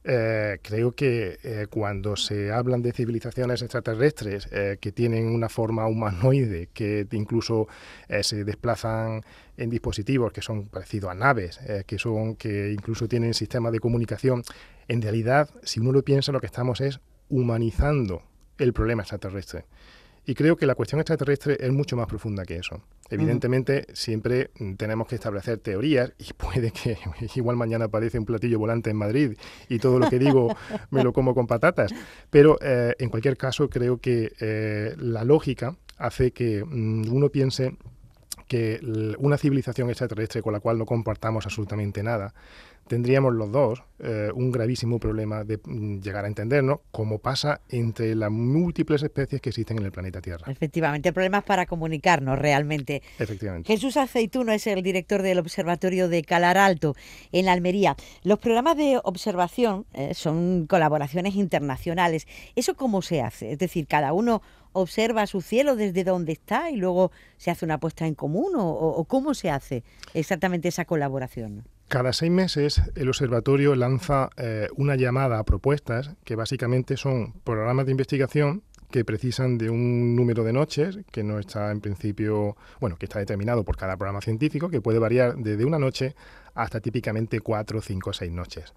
Eh, 0.03 0.59
creo 0.61 0.93
que 0.93 1.39
eh, 1.43 1.67
cuando 1.69 2.15
se 2.15 2.51
hablan 2.51 2.81
de 2.81 2.93
civilizaciones 2.93 3.61
extraterrestres 3.61 4.47
eh, 4.51 4.77
que 4.79 4.93
tienen 4.93 5.27
una 5.27 5.49
forma 5.49 5.87
humanoide, 5.87 6.69
que 6.73 7.05
incluso 7.11 7.67
se 8.21 8.43
desplazan 8.43 9.23
en 9.57 9.69
dispositivos 9.69 10.31
que 10.31 10.41
son 10.41 10.67
parecidos 10.67 11.11
a 11.11 11.13
naves, 11.13 11.59
que 11.85 11.99
son 11.99 12.35
que 12.35 12.71
incluso 12.71 13.07
tienen 13.07 13.33
sistemas 13.33 13.71
de 13.71 13.79
comunicación, 13.79 14.43
en 14.87 15.01
realidad, 15.01 15.49
si 15.63 15.79
uno 15.79 15.91
lo 15.91 16.03
piensa, 16.03 16.31
lo 16.31 16.39
que 16.39 16.47
estamos 16.47 16.81
es 16.81 16.99
humanizando 17.29 18.23
el 18.57 18.73
problema 18.73 19.03
extraterrestre. 19.03 19.65
Y 20.29 20.35
creo 20.35 20.55
que 20.55 20.67
la 20.67 20.75
cuestión 20.75 21.01
extraterrestre 21.01 21.57
es 21.59 21.71
mucho 21.71 21.97
más 21.97 22.05
profunda 22.05 22.45
que 22.45 22.57
eso. 22.57 22.83
Evidentemente, 23.09 23.87
siempre 23.93 24.51
mm, 24.59 24.75
tenemos 24.75 25.07
que 25.07 25.15
establecer 25.15 25.57
teorías 25.57 26.13
y 26.19 26.33
puede 26.33 26.69
que 26.69 26.99
igual 27.35 27.55
mañana 27.55 27.85
aparece 27.85 28.19
un 28.19 28.25
platillo 28.25 28.59
volante 28.59 28.91
en 28.91 28.95
Madrid 28.95 29.35
y 29.69 29.79
todo 29.79 29.97
lo 29.97 30.07
que 30.07 30.19
digo 30.19 30.55
me 30.91 31.03
lo 31.03 31.13
como 31.13 31.33
con 31.33 31.47
patatas. 31.47 31.91
Pero 32.29 32.59
eh, 32.61 32.93
en 32.99 33.09
cualquier 33.09 33.37
caso, 33.37 33.71
creo 33.71 33.97
que 33.97 34.31
eh, 34.39 34.93
la 34.99 35.23
lógica 35.23 35.75
hace 35.97 36.29
que 36.29 36.63
mm, 36.63 37.11
uno 37.11 37.29
piense 37.29 37.75
que 38.47 38.79
una 39.17 39.37
civilización 39.39 39.89
extraterrestre 39.89 40.43
con 40.43 40.53
la 40.53 40.59
cual 40.59 40.77
no 40.77 40.85
compartamos 40.85 41.43
absolutamente 41.47 42.03
nada 42.03 42.35
tendríamos 42.89 43.33
los 43.33 43.51
dos 43.51 43.83
eh, 43.99 44.29
un 44.33 44.51
gravísimo 44.51 44.99
problema 44.99 45.43
de 45.43 45.59
mm, 45.63 45.99
llegar 45.99 46.25
a 46.25 46.27
entendernos, 46.27 46.79
como 46.91 47.19
pasa 47.19 47.61
entre 47.69 48.15
las 48.15 48.31
múltiples 48.31 49.03
especies 49.03 49.41
que 49.41 49.49
existen 49.49 49.77
en 49.77 49.85
el 49.85 49.91
planeta 49.91 50.21
Tierra. 50.21 50.51
Efectivamente, 50.51 51.13
problemas 51.13 51.43
para 51.43 51.65
comunicarnos 51.67 52.37
realmente. 52.39 53.03
Efectivamente. 53.19 53.71
Jesús 53.71 53.95
Aceituno 53.95 54.51
es 54.51 54.65
el 54.67 54.81
director 54.81 55.21
del 55.21 55.39
Observatorio 55.39 56.09
de 56.09 56.23
Calar 56.23 56.57
Alto 56.57 56.95
en 57.31 57.47
Almería. 57.47 57.95
Los 58.23 58.39
programas 58.39 58.75
de 58.75 58.99
observación 59.03 59.85
eh, 59.93 60.13
son 60.13 60.65
colaboraciones 60.65 61.35
internacionales. 61.35 62.27
¿Eso 62.55 62.73
cómo 62.73 63.01
se 63.01 63.21
hace? 63.21 63.51
Es 63.51 63.59
decir, 63.59 63.85
cada 63.85 64.13
uno 64.13 64.41
observa 64.71 65.27
su 65.27 65.41
cielo 65.41 65.75
desde 65.75 66.03
donde 66.03 66.31
está 66.31 66.71
y 66.71 66.77
luego 66.77 67.11
se 67.37 67.51
hace 67.51 67.65
una 67.65 67.79
puesta 67.79 68.07
en 68.07 68.15
común 68.15 68.53
o 68.55 69.03
cómo 69.05 69.33
se 69.33 69.49
hace 69.49 69.83
exactamente 70.13 70.67
esa 70.67 70.85
colaboración. 70.85 71.65
Cada 71.89 72.13
seis 72.13 72.31
meses 72.31 72.83
el 72.95 73.09
observatorio 73.09 73.73
lanza 73.73 74.29
eh, 74.37 74.67
una 74.77 74.95
llamada 74.95 75.39
a 75.39 75.43
propuestas 75.43 76.11
que 76.23 76.35
básicamente 76.35 76.97
son 76.97 77.33
programas 77.43 77.87
de 77.87 77.91
investigación 77.91 78.61
que 78.91 79.03
precisan 79.03 79.57
de 79.57 79.71
un 79.71 80.15
número 80.15 80.43
de 80.43 80.53
noches 80.53 80.99
que 81.11 81.23
no 81.23 81.39
está 81.39 81.71
en 81.71 81.81
principio, 81.81 82.55
bueno, 82.79 82.95
que 82.95 83.07
está 83.07 83.17
determinado 83.17 83.65
por 83.65 83.75
cada 83.75 83.97
programa 83.97 84.21
científico, 84.21 84.69
que 84.69 84.81
puede 84.81 84.99
variar 84.99 85.35
desde 85.37 85.65
una 85.65 85.79
noche 85.79 86.15
hasta 86.53 86.79
típicamente 86.79 87.39
cuatro, 87.39 87.81
cinco, 87.81 88.13
seis 88.13 88.31
noches. 88.31 88.71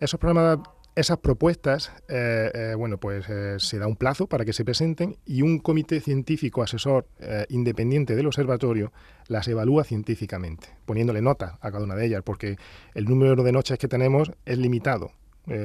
Esos 0.00 0.18
programas 0.18 0.60
esas 0.98 1.18
propuestas, 1.18 1.92
eh, 2.08 2.50
eh, 2.52 2.74
bueno, 2.76 2.98
pues 2.98 3.28
eh, 3.28 3.54
se 3.58 3.78
da 3.78 3.86
un 3.86 3.94
plazo 3.94 4.26
para 4.26 4.44
que 4.44 4.52
se 4.52 4.64
presenten 4.64 5.16
y 5.24 5.42
un 5.42 5.60
comité 5.60 6.00
científico 6.00 6.60
asesor 6.62 7.06
independiente 7.48 8.16
del 8.16 8.26
observatorio 8.26 8.92
las 9.28 9.46
evalúa 9.46 9.84
científicamente, 9.84 10.68
poniéndole 10.86 11.22
nota 11.22 11.58
a 11.60 11.70
cada 11.70 11.84
una 11.84 11.94
de 11.94 12.06
ellas, 12.06 12.22
porque 12.24 12.56
el 12.94 13.04
número 13.04 13.42
de 13.42 13.52
noches 13.52 13.78
que 13.78 13.86
tenemos 13.86 14.32
es 14.44 14.58
limitado. 14.58 15.12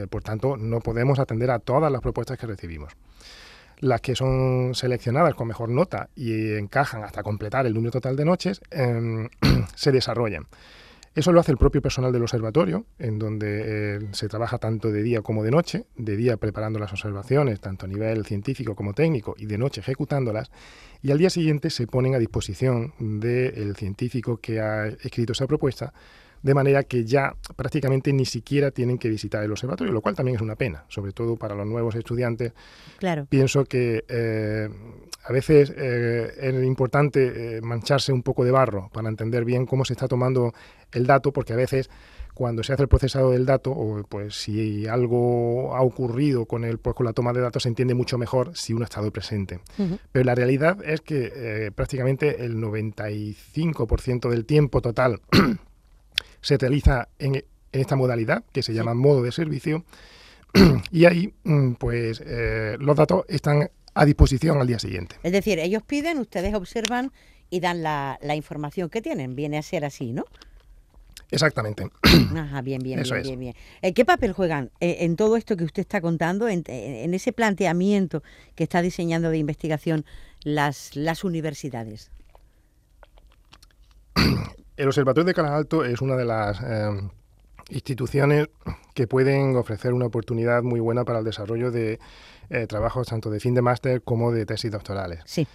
por 0.09 0.23
tanto, 0.23 0.55
no 0.55 0.79
podemos 0.79 1.19
atender 1.19 1.49
a 1.51 1.59
todas 1.59 1.91
las 1.91 2.01
propuestas 2.01 2.37
que 2.37 2.47
recibimos. 2.47 2.93
Las 3.79 4.01
que 4.01 4.15
son 4.15 4.75
seleccionadas 4.75 5.33
con 5.35 5.47
mejor 5.47 5.69
nota 5.69 6.09
y 6.15 6.53
encajan 6.53 7.03
hasta 7.03 7.23
completar 7.23 7.65
el 7.65 7.73
número 7.73 7.91
total 7.91 8.15
de 8.15 8.25
noches, 8.25 8.61
em, 8.71 9.29
se 9.75 9.91
desarrollan. 9.91 10.45
Eso 11.15 11.31
lo 11.31 11.39
hace 11.39 11.51
el 11.51 11.57
propio 11.57 11.81
personal 11.81 12.11
del 12.11 12.23
observatorio, 12.23 12.85
en 12.97 13.19
donde 13.19 13.97
eh, 13.97 13.99
se 14.13 14.27
trabaja 14.27 14.57
tanto 14.57 14.91
de 14.91 15.03
día 15.03 15.21
como 15.21 15.43
de 15.43 15.51
noche, 15.51 15.85
de 15.95 16.17
día 16.17 16.37
preparando 16.37 16.79
las 16.79 16.91
observaciones, 16.91 17.59
tanto 17.59 17.85
a 17.85 17.89
nivel 17.89 18.25
científico 18.25 18.75
como 18.75 18.93
técnico, 18.93 19.35
y 19.37 19.45
de 19.45 19.57
noche 19.59 19.81
ejecutándolas, 19.81 20.49
y 21.03 21.11
al 21.11 21.19
día 21.19 21.29
siguiente 21.29 21.69
se 21.69 21.85
ponen 21.85 22.15
a 22.15 22.19
disposición 22.19 22.93
del 22.99 23.75
científico 23.75 24.37
que 24.37 24.59
ha 24.59 24.87
escrito 24.87 25.33
esa 25.33 25.45
propuesta 25.45 25.93
de 26.43 26.53
manera 26.53 26.83
que 26.83 27.05
ya 27.05 27.35
prácticamente 27.55 28.11
ni 28.11 28.25
siquiera 28.25 28.69
tienen 28.69 28.97
que 28.97 29.09
visitar 29.09 29.43
el 29.43 29.51
observatorio, 29.51 29.93
lo 29.93 30.01
cual 30.01 30.13
también 30.13 30.35
es 30.35 30.41
una 30.41 30.55
pena, 30.55 30.83
sobre 30.89 31.13
todo 31.13 31.37
para 31.37 31.55
los 31.55 31.65
nuevos 31.65 31.95
estudiantes. 31.95 32.51
Claro. 32.99 33.25
Pienso 33.29 33.63
que 33.63 34.03
eh, 34.09 34.69
a 35.23 35.31
veces 35.31 35.73
eh, 35.75 36.33
es 36.39 36.63
importante 36.63 37.57
eh, 37.57 37.61
mancharse 37.61 38.11
un 38.11 38.23
poco 38.23 38.43
de 38.43 38.51
barro 38.51 38.89
para 38.93 39.09
entender 39.09 39.45
bien 39.45 39.65
cómo 39.65 39.85
se 39.85 39.93
está 39.93 40.07
tomando 40.07 40.53
el 40.91 41.07
dato, 41.07 41.31
porque 41.31 41.53
a 41.53 41.55
veces 41.55 41.89
cuando 42.33 42.63
se 42.63 42.73
hace 42.73 42.83
el 42.83 42.89
procesado 42.89 43.31
del 43.31 43.45
dato, 43.45 43.71
o 43.71 44.03
pues 44.03 44.35
si 44.35 44.87
algo 44.87 45.75
ha 45.75 45.81
ocurrido 45.81 46.45
con 46.45 46.63
el, 46.63 46.79
pues, 46.79 46.95
con 46.95 47.05
la 47.05 47.13
toma 47.13 47.31
de 47.31 47.41
datos 47.41 47.63
se 47.63 47.69
entiende 47.69 47.93
mucho 47.93 48.17
mejor 48.17 48.51
si 48.55 48.73
uno 48.73 48.83
ha 48.83 48.85
estado 48.85 49.11
presente. 49.11 49.59
Pero 50.11 50.25
la 50.25 50.33
realidad 50.33 50.77
es 50.83 51.01
que 51.01 51.71
prácticamente 51.75 52.43
el 52.43 52.55
95% 52.57 54.29
del 54.29 54.45
tiempo 54.45 54.81
total 54.81 55.21
se 56.41 56.57
realiza 56.57 57.07
en, 57.19 57.43
esta 57.73 57.95
modalidad 57.95 58.43
que 58.53 58.63
se 58.63 58.73
llama 58.73 58.93
modo 58.93 59.23
de 59.23 59.31
servicio. 59.31 59.83
Y 60.91 61.05
ahí 61.05 61.33
mm, 61.43 61.73
pues 61.73 62.21
eh, 62.25 62.77
los 62.79 62.95
datos 62.95 63.25
están 63.27 63.71
a 63.93 64.05
disposición 64.05 64.59
al 64.59 64.67
día 64.67 64.79
siguiente. 64.79 65.15
Es 65.23 65.31
decir, 65.31 65.59
ellos 65.59 65.83
piden, 65.83 66.19
ustedes 66.19 66.53
observan 66.53 67.11
y 67.49 67.59
dan 67.59 67.83
la, 67.83 68.17
información 68.35 68.89
que 68.89 69.01
tienen. 69.01 69.35
Viene 69.35 69.57
a 69.57 69.61
ser 69.61 69.85
así, 69.85 70.11
¿no? 70.11 70.25
Exactamente. 71.29 71.87
Ajá, 72.35 72.61
bien, 72.61 72.81
bien, 72.81 73.01
bien, 73.03 73.39
bien, 73.39 73.55
eh, 73.81 73.93
¿Qué 73.93 74.05
papel 74.05 74.33
juegan 74.33 74.71
eh, 74.79 74.97
en 75.01 75.15
todo 75.15 75.37
esto 75.37 75.55
que 75.57 75.63
usted 75.63 75.81
está 75.81 76.01
contando, 76.01 76.47
en, 76.47 76.63
ese 77.13 77.31
planteamiento 77.31 78.23
que 78.55 78.63
está 78.63 78.81
diseñando 78.81 79.29
de 79.29 79.37
investigación 79.37 80.05
las, 80.43 80.95
las 80.95 81.23
universidades? 81.23 82.11
El 84.77 84.87
Observatorio 84.87 85.25
de 85.27 85.33
Canal 85.35 85.53
Alto 85.53 85.85
es 85.85 86.01
una 86.01 86.15
de 86.15 86.25
las 86.25 86.59
em, 86.61 87.09
instituciones 87.69 88.47
que 88.93 89.07
pueden 89.07 89.55
ofrecer 89.55 89.93
una 89.93 90.07
oportunidad 90.07 90.63
muy 90.63 90.79
buena 90.79 91.05
para 91.05 91.19
el 91.19 91.25
desarrollo 91.25 91.71
de 91.71 91.99
eh, 92.53 92.67
trabajos 92.67 93.07
tanto 93.07 93.29
de 93.29 93.39
fin 93.39 93.53
de 93.53 93.61
máster 93.61 94.01
como 94.03 94.31
de 94.31 94.45
tesis 94.45 94.71
doctorales. 94.71 95.19
Sí. 95.25 95.45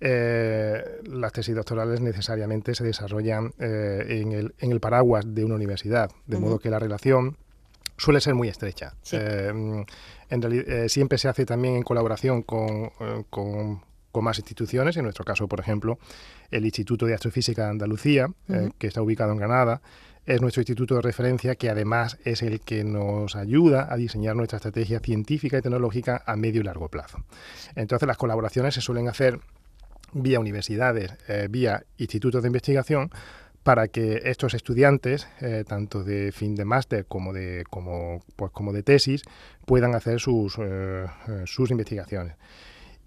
Eh, 0.00 1.00
las 1.04 1.32
tesis 1.32 1.54
doctorales 1.54 2.00
necesariamente 2.00 2.74
se 2.74 2.84
desarrollan 2.84 3.52
eh, 3.58 4.22
en, 4.60 4.72
el, 4.72 4.80
paraguas 4.80 5.24
de 5.26 5.44
una 5.44 5.54
universidad, 5.56 6.10
de 6.26 6.38
modo 6.38 6.58
que 6.58 6.70
la 6.70 6.78
relación 6.78 7.36
suele 7.96 8.20
ser 8.20 8.34
muy 8.34 8.48
estrecha. 8.48 8.94
Sí. 9.02 9.16
Eh, 9.20 9.52
mm, 9.52 9.82
en 10.30 10.42
realidad, 10.42 10.88
siempre 10.88 11.18
se 11.18 11.28
hace 11.28 11.44
también 11.44 11.74
en 11.76 11.82
colaboración 11.82 12.42
con, 12.42 12.90
con- 13.30 13.82
con 14.10 14.24
más 14.24 14.38
instituciones, 14.38 14.96
en 14.96 15.02
nuestro 15.04 15.24
caso, 15.24 15.46
por 15.48 15.60
ejemplo, 15.60 15.98
el 16.50 16.64
Instituto 16.64 17.04
de 17.06 17.14
Astrofísica 17.14 17.64
de 17.64 17.70
Andalucía, 17.70 18.26
eh, 18.48 18.70
que 18.78 18.86
está 18.86 19.02
ubicado 19.02 19.32
en 19.32 19.38
Granada, 19.38 19.82
es 20.28 20.42
nuestro 20.42 20.60
instituto 20.60 20.96
de 20.96 21.00
referencia 21.00 21.54
que 21.54 21.70
además 21.70 22.18
es 22.22 22.42
el 22.42 22.60
que 22.60 22.84
nos 22.84 23.34
ayuda 23.34 23.88
a 23.90 23.96
diseñar 23.96 24.36
nuestra 24.36 24.56
estrategia 24.56 25.00
científica 25.00 25.56
y 25.56 25.62
tecnológica 25.62 26.22
a 26.26 26.36
medio 26.36 26.60
y 26.60 26.64
largo 26.64 26.90
plazo. 26.90 27.24
Entonces 27.74 28.06
las 28.06 28.18
colaboraciones 28.18 28.74
se 28.74 28.82
suelen 28.82 29.08
hacer 29.08 29.40
vía 30.12 30.38
universidades, 30.38 31.14
eh, 31.28 31.48
vía 31.48 31.82
institutos 31.96 32.42
de 32.42 32.48
investigación, 32.48 33.10
para 33.62 33.88
que 33.88 34.20
estos 34.24 34.52
estudiantes, 34.52 35.26
eh, 35.40 35.64
tanto 35.66 36.04
de 36.04 36.30
fin 36.30 36.54
de 36.54 36.66
máster 36.66 37.06
como 37.06 37.32
de, 37.32 37.64
como, 37.70 38.22
pues, 38.36 38.52
como 38.52 38.74
de 38.74 38.82
tesis, 38.82 39.22
puedan 39.64 39.94
hacer 39.94 40.20
sus, 40.20 40.56
eh, 40.58 41.06
sus 41.46 41.70
investigaciones. 41.70 42.36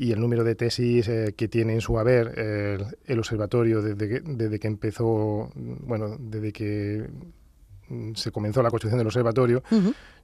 Y 0.02 0.12
el 0.14 0.20
número 0.20 0.44
de 0.44 0.56
tesis 0.56 1.08
eh, 1.08 1.36
que 1.38 1.48
tiene 1.48 1.74
en 1.74 1.82
su 1.82 2.00
haber 2.00 2.34
eh, 2.36 2.80
el, 3.06 3.20
observatorio 3.20 3.84
desde 3.84 4.10
que, 4.10 4.20
desde 4.26 4.58
que 4.58 4.66
empezó, 4.68 5.52
bueno, 5.54 6.18
desde 6.20 6.52
que 6.52 7.08
mm, 7.88 8.16
se 8.16 8.32
comenzó 8.32 8.64
la 8.64 8.72
construcción 8.72 8.98
del 8.98 9.06
observatorio, 9.06 9.62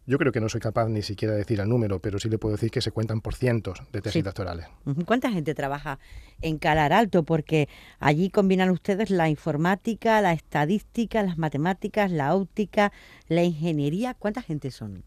yo 0.07 0.17
creo 0.17 0.31
que 0.31 0.41
no 0.41 0.49
soy 0.49 0.61
capaz 0.61 0.89
ni 0.89 1.03
siquiera 1.03 1.33
de 1.33 1.41
decir 1.41 1.59
el 1.59 1.69
número, 1.69 1.99
pero 1.99 2.17
sí 2.17 2.27
le 2.27 2.39
puedo 2.39 2.55
decir 2.55 2.71
que 2.71 2.81
se 2.81 2.89
cuentan 2.89 3.21
por 3.21 3.35
cientos 3.35 3.83
de 3.91 4.01
tesis 4.01 4.13
Sí. 4.13 4.21
doctorales. 4.23 4.65
¿Cuánta 5.05 5.29
gente 5.29 5.53
trabaja 5.53 5.99
en 6.41 6.57
Calar 6.57 6.91
Alto? 6.91 7.21
Porque 7.21 7.69
allí 7.99 8.31
combinan 8.31 8.71
ustedes 8.71 9.11
la 9.11 9.29
informática, 9.29 10.19
la 10.21 10.33
estadística, 10.33 11.21
las 11.21 11.37
matemáticas, 11.37 12.09
la 12.09 12.33
óptica, 12.33 12.91
la 13.27 13.43
ingeniería. 13.43 14.15
¿Cuánta 14.15 14.41
gente 14.41 14.71
son? 14.71 15.03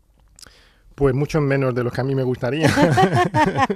Pues 0.95 1.15
muchos 1.15 1.41
menos 1.43 1.75
de 1.75 1.83
los 1.85 1.93
que 1.93 2.01
a 2.01 2.05
mí 2.05 2.15
me 2.15 2.23
gustaría. 2.25 2.69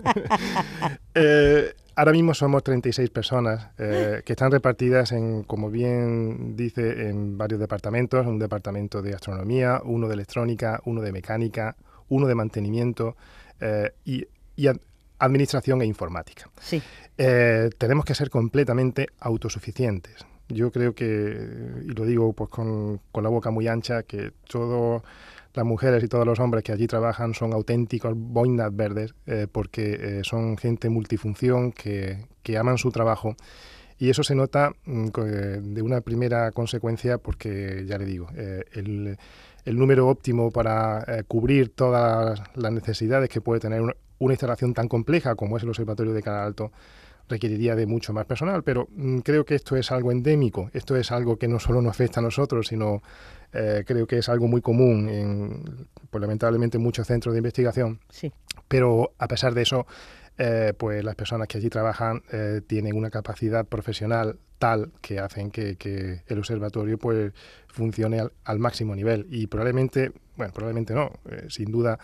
Eh, 1.17 1.73
ahora 1.95 2.11
mismo 2.13 2.35
somos 2.35 2.65
36 2.65 3.09
personas 3.11 3.69
eh, 3.79 4.23
que 4.25 4.33
están 4.33 4.51
repartidas 4.51 5.13
en, 5.13 5.45
como 5.45 5.71
bien 5.71 6.57
dice, 6.57 7.09
en 7.09 7.39
varios 7.39 7.61
departamentos. 7.61 8.27
Un 8.27 8.39
departamento 8.39 9.01
de 9.01 9.15
astronomía, 9.15 9.81
uno 9.85 10.09
de 10.09 10.15
electrónica, 10.15 10.81
uno 10.87 11.01
de 11.03 11.13
mecánica, 11.13 11.77
uno 12.09 12.27
de 12.27 12.35
mantenimiento 12.35 13.17
eh, 13.61 13.93
y, 14.05 14.27
y 14.57 14.67
ad- 14.67 14.81
administración 15.21 15.83
e 15.83 15.87
informática. 15.87 16.51
Sí. 16.61 16.83
Tenemos 17.17 18.05
que 18.05 18.15
ser 18.17 18.29
completamente 18.29 19.07
autosuficientes. 19.21 20.27
Yo 20.49 20.73
creo 20.73 20.95
que, 20.97 21.07
y 21.87 21.89
lo 21.93 22.05
digo 22.05 22.33
pues 22.33 22.51
con, 22.51 23.01
con 23.13 23.23
la 23.23 23.31
boca 23.31 23.51
muy 23.53 23.69
ancha, 23.69 24.03
que 24.03 24.33
todas 24.49 25.01
las 25.55 25.65
mujeres 25.65 26.03
y 26.03 26.09
todos 26.09 26.27
los 26.27 26.41
hombres 26.41 26.65
que 26.65 26.73
allí 26.73 26.87
trabajan 26.87 27.33
son 27.35 27.53
auténticos 27.53 28.13
boinas 28.17 28.75
verdes, 28.75 29.15
eh, 29.27 29.47
porque 29.51 29.99
eh, 30.01 30.21
son 30.25 30.57
gente 30.59 30.89
multifunción 30.91 31.73
que, 31.73 32.27
que 32.43 32.59
aman 32.59 32.79
su 32.79 32.91
trabajo. 32.91 33.37
Y 33.97 34.11
eso 34.11 34.25
se 34.25 34.35
nota 34.35 34.73
mm, 34.85 35.09
eh, 35.25 35.61
de 35.63 35.83
una 35.83 36.01
primera 36.01 36.51
consecuencia 36.51 37.19
porque, 37.19 37.85
ya 37.87 37.97
le 37.99 38.05
digo, 38.05 38.29
el, 38.35 39.17
el 39.65 39.79
número 39.79 40.09
óptimo 40.09 40.51
para 40.51 41.23
cubrir 41.29 41.71
todas 41.71 42.43
las 42.55 42.73
necesidades 42.73 43.29
que 43.29 43.41
puede 43.41 43.61
tener 43.61 43.81
una, 43.81 43.95
una 44.19 44.35
instalación 44.35 44.75
tan 44.75 44.89
compleja 44.89 45.37
como 45.37 45.57
es 45.57 45.63
el 45.63 45.69
Observatorio 45.69 46.13
de 46.13 46.23
Canal 46.23 46.47
Alto 46.47 46.73
requeriría 47.29 47.75
de 47.75 47.87
mucho 47.87 48.13
más 48.13 48.27
personal, 48.27 48.63
pero 48.63 48.89
mm, 48.95 49.19
creo 49.21 49.45
que 49.45 49.55
esto 49.55 49.77
es 49.77 49.91
algo 49.93 50.13
endémico, 50.13 50.71
esto 50.73 50.97
es 50.97 51.11
algo 51.13 51.37
que 51.39 51.49
no 51.49 51.59
solo 51.59 51.81
nos 51.83 51.91
afecta 51.93 52.21
a 52.21 52.23
nosotros, 52.23 52.67
sino 52.69 53.03
eh, 53.53 53.85
creo 53.87 54.07
que 54.07 54.19
es 54.19 54.29
algo 54.29 54.47
muy 54.49 54.61
común 54.61 55.09
en, 55.09 55.89
pues, 56.11 56.21
lamentablemente, 56.21 56.77
en 56.77 56.83
muchos 56.83 57.07
centros 57.07 57.33
de 57.35 57.39
investigación, 57.39 58.01
Sí. 58.11 58.33
pero 58.69 59.13
a 59.19 59.29
pesar 59.29 59.55
de 59.55 59.63
eso, 59.63 59.87
eh, 60.37 60.73
pues 60.77 61.05
las 61.05 61.15
personas 61.15 61.47
que 61.47 61.59
allí 61.59 61.71
trabajan 61.71 62.23
eh, 62.33 62.61
tienen 62.67 62.97
una 62.97 63.09
capacidad 63.11 63.65
profesional 63.65 64.39
tal 64.59 64.91
que 65.01 65.19
hacen 65.21 65.51
que, 65.51 65.77
que 65.77 66.23
el 66.27 66.39
observatorio 66.39 66.99
pues 66.99 67.33
funcione 67.69 68.19
al, 68.21 68.33
al 68.45 68.59
máximo 68.59 68.95
nivel 68.97 69.27
y 69.31 69.47
probablemente, 69.47 70.11
bueno, 70.37 70.53
probablemente 70.53 70.93
no, 70.95 71.13
eh, 71.31 71.47
sin 71.49 71.71
duda 71.71 71.99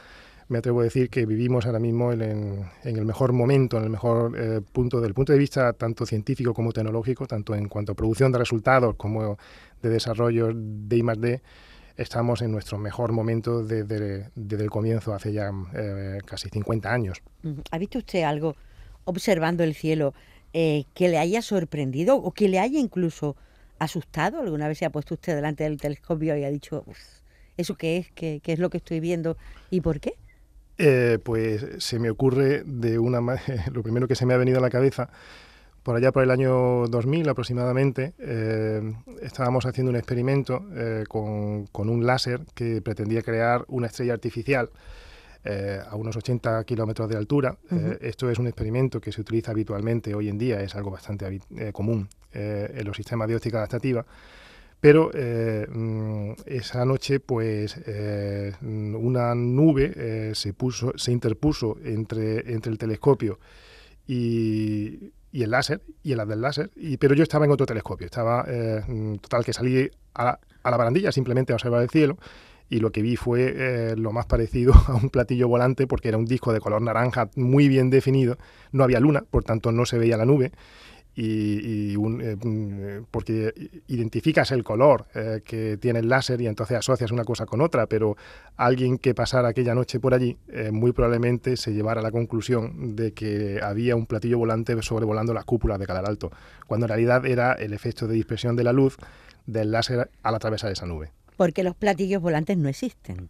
me 0.50 0.58
atrevo 0.58 0.80
a 0.80 0.84
decir 0.84 1.08
que 1.10 1.26
vivimos 1.26 1.64
ahora 1.64 1.78
mismo 1.78 2.12
en, 2.12 2.68
el 2.82 3.04
mejor 3.04 3.32
momento, 3.32 3.78
en 3.78 3.84
el 3.84 3.90
mejor 3.90 4.36
eh, 4.36 4.60
punto, 4.60 5.00
del 5.00 5.14
punto 5.14 5.32
de 5.32 5.38
vista 5.38 5.72
tanto 5.72 6.04
científico 6.04 6.52
como 6.52 6.72
tecnológico, 6.72 7.24
tanto 7.28 7.54
en 7.54 7.68
cuanto 7.68 7.92
a 7.92 7.94
producción 7.94 8.32
de 8.32 8.38
resultados 8.38 8.96
como 8.96 9.38
de 9.80 9.88
desarrollo 9.88 10.50
de 10.52 10.96
I+D, 10.96 11.40
estamos 11.96 12.42
en 12.42 12.50
nuestro 12.50 12.78
mejor 12.78 13.12
momento 13.12 13.62
desde, 13.62 14.28
el 14.34 14.70
comienzo, 14.70 15.14
hace 15.14 15.32
ya 15.32 15.52
eh, 15.72 16.18
casi 16.24 16.48
50 16.48 16.92
años. 16.92 17.22
¿Ha 17.70 17.78
visto 17.78 17.98
usted 17.98 18.24
algo 18.24 18.56
observando 19.04 19.62
el 19.62 19.74
cielo 19.74 20.14
eh, 20.52 20.82
que 20.94 21.08
le 21.08 21.18
haya 21.18 21.42
sorprendido 21.42 22.16
o 22.16 22.32
que 22.32 22.48
le 22.48 22.58
haya 22.58 22.80
incluso 22.80 23.36
asustado? 23.78 24.40
¿Alguna 24.40 24.66
vez 24.66 24.78
se 24.78 24.84
ha 24.84 24.90
puesto 24.90 25.14
usted 25.14 25.36
delante 25.36 25.62
del 25.62 25.80
telescopio 25.80 26.36
y 26.36 26.42
ha 26.42 26.50
dicho, 26.50 26.82
"Uf, 26.88 26.98
¿eso 27.56 27.76
qué 27.76 27.98
es? 27.98 28.10
¿Qué, 28.16 28.40
qué 28.42 28.52
es 28.52 28.58
lo 28.58 28.68
que 28.68 28.78
estoy 28.78 28.98
viendo? 28.98 29.36
¿Y 29.70 29.80
por 29.80 30.00
qué? 30.00 30.14
Eh, 30.82 31.18
pues 31.22 31.62
se 31.76 31.98
me 31.98 32.08
ocurre 32.08 32.62
de 32.64 32.98
una 32.98 33.20
lo 33.70 33.82
primero 33.82 34.08
que 34.08 34.14
se 34.14 34.24
me 34.24 34.32
ha 34.32 34.38
venido 34.38 34.56
a 34.56 34.60
la 34.62 34.70
cabeza 34.70 35.10
por 35.82 35.94
allá 35.94 36.10
por 36.10 36.22
el 36.22 36.30
año 36.30 36.86
2000 36.86 37.28
aproximadamente 37.28 38.14
eh, 38.18 38.94
estábamos 39.20 39.66
haciendo 39.66 39.90
un 39.90 39.96
experimento 39.96 40.64
eh, 40.74 41.04
con, 41.06 41.66
con 41.66 41.90
un 41.90 42.06
láser 42.06 42.40
que 42.54 42.80
pretendía 42.80 43.20
crear 43.20 43.66
una 43.68 43.88
estrella 43.88 44.14
artificial 44.14 44.70
a 45.90 45.96
unos 45.96 46.16
80 46.16 46.62
kilómetros 46.64 47.08
de 47.08 47.16
altura. 47.16 47.56
Esto 48.02 48.28
es 48.28 48.38
un 48.38 48.46
experimento 48.46 49.00
que 49.00 49.10
se 49.10 49.22
utiliza 49.22 49.52
habitualmente 49.52 50.14
hoy 50.14 50.28
en 50.28 50.36
día, 50.36 50.60
es 50.60 50.74
algo 50.76 50.90
bastante 50.90 51.40
común 51.72 52.10
en 52.34 52.84
los 52.84 52.94
sistemas 52.94 53.26
de 53.26 53.36
óptica 53.36 53.56
adaptativa. 53.56 54.04
Pero 54.80 55.10
eh, 55.12 55.66
mm, 55.68 56.32
esa 56.46 56.84
noche, 56.86 57.20
pues, 57.20 57.78
eh, 57.86 58.52
mm, 58.60 58.94
una 58.94 59.34
nube 59.34 59.92
eh, 59.94 60.32
se, 60.34 60.54
puso, 60.54 60.92
se 60.96 61.12
interpuso 61.12 61.76
entre, 61.84 62.52
entre 62.52 62.72
el 62.72 62.78
telescopio 62.78 63.38
y, 64.06 65.12
el 65.32 65.50
láser, 65.50 65.82
y 66.02 66.12
el 66.12 66.26
del 66.26 66.40
láser, 66.40 66.70
y, 66.76 66.96
pero 66.96 67.14
yo 67.14 67.22
estaba 67.22 67.44
en 67.44 67.50
otro 67.50 67.66
telescopio. 67.66 68.06
Estaba, 68.06 68.46
mm, 68.88 69.16
total, 69.16 69.44
que 69.44 69.52
salí 69.52 69.90
a 70.14 70.24
la, 70.24 70.40
barandilla 70.76 71.12
simplemente 71.12 71.52
a 71.52 71.56
observar 71.56 71.82
el 71.82 71.90
cielo, 71.90 72.16
y 72.70 72.78
lo 72.80 72.90
que 72.90 73.02
vi 73.02 73.16
fue 73.16 73.94
lo 73.96 74.12
más 74.12 74.26
parecido 74.26 74.72
a 74.86 74.94
un 74.94 75.10
platillo 75.10 75.48
volante, 75.48 75.86
porque 75.86 76.08
era 76.08 76.18
un 76.18 76.24
disco 76.24 76.52
de 76.52 76.60
color 76.60 76.80
naranja 76.80 77.28
muy 77.36 77.68
bien 77.68 77.90
definido. 77.90 78.38
No 78.72 78.84
había 78.84 79.00
luna, 79.00 79.24
por 79.30 79.44
tanto 79.44 79.72
no 79.72 79.84
se 79.84 79.98
veía 79.98 80.16
la 80.16 80.24
nube 80.24 80.52
y, 81.14 81.92
y 81.92 81.96
un, 81.96 82.20
eh, 82.20 82.36
mm, 82.36 83.06
porque 83.10 83.52
identificas 83.88 84.52
el 84.52 84.62
color 84.64 85.06
eh, 85.14 85.42
que 85.44 85.76
tiene 85.76 85.98
el 85.98 86.08
láser 86.08 86.40
y 86.40 86.46
entonces 86.46 86.78
asocias 86.78 87.10
una 87.10 87.24
cosa 87.24 87.46
con 87.46 87.60
otra, 87.60 87.86
pero 87.86 88.16
alguien 88.56 88.96
que 88.98 89.14
pasara 89.14 89.48
aquella 89.48 89.74
noche 89.74 89.98
por 90.00 90.14
allí 90.14 90.36
eh, 90.48 90.70
muy 90.70 90.92
probablemente 90.92 91.56
se 91.56 91.72
llevara 91.72 92.00
a 92.00 92.02
la 92.04 92.10
conclusión 92.12 92.94
de 92.96 93.12
que 93.12 93.60
había 93.62 93.96
un 93.96 94.06
platillo 94.06 94.38
volante 94.38 94.80
sobrevolando 94.82 95.34
las 95.34 95.44
cúpulas 95.44 95.78
de 95.78 95.86
Calar 95.86 96.06
Alto, 96.06 96.30
cuando 96.66 96.86
en 96.86 96.88
realidad 96.90 97.26
era 97.26 97.52
el 97.54 97.72
efecto 97.72 98.06
de 98.06 98.14
dispersión 98.14 98.56
de 98.56 98.64
la 98.64 98.72
luz 98.72 98.96
del 99.46 99.72
láser 99.72 100.10
al 100.22 100.34
atravesar 100.34 100.70
esa 100.70 100.86
nube. 100.86 101.10
Porque 101.36 101.64
los 101.64 101.74
platillos 101.74 102.22
volantes 102.22 102.56
no 102.56 102.68
existen. 102.68 103.28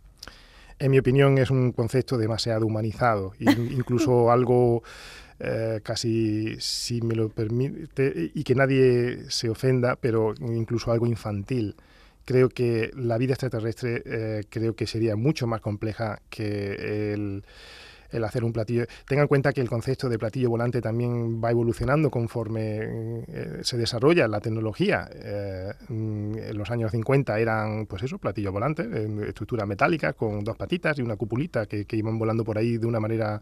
En 0.78 0.90
mi 0.90 0.98
opinión 0.98 1.38
es 1.38 1.50
un 1.50 1.72
concepto 1.72 2.16
demasiado 2.18 2.66
humanizado, 2.66 3.32
in- 3.38 3.70
incluso 3.72 4.30
algo 4.32 4.82
eh, 5.42 5.80
casi, 5.82 6.56
si 6.60 7.00
me 7.00 7.14
lo 7.14 7.30
permite, 7.30 8.30
y 8.34 8.44
que 8.44 8.54
nadie 8.54 9.30
se 9.30 9.48
ofenda, 9.48 9.96
pero 9.96 10.34
incluso 10.38 10.92
algo 10.92 11.06
infantil. 11.06 11.76
Creo 12.26 12.50
que 12.50 12.90
la 12.94 13.16
vida 13.16 13.32
extraterrestre 13.32 14.02
eh, 14.04 14.44
creo 14.50 14.76
que 14.76 14.86
sería 14.86 15.16
mucho 15.16 15.46
más 15.46 15.62
compleja 15.62 16.20
que 16.28 17.14
el, 17.14 17.42
hacer 18.22 18.44
un 18.44 18.52
platillo. 18.52 18.84
Tengan 19.08 19.24
en 19.24 19.28
cuenta 19.28 19.54
que 19.54 19.62
el 19.62 19.68
concepto 19.70 20.10
de 20.10 20.18
platillo 20.18 20.50
volante 20.50 20.82
también 20.82 21.42
va 21.42 21.50
evolucionando 21.50 22.10
conforme 22.10 23.24
eh, 23.26 23.60
se 23.62 23.78
desarrolla 23.78 24.28
la 24.28 24.40
tecnología. 24.40 25.08
Mm, 25.88 26.36
en 26.36 26.58
los 26.58 26.70
años 26.70 26.92
50 26.92 27.38
eran, 27.40 27.86
pues 27.86 28.02
eso, 28.02 28.18
platillos 28.18 28.52
volantes, 28.52 28.86
en 28.86 29.24
estructura 29.24 29.64
metálica, 29.64 30.12
con 30.12 30.44
dos 30.44 30.58
patitas 30.58 30.98
y 30.98 31.02
una 31.02 31.16
cupulita 31.16 31.64
que 31.64 31.86
iban 31.96 32.18
volando 32.18 32.44
por 32.44 32.58
ahí 32.58 32.76
de 32.76 32.86
una 32.86 33.00
manera 33.00 33.40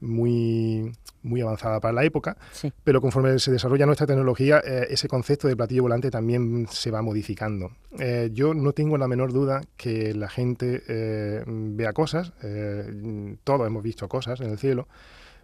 muy, 0.00 0.92
muy 1.22 1.40
avanzada 1.40 1.80
para 1.80 1.92
la 1.94 2.04
época, 2.04 2.36
Sí. 2.52 2.72
pero 2.84 3.00
conforme 3.00 3.38
se 3.38 3.50
desarrolla 3.50 3.86
nuestra 3.86 4.06
tecnología, 4.06 4.60
eh, 4.64 4.86
ese 4.90 5.08
concepto 5.08 5.48
de 5.48 5.56
platillo 5.56 5.82
volante 5.82 6.10
también 6.10 6.66
se 6.70 6.90
va 6.90 7.00
modificando. 7.02 7.70
Eh, 7.98 8.30
yo 8.32 8.54
no 8.54 8.72
tengo 8.72 8.98
la 8.98 9.08
menor 9.08 9.32
duda 9.32 9.62
que 9.76 10.14
la 10.14 10.28
gente 10.28 10.82
eh, 10.88 11.42
vea 11.46 11.92
cosas, 11.92 12.32
eh, 12.42 13.36
todos 13.44 13.66
hemos 13.66 13.82
visto 13.82 14.08
cosas 14.08 14.40
en 14.40 14.50
el 14.50 14.58
cielo, 14.58 14.86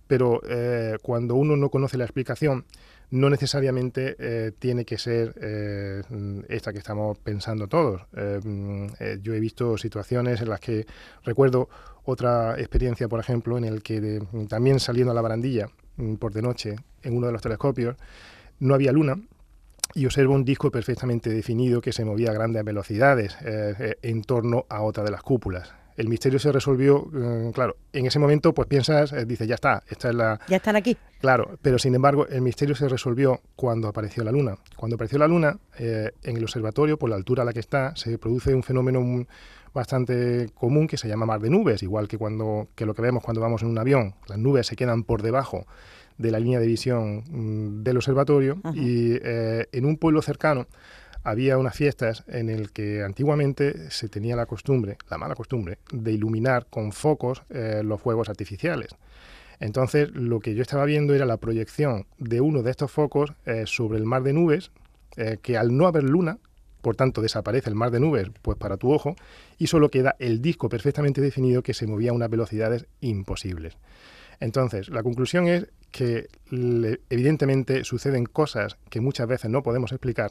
pero 0.07 0.41
eh, 0.49 0.97
cuando 1.03 1.35
uno 1.37 1.57
no 1.57 1.71
conoce 1.71 1.97
la 1.97 2.05
explicación, 2.05 2.65
no 3.13 3.29
necesariamente 3.29 4.15
eh, 4.21 4.53
tiene 4.59 4.85
que 4.85 4.97
ser 4.99 5.35
eh, 5.41 6.03
esta 6.49 6.73
que 6.73 6.79
estamos 6.79 7.19
pensando 7.19 7.67
todos. 7.67 8.03
Mm, 8.45 8.87
yo 9.23 9.35
he 9.35 9.41
visto 9.41 9.77
situaciones 9.79 10.41
en 10.41 10.49
las 10.49 10.61
que 10.61 10.87
recuerdo 11.25 11.69
otra 12.11 12.59
experiencia, 12.59 13.09
por 13.09 13.21
ejemplo, 13.21 13.59
en 13.59 13.65
el 13.65 13.83
que 13.83 14.21
también 14.49 14.81
saliendo 14.81 15.13
a 15.13 15.15
la 15.15 15.23
barandilla 15.23 15.69
mm, 15.97 16.15
por 16.15 16.33
de 16.33 16.43
noche 16.43 16.77
en 17.03 17.17
uno 17.17 17.27
de 17.27 17.33
los 17.33 17.43
telescopios 17.43 17.97
no 18.59 18.75
había 18.75 18.93
luna 18.93 19.17
y 19.95 20.07
observo 20.07 20.35
un 20.35 20.45
disco 20.45 20.71
perfectamente 20.71 21.31
definido 21.31 21.81
que 21.81 21.93
se 21.93 22.05
movía 22.05 22.31
a 22.31 22.35
grandes 22.35 22.63
velocidades 22.63 23.37
en 23.41 24.23
torno 24.23 24.67
a 24.69 24.83
otra 24.83 25.03
de 25.03 25.11
las 25.11 25.23
cúpulas 25.23 25.73
el 25.97 26.09
misterio 26.09 26.39
se 26.39 26.53
resolvió, 26.53 27.07
mm, 27.13 27.51
claro, 27.51 27.77
en 27.93 28.07
ese 28.07 28.19
momento 28.19 28.53
pues 28.55 28.69
piensas, 28.69 29.13
eh, 29.13 29.25
dices, 29.25 29.47
ya 29.47 29.55
está, 29.55 29.83
esta 29.89 30.09
es 30.09 30.15
la... 30.15 30.41
Ya 30.49 30.57
están 30.57 30.77
aquí. 30.77 30.97
Claro, 31.21 31.59
pero 31.61 31.79
sin 31.79 31.95
embargo 31.95 32.27
el 32.29 32.41
misterio 32.41 32.75
se 32.75 32.89
resolvió 32.89 33.41
cuando 33.57 33.89
apareció 33.89 34.25
la 34.25 34.33
luna. 34.33 34.57
Cuando 34.77 34.95
apareció 34.95 35.19
la 35.19 35.29
luna, 35.29 35.59
eh, 35.79 36.11
en 36.23 36.37
el 36.37 36.43
observatorio, 36.43 36.99
por 36.99 37.11
la 37.11 37.17
altura 37.17 37.43
a 37.43 37.47
la 37.47 37.53
que 37.53 37.61
está, 37.61 37.95
se 37.97 38.19
produce 38.19 38.55
un 38.55 38.63
fenómeno 38.63 39.27
bastante 39.73 40.51
común 40.55 40.87
que 40.87 40.97
se 40.97 41.09
llama 41.09 41.27
mar 41.27 41.41
de 41.41 41.51
nubes, 41.51 41.83
igual 41.83 42.09
que, 42.09 42.19
cuando, 42.19 42.69
que 42.75 42.87
lo 42.87 42.95
que 42.95 43.03
vemos 43.03 43.23
cuando 43.23 43.41
vamos 43.41 43.63
en 43.63 43.69
un 43.69 43.79
avión, 43.79 44.15
las 44.29 44.39
nubes 44.39 44.67
se 44.67 44.77
quedan 44.77 45.05
por 45.05 45.23
debajo 45.23 45.67
de 46.19 46.31
la 46.31 46.39
línea 46.39 46.61
de 46.61 46.67
visión 46.67 47.25
mm, 47.29 47.83
del 47.83 47.97
observatorio 47.97 48.59
y 48.75 49.15
eh, 49.23 49.67
en 49.73 49.85
un 49.87 49.97
pueblo 49.97 50.21
cercano 50.23 50.67
había 51.23 51.59
unas 51.59 51.75
fiestas 51.75 52.25
en 52.29 52.49
el 52.49 52.71
que 52.71 53.03
antiguamente 53.03 53.91
se 53.91 54.09
tenía 54.09 54.37
la 54.37 54.47
costumbre, 54.47 54.97
la 55.11 55.19
mala 55.19 55.35
costumbre, 55.35 55.79
de 55.93 56.13
iluminar 56.13 56.67
con 56.71 56.93
focos 56.93 57.43
eh, 57.51 57.83
los 57.85 58.01
fuegos 58.01 58.29
artificiales. 58.29 58.91
Entonces, 59.59 60.11
lo 60.13 60.41
que 60.41 60.55
yo 60.55 60.63
estaba 60.63 60.87
viendo 60.87 61.15
era 61.15 61.27
la 61.27 61.37
proyección 61.37 62.07
de 62.19 62.41
uno 62.41 62.63
de 62.63 62.71
estos 62.71 62.91
focos 62.91 63.35
eh, 63.45 63.65
sobre 63.67 63.99
el 63.99 64.07
mar 64.07 64.23
de 64.23 64.33
nubes, 64.33 64.71
eh, 65.17 65.37
que 65.43 65.59
al 65.59 65.77
no 65.77 65.87
haber 65.87 66.05
luna, 66.05 66.39
por 66.81 66.97
tanto 66.97 67.21
desaparece 67.21 67.69
el 67.69 67.77
mar 67.77 67.91
de 67.91 68.01
nubes 68.01 68.31
pues 68.41 68.57
para 68.57 68.79
tu 68.79 68.91
ojo, 68.91 69.17
y 69.59 69.67
solo 69.67 69.91
queda 69.91 70.17
el 70.19 70.41
disco 70.41 70.71
perfectamente 70.71 71.21
definido 71.21 71.63
que 71.63 71.75
se 71.75 71.87
movía 71.87 72.11
a 72.11 72.15
unas 72.15 72.31
velocidades 72.31 72.87
imposibles. 73.01 73.77
Entonces, 74.41 74.89
la 74.89 75.03
conclusión 75.03 75.47
es 75.47 75.67
que 75.91 76.29
evidentemente 77.11 77.85
suceden 77.85 78.25
cosas 78.25 78.79
que 78.89 79.01
muchas 79.03 79.29
veces 79.29 79.51
no 79.51 79.63
podemos 79.63 79.93
explicar, 79.93 80.31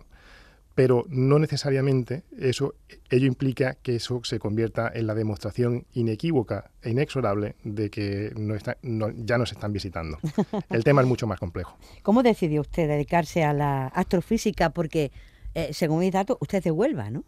pero 0.76 1.06
no 1.10 1.40
necesariamente 1.40 2.24
eso 2.38 2.76
ello 3.10 3.26
implica 3.26 3.76
que 3.76 3.96
eso 3.96 4.22
se 4.24 4.40
convierta 4.40 4.92
en 4.94 5.08
la 5.08 5.16
demostración 5.16 5.86
inequívoca 5.94 6.72
e 6.82 6.92
inexorable 6.92 7.56
de 7.64 7.90
que 7.90 8.32
no 8.38 8.56
está, 8.56 8.78
ya 8.82 9.38
nos 9.38 9.52
están 9.52 9.74
visitando. 9.74 10.20
El 10.70 10.84
tema 10.84 11.02
es 11.02 11.08
mucho 11.08 11.28
más 11.28 11.40
complejo. 11.40 11.78
¿Cómo 12.04 12.24
decidió 12.24 12.62
usted 12.62 12.88
dedicarse 12.88 13.44
a 13.44 13.54
la 13.54 13.88
astrofísica? 13.88 14.70
Porque, 14.70 15.12
eh, 15.54 15.74
según 15.74 16.00
mis 16.00 16.14
datos, 16.14 16.38
usted 16.40 16.60
es 16.60 16.64
de 16.66 16.72
Huelva, 16.72 17.10
¿no? 17.10 17.24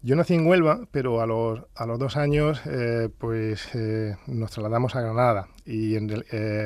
Yo 0.00 0.14
nací 0.14 0.34
en 0.34 0.46
Huelva, 0.46 0.86
pero 0.92 1.20
a 1.20 1.26
los, 1.26 1.60
a 1.74 1.84
los 1.84 1.98
dos 1.98 2.16
años 2.16 2.60
eh, 2.66 3.08
pues 3.18 3.74
eh, 3.74 4.14
nos 4.28 4.52
trasladamos 4.52 4.94
a 4.94 5.00
Granada 5.00 5.48
y 5.66 5.96
en 5.96 6.08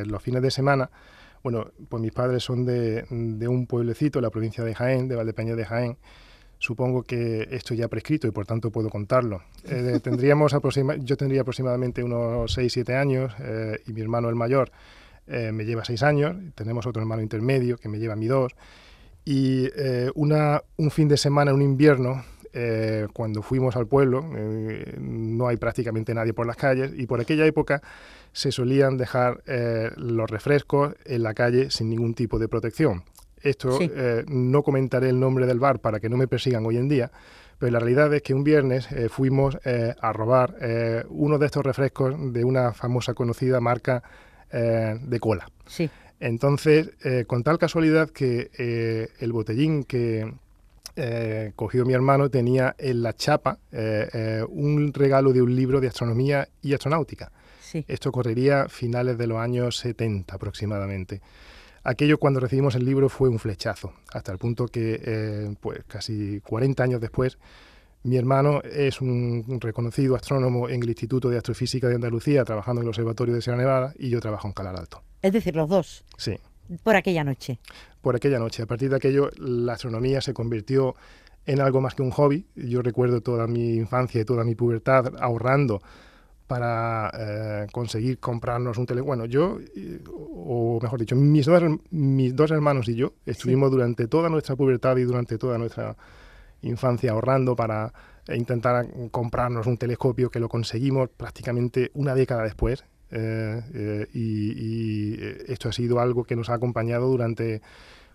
los 0.07 0.23
fines 0.23 0.43
de 0.43 0.51
semana 0.51 0.91
bueno, 1.43 1.73
pues 1.89 2.01
mis 2.01 2.13
padres 2.13 2.45
son 2.45 2.65
de, 2.65 3.05
un 3.11 3.67
pueblecito, 3.67 4.21
la 4.21 4.31
provincia 4.31 4.63
de 4.63 4.75
Jaén, 4.75 5.09
de 5.09 5.17
Valdepeña 5.17 5.57
de 5.57 5.65
Jaén. 5.65 5.97
Supongo 6.59 7.03
que 7.03 7.49
esto 7.51 7.75
ya 7.75 7.89
prescrito 7.89 8.29
y 8.29 8.31
por 8.31 8.47
tanto 8.47 8.71
puedo 8.71 8.89
contarlo. 8.89 9.43
Eh, 9.65 9.99
tendríamos 10.03 10.55
yo 11.01 11.17
tendría 11.17 11.41
aproximadamente 11.41 12.05
unos 12.05 12.57
6-7 12.57 12.95
años 12.95 13.35
eh, 13.41 13.81
y 13.87 13.93
mi 13.93 14.01
hermano 14.01 14.29
el 14.29 14.37
mayor 14.37 14.71
eh, 15.27 15.51
me 15.51 15.65
lleva 15.65 15.85
6 15.85 16.03
años. 16.05 16.37
Tenemos 16.55 16.87
otro 16.87 17.03
hermano 17.03 17.23
intermedio 17.23 17.77
que 17.77 17.89
me 17.89 17.99
lleva 17.99 18.13
a 18.13 18.17
mí 18.17 18.27
2. 18.27 18.53
Y 19.25 19.69
una, 20.17 20.63
un 20.77 20.91
fin 20.91 21.07
de 21.07 21.17
semana, 21.17 21.55
un 21.55 21.63
invierno, 21.63 22.25
cuando 23.13 23.41
fuimos 23.41 23.77
al 23.77 23.87
pueblo, 23.87 24.29
no 24.99 25.47
hay 25.47 25.57
prácticamente 25.59 26.13
nadie 26.13 26.35
por 26.35 26.45
las 26.45 26.57
calles 26.57 26.91
y 26.97 27.07
por 27.07 27.21
aquella 27.21 27.47
época 27.47 27.81
se 28.33 28.51
solían 28.51 28.97
dejar 28.97 29.43
eh, 29.47 29.91
los 29.97 30.31
refrescos 30.31 30.95
en 31.05 31.23
la 31.23 31.35
calle 31.35 31.71
sin 31.71 31.91
ningún 31.91 32.15
tipo 32.15 32.39
de 32.39 32.49
protección. 32.49 33.05
Esto 33.41 33.79
eh, 33.81 34.25
no 34.29 34.63
comentaré 34.63 35.09
el 35.09 35.19
nombre 35.19 35.47
del 35.47 35.59
bar 35.59 35.81
para 35.81 36.01
que 36.01 36.09
no 36.09 36.17
me 36.17 36.29
persigan 36.29 36.65
hoy 36.65 36.77
en 36.77 36.89
día, 36.89 37.11
pero 37.59 37.73
la 37.73 37.81
realidad 37.81 38.13
es 38.15 38.23
que 38.23 38.35
un 38.35 38.45
viernes 38.45 38.91
eh, 38.93 39.09
fuimos 39.09 39.59
a 39.65 40.13
robar 40.13 40.57
uno 41.09 41.39
de 41.39 41.47
estos 41.47 41.65
refrescos 41.65 42.15
de 42.33 42.45
una 42.45 42.73
famosa 42.73 43.15
conocida 43.15 43.61
marca 43.61 44.03
de 44.51 45.21
cola. 45.21 45.49
Sí. 45.67 45.89
Entonces, 46.21 46.91
con 47.27 47.43
tal 47.43 47.59
casualidad 47.59 48.11
que 48.11 49.11
el 49.19 49.33
botellín 49.33 49.85
que, 49.85 50.33
cogió 51.57 51.87
mi 51.87 51.95
hermano 51.95 52.29
tenía 52.29 52.77
en 52.79 53.03
la 53.03 53.15
chapa 53.15 53.59
un 54.49 54.93
regalo 54.93 55.33
de 55.33 55.43
un 55.43 55.57
libro 55.57 55.81
de 55.81 55.89
astronomía 55.89 56.49
y 56.61 56.75
astronáutica. 56.75 57.33
Esto 57.89 58.13
correría 58.13 58.69
finales 58.69 59.19
de 59.19 59.27
los 59.27 59.39
años 59.39 59.77
70 59.79 60.35
aproximadamente. 60.35 61.21
Aquello 61.85 62.19
cuando 62.19 62.41
recibimos 62.41 62.75
el 62.77 62.85
libro 62.85 63.09
fue 63.09 63.29
un 63.29 63.39
flechazo, 63.39 63.93
hasta 64.13 64.31
el 64.31 64.39
punto 64.39 64.67
que 64.69 65.01
eh, 65.05 65.55
pues 65.61 65.81
casi 65.89 66.41
40 66.41 66.83
años 66.83 67.01
después 67.01 67.39
mi 68.05 68.17
hermano 68.17 68.61
es 68.63 69.01
un 69.01 69.59
reconocido 69.61 70.17
astrónomo 70.17 70.69
en 70.69 70.83
el 70.83 70.89
Instituto 70.89 71.31
de 71.31 71.37
Astrofísica 71.37 71.87
de 71.87 71.95
Andalucía, 71.95 72.45
trabajando 72.45 72.81
en 72.81 72.87
el 72.87 72.89
Observatorio 72.89 73.33
de 73.33 73.43
Sierra 73.43 73.59
Nevada, 73.59 73.95
y 73.97 74.11
yo 74.11 74.21
trabajo 74.21 74.49
en 74.49 74.55
Calar 74.55 74.77
Alto. 74.77 75.03
Es 75.23 75.33
decir, 75.33 75.55
los 75.55 75.69
dos. 75.69 76.05
Sí. 76.17 76.37
Por 76.83 76.97
aquella 76.97 77.23
noche. 77.23 77.61
Por 78.01 78.17
aquella 78.17 78.41
noche. 78.41 78.65
A 78.65 78.67
partir 78.67 78.91
de 78.91 78.97
aquello, 78.97 79.31
la 79.37 79.75
astronomía 79.75 80.21
se 80.21 80.35
convirtió 80.35 80.97
en 81.47 81.61
algo 81.61 81.81
más 81.81 81.95
que 81.95 82.03
un 82.03 82.11
hobby. 82.11 82.47
Yo 82.57 82.83
recuerdo 82.83 83.21
toda 83.21 83.47
mi 83.47 83.75
infancia 83.75 84.21
y 84.21 84.25
toda 84.25 84.43
mi 84.43 84.57
pubertad 84.57 85.15
ahorrando 85.21 85.81
para 86.47 87.11
eh, 87.19 87.67
conseguir 87.73 88.19
comprarnos 88.19 88.79
un 88.79 88.87
teléfono. 88.87 89.07
Bueno, 89.07 89.25
yo, 89.27 89.59
o 90.11 90.79
mejor 90.83 91.01
dicho, 91.01 91.17
mis 91.17 91.47
dos, 91.47 91.63
mis 91.91 92.35
dos 92.35 92.51
hermanos 92.51 92.89
y 92.89 92.95
yo 92.95 93.15
estuvimos 93.27 93.71
durante 93.71 94.09
toda 94.09 94.29
nuestra 94.29 94.57
pubertad 94.57 94.97
y 94.97 95.03
durante 95.03 95.39
toda 95.39 95.59
nuestra 95.59 95.97
infancia 96.63 97.13
ahorrando 97.13 97.57
para 97.57 97.93
intentar 98.29 98.87
comprarnos 99.11 99.67
un 99.67 99.77
telescopio 99.77 100.31
que 100.31 100.41
lo 100.41 100.49
conseguimos 100.49 101.09
prácticamente 101.11 101.91
una 101.95 102.15
década 102.15 102.45
después. 102.45 102.85
Eh, 103.11 103.63
eh, 103.75 104.07
y, 104.15 105.53
esto 105.53 105.69
ha 105.69 105.73
sido 105.73 106.01
algo 106.01 106.25
que 106.25 106.35
nos 106.35 106.49
ha 106.49 106.55
acompañado 106.55 107.09
durante 107.09 107.61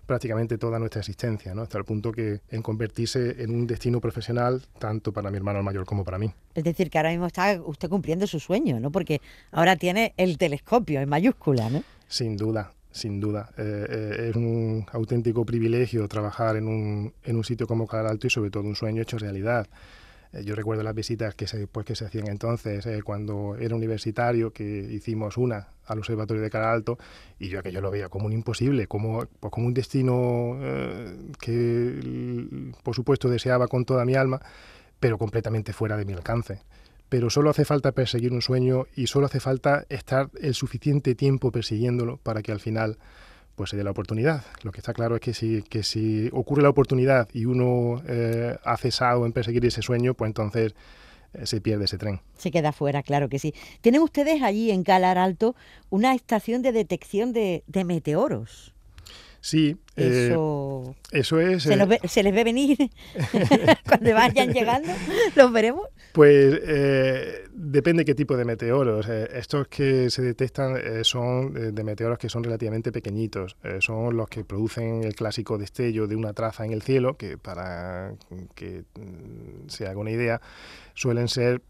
prácticamente 0.08 0.58
toda 0.58 0.80
nuestra 0.80 1.02
existencia, 1.02 1.54
¿no? 1.54 1.62
hasta 1.62 1.78
el 1.78 1.84
punto 1.84 2.12
que 2.12 2.40
en 2.50 2.64
convertirse 2.64 3.44
en 3.44 3.52
un 3.52 3.68
destino 3.68 4.00
profesional 4.02 4.64
tanto 4.80 5.12
para 5.12 5.30
mi 5.30 5.38
hermano 5.38 5.62
mayor 5.62 5.86
como 5.86 6.04
para 6.04 6.18
mí. 6.18 6.34
Es 6.56 6.64
decir, 6.64 6.90
que 6.90 6.98
ahora 6.98 7.12
mismo 7.12 7.28
está 7.28 7.62
usted 7.62 7.90
cumpliendo 7.90 8.26
su 8.26 8.40
sueño, 8.40 8.80
¿no? 8.80 8.90
porque 8.92 9.22
ahora 9.52 9.76
tiene 9.76 10.14
el 10.18 10.38
telescopio 10.38 11.02
en 11.02 11.10
mayúscula. 11.10 11.70
¿no? 11.70 11.84
Sin 12.08 12.38
duda, 12.38 12.72
sin 12.92 13.20
duda. 13.20 13.50
Eh, 13.58 13.86
eh, 13.90 14.30
es 14.30 14.36
un 14.36 14.86
auténtico 14.92 15.46
privilegio 15.46 16.08
trabajar 16.08 16.56
en 16.56 16.68
un, 16.68 17.14
en 17.24 17.36
un 17.36 17.44
sitio 17.44 17.68
como 17.68 17.86
Calar 17.86 18.08
Alto 18.08 18.28
y 18.28 18.30
sobre 18.30 18.50
todo 18.50 18.64
un 18.64 18.76
sueño 18.76 19.02
hecho 19.02 19.18
realidad. 19.18 19.68
Eh, 20.34 20.44
yo 20.44 20.56
recuerdo 20.56 20.84
las 20.84 20.96
visitas 20.96 21.36
que 21.36 21.48
se, 21.48 21.68
pues, 21.68 21.86
que 21.86 21.96
se 21.96 22.06
hacían 22.06 22.28
entonces, 22.28 22.86
eh, 22.86 23.02
cuando 23.04 23.56
era 23.56 23.76
universitario, 23.76 24.52
que 24.52 24.64
hicimos 24.64 25.38
una 25.38 25.70
al 25.86 26.00
Observatorio 26.00 26.44
de 26.44 26.50
Cara 26.50 26.72
Alto, 26.72 26.98
y 27.40 27.50
yo 27.50 27.60
aquello 27.60 27.82
lo 27.82 27.92
veía 27.92 28.10
como 28.10 28.26
un 28.26 28.34
imposible, 28.34 28.88
como, 28.88 29.26
pues, 29.40 29.52
como 29.52 29.68
un 29.68 29.74
destino 29.74 30.58
eh, 30.62 31.16
que, 31.40 32.72
por 32.84 32.96
supuesto, 32.96 33.30
deseaba 33.30 33.68
con 33.68 33.86
toda 33.86 34.06
mi 34.06 34.16
alma, 34.16 34.42
pero 35.00 35.18
completamente 35.18 35.74
fuera 35.74 35.96
de 35.98 36.06
mi 36.06 36.14
alcance. 36.14 36.62
Pero 37.10 37.30
solo 37.30 37.50
hace 37.50 37.64
falta 37.64 37.94
perseguir 37.94 38.34
un 38.34 38.42
sueño 38.42 38.86
y 38.96 39.08
solo 39.08 39.28
hace 39.28 39.40
falta 39.40 39.86
estar 39.88 40.30
el 40.42 40.54
suficiente 40.54 41.16
tiempo 41.16 41.52
persiguiéndolo 41.52 42.18
para 42.18 42.42
que 42.42 42.52
al 42.52 42.60
final 42.60 42.98
pues 43.58 43.72
se 43.72 43.76
dé 43.76 43.84
la 43.84 43.90
oportunidad. 43.90 44.44
Lo 44.62 44.72
que 44.72 44.80
está 44.80 44.94
claro 44.94 45.16
es 45.16 45.22
que 45.22 45.34
si, 45.34 45.64
que 45.64 45.82
si 45.82 46.30
ocurre 46.32 46.62
la 46.62 46.70
oportunidad 46.70 47.28
y 47.34 47.46
uno 47.46 48.04
eh, 48.08 48.56
ha 48.64 48.78
cesado 48.78 49.26
en 49.26 49.34
perseguir 49.34 49.66
ese 49.66 49.82
sueño, 49.82 50.14
pues 50.14 50.30
entonces 50.30 50.76
eh, 51.34 51.48
se 51.48 51.60
pierde 51.60 51.86
ese 51.86 51.98
tren. 51.98 52.22
Se 52.38 52.52
queda 52.52 52.72
fuera, 52.72 53.02
claro 53.02 53.30
que 53.30 53.40
sí. 53.40 53.56
Tienen 53.82 54.04
ustedes 54.04 54.44
allí 54.44 54.70
en 54.70 54.84
Calar 54.84 55.18
Alto 55.18 55.56
una 55.90 56.14
estación 56.14 56.62
de 56.62 56.72
detección 56.72 57.34
de, 57.34 57.64
de 57.66 57.84
meteoros. 57.84 58.76
Sí, 59.48 59.78
eh, 59.96 60.36
eso, 61.14 61.40
es... 61.40 61.64
¿Se, 61.64 62.22
les 62.24 62.36
ve 62.36 62.44
venir 62.44 62.78
cuando 63.88 64.14
vayan 64.14 64.52
llegando? 64.52 64.92
¿Los 65.38 65.54
veremos? 65.54 65.88
Pues 66.12 66.60
eh, 66.64 67.46
depende 67.54 68.04
qué 68.04 68.14
tipo 68.14 68.36
de 68.36 68.44
meteoros. 68.44 69.08
Eh, 69.08 69.30
estos 69.36 69.70
que 69.70 70.10
se 70.10 70.22
detectan 70.22 70.76
son 71.06 71.74
de 71.74 71.84
meteoros 71.86 72.18
que 72.18 72.28
son 72.28 72.44
relativamente 72.44 72.92
pequeñitos. 72.92 73.56
son 73.80 74.18
los 74.18 74.28
que 74.28 74.44
producen 74.44 75.06
el 75.06 75.16
clásico 75.16 75.58
destello 75.58 76.08
de 76.08 76.18
una 76.18 76.34
traza 76.34 76.66
en 76.66 76.74
el 76.74 76.82
cielo, 76.82 77.16
que 77.16 77.38
para 77.38 78.16
que 78.54 78.84
mm, 78.96 79.70
se 79.70 79.88
haga 79.88 79.98
una 79.98 80.12
idea, 80.12 80.42
suelen 80.94 81.30
ser 81.30 81.62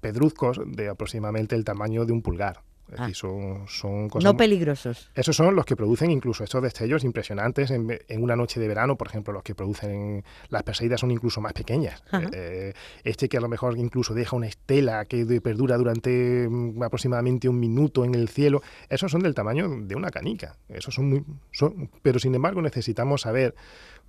pedruzcos 0.00 0.62
de 0.64 0.88
aproximadamente 0.88 1.56
el 1.56 1.64
tamaño 1.66 2.06
de 2.06 2.12
un 2.14 2.22
pulgar 2.22 2.62
Ah. 2.90 2.94
Es 2.94 3.00
decir, 3.00 3.16
son, 3.16 3.68
son 3.68 4.08
cosas... 4.08 4.24
No 4.24 4.36
peligrosos. 4.36 5.10
Esos 5.14 5.36
son 5.36 5.54
los 5.54 5.64
que 5.66 5.76
producen 5.76 6.10
incluso 6.10 6.42
estos 6.44 6.62
destellos 6.62 7.04
impresionantes 7.04 7.70
en, 7.70 7.98
en 8.08 8.22
una 8.22 8.34
noche 8.34 8.60
de 8.60 8.68
verano, 8.68 8.96
por 8.96 9.08
ejemplo, 9.08 9.32
los 9.32 9.42
que 9.42 9.54
producen 9.54 10.24
las 10.48 10.62
Perseidas 10.62 11.00
son 11.00 11.10
incluso 11.10 11.40
más 11.40 11.52
pequeñas. 11.52 12.02
Ajá. 12.10 12.28
Eh, 12.32 12.72
este 13.04 13.28
que 13.28 13.36
a 13.36 13.40
lo 13.40 13.48
mejor 13.48 13.76
incluso 13.76 14.14
deja 14.14 14.36
una 14.36 14.46
estela 14.46 15.04
que 15.04 15.24
perdura 15.40 15.76
durante 15.76 16.48
mm, 16.48 16.82
aproximadamente 16.82 17.48
un 17.48 17.60
minuto 17.60 18.04
en 18.04 18.14
el 18.14 18.28
cielo, 18.28 18.62
esos 18.88 19.10
son 19.12 19.20
del 19.22 19.34
tamaño 19.34 19.68
de 19.82 19.94
una 19.94 20.10
canica. 20.10 20.56
Esos 20.68 20.94
son 20.94 21.10
muy, 21.10 21.24
son- 21.52 21.90
pero 22.02 22.18
sin 22.18 22.34
embargo 22.34 22.62
necesitamos 22.62 23.22
saber 23.22 23.54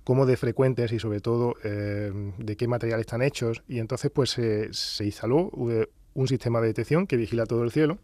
cómo 0.04 0.24
de 0.24 0.38
frecuentes 0.38 0.92
y 0.92 0.98
sobre 0.98 1.20
todo 1.20 1.54
eh, 1.62 2.10
de 2.38 2.56
qué 2.56 2.66
material 2.66 3.00
están 3.00 3.20
hechos 3.20 3.62
y 3.68 3.78
entonces 3.78 4.10
pues 4.10 4.30
se- 4.30 4.72
se 4.72 5.04
instaló 5.04 5.50
eh, 5.70 5.86
un 6.14 6.26
sistema 6.26 6.60
de 6.62 6.68
detección 6.68 7.06
que 7.06 7.16
vigila 7.16 7.44
todo 7.44 7.62
el 7.62 7.70
cielo 7.70 7.98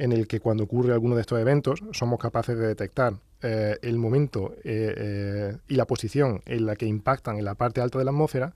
en 0.00 0.12
el 0.12 0.26
que 0.26 0.40
cuando 0.40 0.64
ocurre 0.64 0.92
alguno 0.92 1.14
de 1.14 1.20
estos 1.20 1.38
eventos 1.38 1.80
somos 1.92 2.18
capaces 2.18 2.58
de 2.58 2.66
detectar 2.66 3.14
eh, 3.42 3.76
el 3.82 3.98
momento 3.98 4.54
eh, 4.64 4.94
eh, 4.96 5.56
y 5.68 5.74
la 5.74 5.86
posición 5.86 6.42
en 6.46 6.66
la 6.66 6.74
que 6.74 6.86
impactan 6.86 7.36
en 7.36 7.44
la 7.44 7.54
parte 7.54 7.80
alta 7.80 7.98
de 7.98 8.04
la 8.04 8.10
atmósfera, 8.10 8.54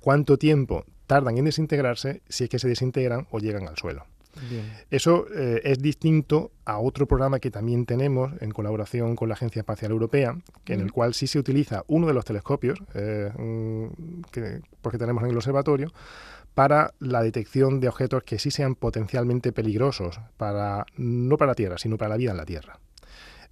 cuánto 0.00 0.38
tiempo 0.38 0.84
tardan 1.06 1.36
en 1.36 1.46
desintegrarse 1.46 2.22
si 2.28 2.44
es 2.44 2.50
que 2.50 2.58
se 2.58 2.68
desintegran 2.68 3.26
o 3.30 3.38
llegan 3.40 3.68
al 3.68 3.76
suelo. 3.76 4.06
Bien. 4.50 4.64
Eso 4.90 5.26
eh, 5.34 5.60
es 5.64 5.78
distinto 5.78 6.50
a 6.64 6.78
otro 6.78 7.06
programa 7.06 7.38
que 7.38 7.50
también 7.50 7.86
tenemos 7.86 8.32
en 8.40 8.50
colaboración 8.50 9.16
con 9.16 9.28
la 9.28 9.34
Agencia 9.34 9.60
Espacial 9.60 9.92
Europea, 9.92 10.36
que 10.64 10.74
en 10.74 10.80
el 10.80 10.92
cual 10.92 11.14
sí 11.14 11.26
se 11.26 11.38
utiliza 11.38 11.84
uno 11.86 12.06
de 12.06 12.14
los 12.14 12.24
telescopios 12.24 12.78
eh, 12.94 13.30
mm, 13.36 14.22
que, 14.32 14.60
pues, 14.82 14.92
que 14.92 14.98
tenemos 14.98 15.22
en 15.22 15.30
el 15.30 15.36
observatorio 15.36 15.92
para 16.54 16.94
la 17.00 17.22
detección 17.22 17.80
de 17.80 17.88
objetos 17.88 18.22
que 18.22 18.38
sí 18.38 18.50
sean 18.50 18.74
potencialmente 18.74 19.52
peligrosos, 19.52 20.20
para, 20.36 20.86
no 20.96 21.36
para 21.36 21.50
la 21.50 21.54
Tierra, 21.54 21.78
sino 21.78 21.98
para 21.98 22.10
la 22.10 22.16
vida 22.16 22.30
en 22.30 22.36
la 22.36 22.44
Tierra. 22.46 22.78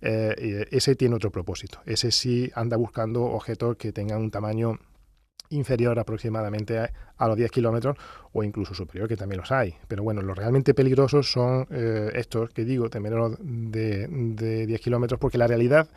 Eh, 0.00 0.66
y 0.70 0.76
ese 0.76 0.96
tiene 0.96 1.16
otro 1.16 1.30
propósito. 1.30 1.80
Ese 1.84 2.10
sí 2.10 2.50
anda 2.54 2.76
buscando 2.76 3.22
objetos 3.22 3.76
que 3.76 3.92
tengan 3.92 4.20
un 4.20 4.30
tamaño 4.30 4.78
inferior 5.50 5.98
aproximadamente 5.98 6.78
a, 6.78 6.90
a 7.18 7.28
los 7.28 7.36
10 7.36 7.50
kilómetros 7.50 7.96
o 8.32 8.42
incluso 8.42 8.74
superior, 8.74 9.08
que 9.08 9.16
también 9.16 9.40
los 9.40 9.52
hay. 9.52 9.74
Pero 9.88 10.02
bueno, 10.02 10.22
los 10.22 10.36
realmente 10.36 10.74
peligrosos 10.74 11.30
son 11.30 11.66
eh, 11.70 12.10
estos 12.14 12.50
que 12.50 12.64
digo, 12.64 12.88
de 12.88 13.00
menos 13.00 13.36
de, 13.40 14.08
de 14.08 14.66
10 14.66 14.80
kilómetros, 14.80 15.20
porque 15.20 15.38
la 15.38 15.46
realidad 15.46 15.88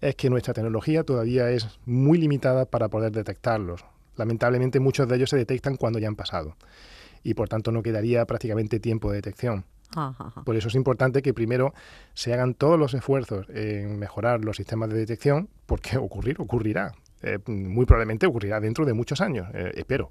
es 0.00 0.14
que 0.14 0.30
nuestra 0.30 0.54
tecnología 0.54 1.04
todavía 1.04 1.50
es 1.50 1.78
muy 1.84 2.18
limitada 2.18 2.64
para 2.64 2.88
poder 2.88 3.12
detectarlos. 3.12 3.84
Lamentablemente 4.20 4.78
muchos 4.78 5.08
de 5.08 5.16
ellos 5.16 5.30
se 5.30 5.36
detectan 5.36 5.76
cuando 5.76 5.98
ya 5.98 6.06
han 6.08 6.16
pasado 6.16 6.54
y 7.22 7.34
por 7.34 7.48
tanto 7.48 7.72
no 7.72 7.82
quedaría 7.82 8.24
prácticamente 8.26 8.80
tiempo 8.80 9.10
de 9.10 9.16
detección. 9.16 9.64
Ajá, 9.96 10.26
ajá. 10.26 10.44
Por 10.44 10.56
eso 10.56 10.68
es 10.68 10.74
importante 10.74 11.22
que 11.22 11.34
primero 11.34 11.74
se 12.14 12.32
hagan 12.32 12.54
todos 12.54 12.78
los 12.78 12.94
esfuerzos 12.94 13.46
en 13.48 13.98
mejorar 13.98 14.44
los 14.44 14.56
sistemas 14.56 14.90
de 14.90 14.98
detección, 14.98 15.48
porque 15.66 15.96
ocurrir 15.98 16.36
ocurrirá. 16.40 16.92
Eh, 17.22 17.38
muy 17.46 17.86
probablemente 17.86 18.26
ocurrirá 18.26 18.60
dentro 18.60 18.86
de 18.86 18.94
muchos 18.94 19.20
años, 19.20 19.48
eh, 19.52 19.72
espero. 19.74 20.08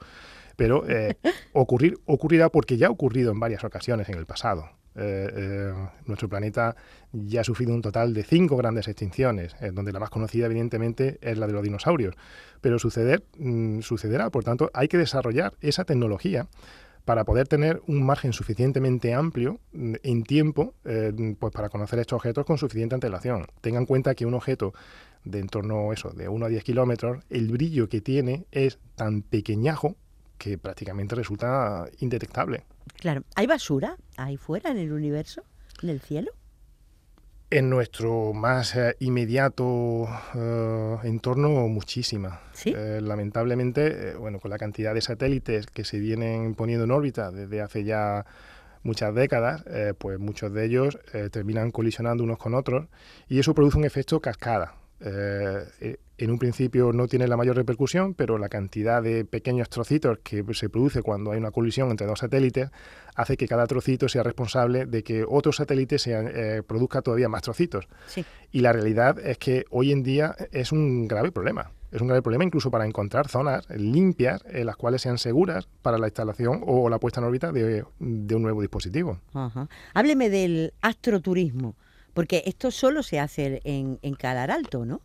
Pero 0.55 0.87
eh, 0.89 1.17
ocurrir 1.53 1.97
ocurrirá 2.05 2.49
porque 2.49 2.77
ya 2.77 2.87
ha 2.87 2.91
ocurrido 2.91 3.31
en 3.31 3.39
varias 3.39 3.63
ocasiones 3.63 4.09
en 4.09 4.17
el 4.17 4.25
pasado. 4.25 4.69
Eh, 5.01 5.29
eh, 5.33 5.73
nuestro 6.07 6.27
planeta 6.27 6.75
ya 7.13 7.41
ha 7.41 7.43
sufrido 7.45 7.73
un 7.73 7.81
total 7.81 8.13
de 8.13 8.23
cinco 8.23 8.57
grandes 8.57 8.89
extinciones, 8.89 9.55
eh, 9.61 9.71
donde 9.73 9.93
la 9.93 9.99
más 9.99 10.09
conocida 10.09 10.47
evidentemente 10.47 11.17
es 11.21 11.37
la 11.37 11.47
de 11.47 11.53
los 11.53 11.63
dinosaurios. 11.63 12.15
Pero 12.59 12.79
suceder, 12.79 13.23
mm, 13.37 13.79
sucederá, 13.79 14.29
por 14.29 14.43
tanto, 14.43 14.69
hay 14.73 14.89
que 14.89 14.97
desarrollar 14.97 15.53
esa 15.61 15.85
tecnología 15.85 16.47
para 17.05 17.23
poder 17.23 17.47
tener 17.47 17.81
un 17.87 18.05
margen 18.05 18.33
suficientemente 18.33 19.13
amplio 19.13 19.59
mm, 19.71 19.95
en 20.03 20.23
tiempo 20.23 20.73
pues 21.39 21.53
para 21.53 21.69
conocer 21.69 21.99
estos 21.99 22.17
objetos 22.17 22.45
con 22.45 22.57
suficiente 22.57 22.93
antelación. 22.95 23.47
Tengan 23.61 23.83
en 23.83 23.87
cuenta 23.87 24.15
que 24.15 24.25
un 24.25 24.33
objeto 24.33 24.73
de 25.23 25.39
en 25.39 25.47
torno 25.47 25.93
eso, 25.93 26.09
de 26.11 26.27
1 26.27 26.45
a 26.45 26.49
10 26.49 26.63
kilómetros, 26.63 27.23
el 27.29 27.49
brillo 27.49 27.87
que 27.87 28.01
tiene 28.01 28.45
es 28.51 28.79
tan 28.95 29.21
pequeñajo 29.21 29.95
que 30.37 30.57
prácticamente 30.57 31.15
resulta 31.15 31.87
indetectable. 31.99 32.63
Claro. 32.99 33.23
¿Hay 33.35 33.47
basura 33.47 33.97
ahí 34.17 34.37
fuera 34.37 34.71
en 34.71 34.77
el 34.77 34.91
universo? 34.91 35.43
¿En 35.81 35.89
el 35.89 36.01
cielo? 36.01 36.31
En 37.51 37.69
nuestro 37.69 38.31
más 38.33 38.75
eh, 38.75 38.95
inmediato 38.99 40.07
eh, 40.35 40.97
entorno, 41.03 41.49
muchísima. 41.67 42.41
¿Sí? 42.53 42.73
Eh, 42.75 42.99
lamentablemente, 43.01 44.13
bueno, 44.15 44.39
con 44.39 44.51
la 44.51 44.59
cantidad 44.59 44.93
de 44.93 45.01
satélites 45.01 45.65
que 45.65 45.83
se 45.83 45.99
vienen 45.99 46.53
poniendo 46.53 46.85
en 46.85 46.91
órbita 46.91 47.31
desde 47.31 47.61
hace 47.61 47.83
ya 47.83 48.25
muchas 48.83 49.13
décadas, 49.15 49.65
pues 49.97 50.19
muchos 50.19 50.53
de 50.53 50.63
ellos 50.63 50.97
terminan 51.31 51.69
colisionando 51.71 52.23
unos 52.23 52.37
con 52.37 52.53
otros 52.53 52.87
y 53.27 53.37
eso 53.39 53.53
produce 53.53 53.77
un 53.77 53.83
efecto 53.83 54.21
cascada. 54.21 54.78
Eh, 55.01 55.63
eh, 55.79 55.97
en 56.17 56.31
un 56.31 56.37
principio 56.37 56.91
no 56.91 57.07
tiene 57.07 57.27
la 57.27 57.37
mayor 57.37 57.55
repercusión, 57.55 58.13
pero 58.13 58.37
la 58.37 58.49
cantidad 58.49 59.01
de 59.01 59.23
pequeños 59.23 59.69
trocitos 59.69 60.19
que 60.21 60.43
se 60.53 60.69
produce 60.69 61.01
cuando 61.01 61.31
hay 61.31 61.37
una 61.37 61.51
colisión 61.51 61.89
entre 61.91 62.07
dos 62.07 62.19
satélites 62.19 62.69
hace 63.15 63.37
que 63.37 63.47
cada 63.47 63.65
trocito 63.67 64.09
sea 64.09 64.23
responsable 64.23 64.85
de 64.85 65.03
que 65.03 65.25
otro 65.27 65.53
satélite 65.53 65.97
sea, 65.97 66.21
eh, 66.21 66.61
produzca 66.61 67.01
todavía 67.01 67.29
más 67.29 67.41
trocitos. 67.41 67.87
Sí. 68.07 68.25
Y 68.51 68.59
la 68.59 68.73
realidad 68.73 69.17
es 69.19 69.37
que 69.37 69.63
hoy 69.69 69.93
en 69.93 70.03
día 70.03 70.35
es 70.51 70.73
un 70.73 71.07
grave 71.07 71.31
problema. 71.31 71.71
Es 71.91 72.01
un 72.01 72.07
grave 72.07 72.21
problema 72.21 72.43
incluso 72.43 72.69
para 72.69 72.85
encontrar 72.85 73.29
zonas 73.29 73.67
limpias 73.69 74.43
en 74.47 74.65
las 74.65 74.75
cuales 74.75 75.01
sean 75.01 75.17
seguras 75.17 75.67
para 75.81 75.97
la 75.97 76.07
instalación 76.07 76.61
o 76.65 76.89
la 76.89 76.99
puesta 76.99 77.19
en 77.19 77.27
órbita 77.27 77.51
de, 77.51 77.83
de 77.99 78.35
un 78.35 78.43
nuevo 78.43 78.61
dispositivo. 78.61 79.19
Ajá. 79.33 79.69
Hábleme 79.93 80.29
del 80.29 80.73
astroturismo, 80.81 81.75
porque 82.19 82.43
esto 82.45 82.69
solo 82.69 83.01
se 83.01 83.17
hace 83.17 83.61
en, 83.63 83.97
en 84.01 84.13
Calar 84.13 84.51
Alto, 84.51 84.83
¿no? 84.83 84.95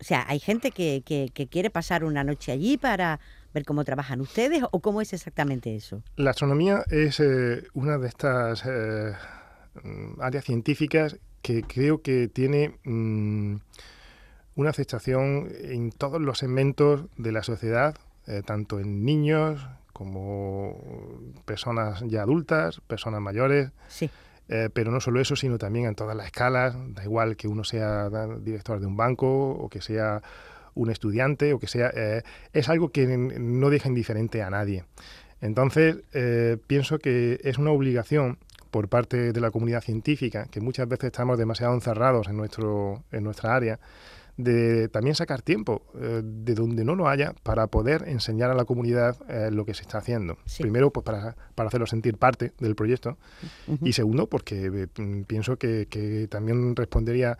O 0.00 0.04
sea, 0.04 0.24
hay 0.28 0.38
gente 0.38 0.70
que, 0.70 1.02
que- 1.04 1.30
que 1.34 1.48
quiere 1.48 1.68
pasar 1.68 2.04
una 2.04 2.22
noche 2.22 2.52
allí 2.52 2.76
para 2.76 3.18
ver 3.52 3.64
cómo 3.64 3.82
trabajan 3.84 4.20
ustedes 4.20 4.62
o 4.70 4.78
cómo 4.78 5.00
es 5.00 5.12
exactamente 5.12 5.74
eso. 5.74 6.04
La 6.14 6.30
astronomía 6.30 6.84
es 6.90 7.18
eh, 7.18 7.64
una 7.74 7.98
de 7.98 8.06
estas 8.06 8.62
eh, 8.64 9.14
mm, 9.82 10.20
áreas 10.20 10.44
científicas 10.44 11.16
que 11.42 11.64
creo 11.64 12.02
que 12.02 12.28
tiene 12.28 12.76
mm, 12.84 13.56
una 14.54 14.70
aceptación 14.70 15.48
en 15.60 15.90
todos 15.90 16.20
los 16.20 16.38
segmentos 16.38 17.06
de 17.16 17.32
la 17.32 17.42
sociedad, 17.42 17.96
eh, 18.28 18.42
tanto 18.46 18.78
en 18.78 19.04
niños 19.04 19.66
como 19.92 20.78
personas 21.46 22.04
ya 22.06 22.22
adultas, 22.22 22.80
personas 22.86 23.20
mayores, 23.20 23.72
Sí. 23.88 24.08
Eh, 24.48 24.68
pero 24.72 24.90
no 24.90 25.00
solo 25.00 25.20
eso, 25.20 25.36
sino 25.36 25.58
también 25.58 25.86
en 25.86 25.94
todas 25.94 26.16
las 26.16 26.26
escalas, 26.26 26.74
da 26.94 27.04
igual 27.04 27.36
que 27.36 27.48
uno 27.48 27.64
sea 27.64 28.08
director 28.40 28.80
de 28.80 28.86
un 28.86 28.96
banco 28.96 29.50
o 29.50 29.68
que 29.68 29.80
sea 29.80 30.22
un 30.74 30.90
estudiante 30.90 31.52
o 31.52 31.58
que 31.58 31.66
sea, 31.66 31.90
eh, 31.94 32.22
es 32.52 32.68
algo 32.68 32.90
que 32.90 33.06
no 33.06 33.70
deja 33.70 33.88
indiferente 33.88 34.42
a 34.42 34.50
nadie. 34.50 34.84
Entonces, 35.40 35.96
eh, 36.12 36.56
pienso 36.66 36.98
que 36.98 37.40
es 37.42 37.58
una 37.58 37.72
obligación 37.72 38.38
por 38.70 38.88
parte 38.88 39.32
de 39.32 39.40
la 39.40 39.50
comunidad 39.50 39.82
científica, 39.82 40.46
que 40.50 40.60
muchas 40.60 40.88
veces 40.88 41.06
estamos 41.08 41.36
demasiado 41.36 41.74
encerrados 41.74 42.28
en, 42.28 42.36
nuestro, 42.36 43.02
en 43.12 43.24
nuestra 43.24 43.54
área, 43.54 43.78
de 44.36 44.88
también 44.88 45.14
sacar 45.14 45.42
tiempo 45.42 45.82
eh, 45.94 46.22
de 46.24 46.54
donde 46.54 46.84
no 46.84 46.94
lo 46.94 47.08
haya 47.08 47.34
para 47.42 47.66
poder 47.66 48.08
enseñar 48.08 48.50
a 48.50 48.54
la 48.54 48.64
comunidad 48.64 49.16
eh, 49.28 49.50
lo 49.50 49.64
que 49.64 49.74
se 49.74 49.82
está 49.82 49.98
haciendo. 49.98 50.38
Sí. 50.46 50.62
Primero, 50.62 50.90
pues 50.90 51.04
para, 51.04 51.36
para 51.54 51.68
hacerlo 51.68 51.86
sentir 51.86 52.16
parte 52.16 52.52
del 52.58 52.74
proyecto 52.74 53.18
y 53.82 53.92
segundo, 53.92 54.26
porque 54.28 54.66
eh, 54.66 55.02
mm, 55.02 55.22
pienso 55.22 55.56
que, 55.56 55.86
que 55.88 56.28
también 56.28 56.74
respondería 56.74 57.38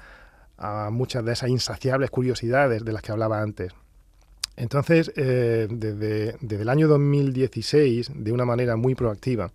a 0.59 0.91
muchas 0.91 1.25
de 1.25 1.33
esas 1.33 1.49
insaciables 1.49 2.11
curiosidades 2.11 2.85
de 2.85 2.93
las 2.93 3.03
que 3.03 3.13
hablaba 3.13 3.41
antes. 3.41 3.73
Entonces, 4.57 5.13
eh, 5.17 5.67
desde, 5.71 6.37
desde 6.41 6.63
el 6.63 6.69
año 6.69 6.89
2016, 6.89 8.13
de 8.15 8.33
una 8.33 8.45
manera 8.45 8.77
muy 8.77 8.95
proactiva, 8.95 9.51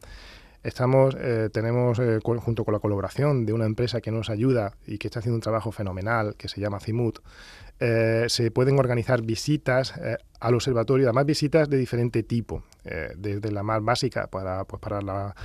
estamos, 0.63 1.15
eh, 1.19 1.49
tenemos, 1.51 1.99
eh, 1.99 2.19
junto 2.21 2.65
con 2.65 2.73
la 2.73 2.79
colaboración 2.79 3.45
de 3.45 3.53
una 3.53 3.65
empresa 3.65 4.01
que 4.01 4.11
nos 4.11 4.29
ayuda 4.29 4.73
y 4.85 4.97
que 4.97 5.07
está 5.07 5.19
haciendo 5.19 5.35
un 5.35 5.41
trabajo 5.41 5.71
fenomenal, 5.71 6.35
que 6.35 6.47
se 6.47 6.59
llama 6.59 6.79
Cimut, 6.79 7.19
eh, 7.79 8.25
se 8.27 8.51
pueden 8.51 8.79
organizar 8.79 9.21
visitas 9.21 9.95
eh, 9.97 10.17
al 10.39 10.55
observatorio, 10.55 11.07
además 11.07 11.25
visitas 11.25 11.69
de 11.69 11.77
diferente 11.77 12.23
tipo, 12.23 12.63
desde 13.17 13.51
la 13.51 13.63
más 13.63 13.83
básica 13.83 14.27
para, 14.27 14.63
pues, 14.63 14.81
para 14.81 15.01
la 15.01 15.35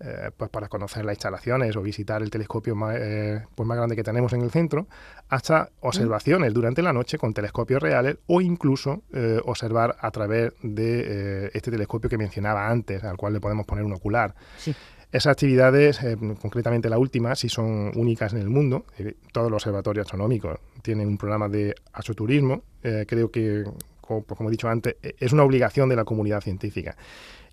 eh, 0.00 0.30
pues 0.36 0.50
para 0.50 0.68
conocer 0.68 1.04
las 1.04 1.14
instalaciones 1.14 1.76
o 1.76 1.82
visitar 1.82 2.22
el 2.22 2.30
telescopio 2.30 2.74
más, 2.74 2.96
eh, 2.98 3.42
pues 3.54 3.66
más 3.66 3.76
grande 3.76 3.96
que 3.96 4.02
tenemos 4.02 4.32
en 4.32 4.42
el 4.42 4.50
centro, 4.50 4.86
hasta 5.28 5.70
observaciones 5.80 6.52
durante 6.52 6.82
la 6.82 6.92
noche 6.92 7.18
con 7.18 7.34
telescopios 7.34 7.82
reales 7.82 8.16
o 8.26 8.40
incluso 8.40 9.02
eh, 9.12 9.40
observar 9.44 9.96
a 10.00 10.10
través 10.10 10.52
de 10.62 11.50
este 11.54 11.70
telescopio 11.70 12.10
que 12.10 12.18
mencionaba 12.18 12.68
antes, 12.68 13.02
al 13.04 13.16
cual 13.16 13.32
le 13.32 13.40
podemos 13.40 13.66
poner 13.66 13.84
un 13.84 13.92
ocular. 13.92 14.34
Sí. 14.56 14.74
Esas 15.14 15.30
actividades, 15.30 16.02
eh, 16.02 16.16
concretamente 16.42 16.90
la 16.90 16.98
última, 16.98 17.36
sí 17.36 17.48
son 17.48 17.92
únicas 17.94 18.32
en 18.32 18.40
el 18.40 18.50
mundo. 18.50 18.84
Eh, 18.98 19.14
todos 19.30 19.48
los 19.48 19.62
observatorios 19.62 20.06
astronómicos 20.06 20.58
tienen 20.82 21.06
un 21.06 21.16
programa 21.18 21.48
de 21.48 21.72
astroturismo. 21.92 22.64
Eh, 22.82 23.04
creo 23.06 23.30
que, 23.30 23.62
como, 24.00 24.24
pues 24.24 24.36
como 24.36 24.48
he 24.48 24.50
dicho 24.50 24.68
antes, 24.68 24.96
eh, 25.04 25.14
es 25.20 25.32
una 25.32 25.44
obligación 25.44 25.88
de 25.88 25.94
la 25.94 26.04
comunidad 26.04 26.40
científica. 26.40 26.96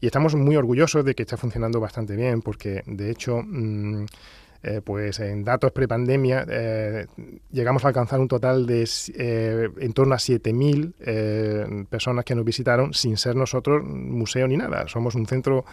Y 0.02 0.08
estamos 0.08 0.36
muy 0.36 0.56
orgullosos 0.56 1.06
de 1.06 1.14
que 1.14 1.22
está 1.22 1.38
funcionando 1.38 1.80
bastante 1.80 2.16
bien, 2.16 2.42
porque 2.42 2.82
de 2.88 3.12
hecho 3.12 3.44
mm, 3.46 4.06
eh, 4.64 4.82
pues 4.84 5.20
en 5.20 5.44
datos 5.44 5.72
prepandemia 5.72 6.46
eh, 6.50 7.06
llegamos 7.52 7.86
a 7.86 7.90
alcanzar 7.90 8.20
un 8.20 8.28
total 8.28 8.66
de 8.66 8.88
eh, 9.16 9.70
en 9.80 9.94
torno 9.94 10.16
a 10.16 10.18
7.000 10.18 11.86
personas 11.88 12.26
que 12.26 12.34
nos 12.34 12.44
visitaron 12.44 12.94
sin 12.94 13.16
ser 13.18 13.36
nosotros 13.36 13.84
museo 13.84 14.48
ni 14.48 14.58
nada. 14.58 14.88
Somos 14.88 15.14
un 15.14 15.28
centro 15.28 15.66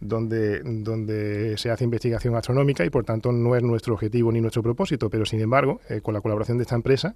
donde, 0.00 0.60
donde 0.62 1.56
se 1.56 1.70
hace 1.70 1.82
investigación 1.82 2.36
astronómica 2.36 2.84
y 2.84 2.90
por 2.90 3.04
tanto 3.04 3.32
no 3.32 3.56
es 3.56 3.62
nuestro 3.64 3.94
objetivo 3.94 4.30
ni 4.30 4.40
nuestro 4.40 4.62
propósito, 4.62 5.10
pero 5.10 5.24
sin 5.24 5.40
embargo, 5.40 5.80
con 6.02 6.14
la 6.14 6.20
colaboración 6.20 6.58
de 6.58 6.62
esta 6.62 6.74
empresa, 6.74 7.14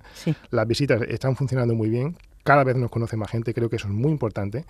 las 0.51 0.67
visitas 0.67 1.03
están 1.03 1.37
funcionando 1.37 1.75
muy 1.75 1.89
bien, 1.89 2.17
cada 2.45 2.65
vez 2.65 2.77
nos 2.77 2.91
conoce 2.91 3.17
más 3.17 3.31
gente, 3.31 3.53
creo 3.53 3.69
que 3.69 3.77
eso 3.77 3.89
es 3.89 3.95
muy 3.95 4.11
importante 4.11 4.65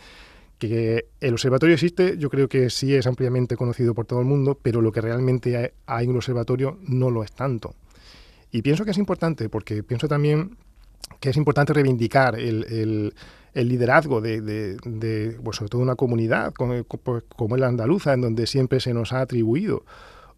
que 0.58 1.06
el 1.20 1.32
observatorio 1.32 1.74
existe, 1.74 2.16
yo 2.18 2.30
creo 2.30 2.48
que 2.48 2.68
sí 2.70 2.94
es 2.94 3.06
ampliamente 3.06 3.56
conocido 3.56 3.94
por 3.94 4.06
todo 4.06 4.20
el 4.20 4.26
mundo, 4.26 4.58
pero 4.60 4.80
lo 4.80 4.92
que 4.92 5.00
realmente 5.00 5.72
hay 5.86 6.04
en 6.04 6.10
un 6.10 6.16
observatorio 6.16 6.78
no 6.86 7.10
lo 7.10 7.22
es 7.22 7.32
tanto. 7.32 7.74
Y 8.50 8.62
pienso 8.62 8.84
que 8.84 8.90
es 8.90 8.98
importante, 8.98 9.48
porque 9.48 9.82
pienso 9.82 10.08
también 10.08 10.56
que 11.20 11.30
es 11.30 11.36
importante 11.36 11.72
reivindicar 11.72 12.38
el, 12.38 13.14
liderazgo 13.54 14.20
de, 14.20 14.76
pues 15.42 15.56
sobre 15.56 15.68
todo 15.68 15.82
una 15.82 15.96
comunidad 15.96 16.52
como, 16.54 16.82
pues, 16.84 17.24
como 17.36 17.56
es 17.56 17.60
la 17.60 17.68
andaluza, 17.68 18.12
en 18.12 18.20
donde 18.20 18.46
siempre 18.46 18.80
se 18.80 18.94
nos 18.94 19.12
ha 19.12 19.20
atribuido 19.20 19.84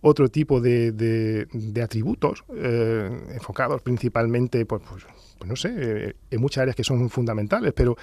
otro 0.02 0.28
tipo 0.30 0.60
de, 0.60 1.46
atributos 1.82 2.44
eh, 2.56 3.10
enfocados 3.34 3.82
principalmente, 3.82 4.64
pues, 4.64 4.82
pues, 4.88 5.04
pues 5.38 5.48
no 5.48 5.56
sé, 5.56 5.72
eh, 5.76 6.14
en 6.30 6.40
muchas 6.40 6.62
áreas 6.62 6.76
que 6.76 6.84
son 6.84 7.10
fundamentales, 7.10 7.72
pero 7.74 7.96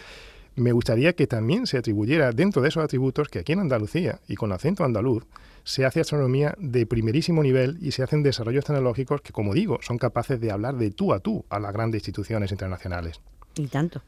me 0.58 0.72
gustaría 0.72 1.14
que 1.14 1.28
también 1.28 1.68
se 1.68 1.78
atribuyera 1.78 2.32
dentro 2.32 2.62
de 2.62 2.70
esos 2.70 2.84
atributos 2.84 3.30
que 3.30 3.40
aquí 3.40 3.54
en 3.54 3.60
Andalucía 3.60 4.20
y 4.28 4.36
con 4.36 4.52
acento 4.52 4.84
andaluz 4.84 5.24
se 5.64 5.86
hace 5.86 6.02
astronomía 6.02 6.56
de 6.58 6.86
primerísimo 6.86 7.44
nivel 7.44 7.78
y 7.80 7.92
se 7.92 8.02
hacen 8.02 8.24
desarrollos 8.24 8.66
tecnológicos 8.66 9.22
que, 9.22 9.34
como 9.34 9.54
digo, 9.54 9.80
son 9.82 9.98
capaces 9.98 10.42
de 10.42 10.52
hablar 10.52 10.76
de 10.78 10.92
tú 10.92 11.14
a 11.14 11.20
tú 11.20 11.46
a 11.50 11.60
las 11.60 11.74
grandes 11.74 12.00
instituciones 12.00 12.52
internacionales. 12.52 13.22
Y 13.56 13.68
tanto. 13.68 14.02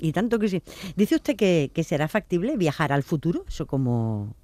Y 0.00 0.12
tanto 0.12 0.38
que 0.38 0.48
sí. 0.48 0.62
Dice 0.96 1.16
usted 1.16 1.36
que, 1.36 1.70
que 1.72 1.84
será 1.84 2.08
factible 2.08 2.56
viajar 2.56 2.92
al 2.92 3.02
futuro, 3.02 3.44
eso 3.48 3.66
como, 3.66 4.34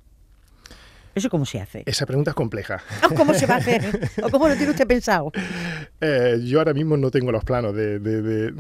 ¿Eso 1.15 1.29
cómo 1.29 1.45
se 1.45 1.61
hace? 1.61 1.83
Esa 1.87 2.07
pregunta 2.07 2.31
es 2.31 2.35
compleja. 2.35 2.83
Ah, 3.03 3.09
¿Cómo 3.17 3.35
se 3.35 3.47
va 3.47 3.55
a 3.55 3.59
hacer? 3.59 4.11
¿O 4.23 4.31
cómo 4.31 4.49
lo 4.49 4.55
tiene 4.57 4.71
usted 4.71 4.87
pensado? 4.87 5.33
Eh, 6.01 6.41
yo 6.45 6.59
ahora 6.59 6.73
mismo 6.73 6.97
no 6.97 7.11
tengo 7.11 7.33
los 7.33 7.45
planos 7.45 7.75
de, 7.75 8.53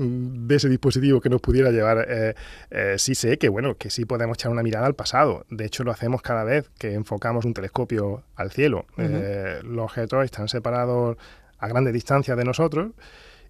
ese 0.49 0.69
dispositivo 0.69 1.21
que 1.21 1.29
nos 1.29 1.41
pudiera 1.41 1.71
llevar. 1.71 2.07
Eh, 2.09 2.35
eh, 2.71 2.95
sí 2.99 3.15
sé 3.15 3.39
que, 3.39 3.49
bueno, 3.49 3.77
que 3.77 3.91
sí 3.91 4.05
podemos 4.05 4.37
echar 4.37 4.51
una 4.51 4.63
mirada 4.63 4.87
al 4.87 4.95
pasado. 4.95 5.47
De 5.51 5.65
hecho, 5.65 5.85
lo 5.85 5.93
hacemos 5.93 6.23
cada 6.23 6.45
vez 6.45 6.71
que 6.79 6.95
enfocamos 6.95 7.45
un 7.45 7.55
telescopio 7.55 8.25
al 8.35 8.51
cielo. 8.51 8.87
los 8.97 9.85
objetos 9.85 10.25
están 10.25 10.49
separados 10.49 11.17
a 11.59 11.69
grandes 11.69 11.93
distancias 11.93 12.37
de 12.37 12.45
nosotros 12.45 12.93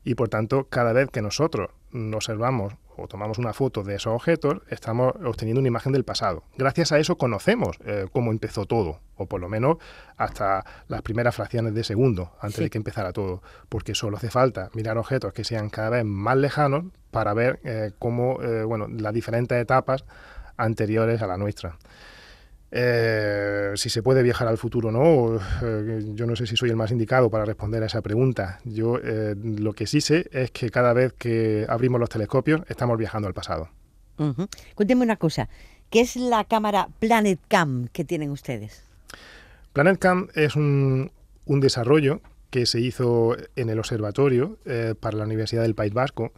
y, 0.05 0.15
por 0.15 0.29
tanto, 0.29 0.67
cada 0.69 0.93
vez 0.93 1.09
que 1.11 1.23
nosotros 1.23 1.71
observamos 2.15 2.75
o 3.01 3.09
tomamos 3.09 3.39
una 3.39 3.53
foto 3.53 3.83
de 3.83 3.97
esos 3.97 4.13
objetos, 4.13 4.59
estamos 4.69 5.15
obteniendo 5.25 5.61
una 5.61 5.69
imagen 5.69 5.93
del 5.93 6.05
pasado. 6.05 6.43
Gracias 6.57 6.93
a 6.93 6.99
eso 6.99 7.17
conocemos 7.17 7.79
eh, 7.85 8.07
cómo 8.13 8.31
empezó 8.31 8.67
todo, 8.67 9.01
o 9.17 9.27
por 9.27 9.41
lo 9.41 9.49
menos 9.49 9.79
hasta 10.17 10.65
las 10.89 11.03
primeras 11.03 11.35
fracciones 11.35 11.75
de 11.75 11.85
segundo 11.85 12.33
antes 12.41 12.61
de 12.61 12.71
que 12.71 12.79
empezara 12.79 13.13
todo, 13.13 13.43
porque 13.69 13.95
solo 13.95 14.17
hace 14.17 14.31
falta 14.31 14.71
mirar 14.75 14.99
objetos 14.99 15.33
que 15.33 15.45
sean 15.45 15.71
cada 15.71 15.91
vez 15.91 16.05
más 16.05 16.37
lejanos 16.37 16.85
para 17.11 17.35
ver 17.35 17.61
eh, 17.65 17.93
cómo, 17.99 18.41
eh, 18.43 18.65
bueno, 18.65 18.87
las 18.89 19.15
diferentes 19.15 19.61
etapas 19.61 20.05
anteriores 20.57 21.23
a 21.23 21.27
la 21.27 21.37
nuestra. 21.37 21.79
Eh, 22.73 23.73
si 23.75 23.91
se 23.91 24.03
puede 24.03 24.23
viajar 24.23 24.47
al 24.47 24.57
futuro 24.57 24.91
o 24.91 24.93
no, 24.93 25.41
eh, 25.63 26.03
yo 26.15 26.27
no 26.27 26.37
sé 26.37 26.47
si 26.47 26.57
soy 26.57 26.71
el 26.71 26.77
más 26.77 26.93
indicado 26.93 27.29
para 27.29 27.45
responder 27.45 27.83
a 27.83 27.87
esa 27.87 28.01
pregunta. 28.01 28.61
Yo 28.65 28.99
eh, 29.03 29.35
lo 29.37 29.73
que 29.73 29.87
sí 29.87 30.01
sé 30.01 30.29
es 30.33 30.51
que 30.53 30.71
cada 30.71 30.93
vez 30.93 31.13
que 31.13 31.67
abrimos 31.69 31.99
los 32.01 32.09
telescopios 32.09 32.63
estamos 32.69 32.97
viajando 32.97 33.27
al 33.27 33.35
pasado. 33.35 33.69
Cuénteme 34.75 35.03
una 35.03 35.17
cosa, 35.17 35.49
¿qué 35.89 36.03
es 36.03 36.15
la 36.15 36.45
cámara 36.45 36.89
PlanetCam 36.99 37.89
que 37.89 38.05
tienen 38.05 38.31
ustedes? 38.31 38.85
PlanetCam 39.73 40.29
es 40.35 40.57
un, 40.57 41.11
un 41.47 41.61
desarrollo 41.61 42.21
que 42.51 42.67
se 42.67 42.81
hizo 42.81 43.35
en 43.57 43.71
el 43.71 43.79
observatorio 43.79 44.59
para 45.01 45.17
la 45.17 45.25
Universidad 45.25 45.63
del 45.63 45.75
País 45.75 45.95
Vasco 45.95 46.33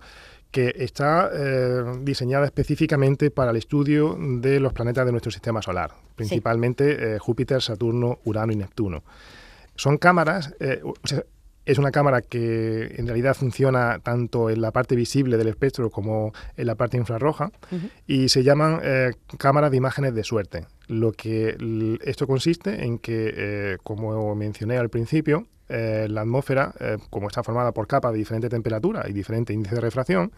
que 0.53 0.75
está 0.79 1.31
eh, 1.33 1.83
diseñada 2.03 2.45
específicamente 2.45 3.31
para 3.31 3.51
el 3.51 3.57
estudio 3.57 4.17
de 4.19 4.61
los 4.61 4.75
planetas 4.75 5.07
de 5.07 5.11
nuestro 5.11 5.33
sistema 5.33 5.63
solar, 5.63 5.93
principalmente 6.15 7.15
eh, 7.15 7.19
Júpiter, 7.19 7.63
Saturno, 7.63 8.21
Urano 8.25 8.53
y 8.53 8.57
Neptuno. 8.57 9.03
Son 9.77 9.97
cámaras, 9.97 10.55
eh, 10.61 10.83
es 11.65 11.79
una 11.79 11.91
cámara 11.91 12.21
que 12.21 12.95
en 12.99 13.07
realidad 13.07 13.35
funciona 13.35 13.99
tanto 14.01 14.51
en 14.51 14.61
la 14.61 14.73
parte 14.73 14.95
visible 14.95 15.39
del 15.39 15.49
espectro 15.49 15.89
como 15.91 16.33
en 16.57 16.67
la 16.67 16.75
parte 16.75 16.99
infrarroja 16.99 17.51
y 18.07 18.29
se 18.29 18.43
llaman 18.43 18.81
cámaras 19.39 19.71
de 19.71 19.77
imágenes 19.77 20.13
de 20.15 20.25
suerte. 20.25 20.67
Lo 20.89 21.13
que 21.13 21.57
esto 22.05 22.27
consiste 22.27 22.85
en 22.85 22.99
que, 22.99 23.79
como 23.85 24.35
mencioné 24.35 24.77
al 24.77 24.91
principio, 24.91 25.47
eh, 25.73 26.07
la 26.09 26.21
atmósfera, 26.21 26.75
eh, 26.79 26.99
como 27.09 27.29
está 27.29 27.43
formada 27.43 27.73
por 27.73 27.87
capas 27.87 28.13
de 28.13 28.19
diferente 28.19 28.51
temperatura 28.51 29.05
y 29.09 29.13
diferente 29.15 29.55
índice 29.55 29.75
de 29.75 29.81
refracción, 29.81 30.31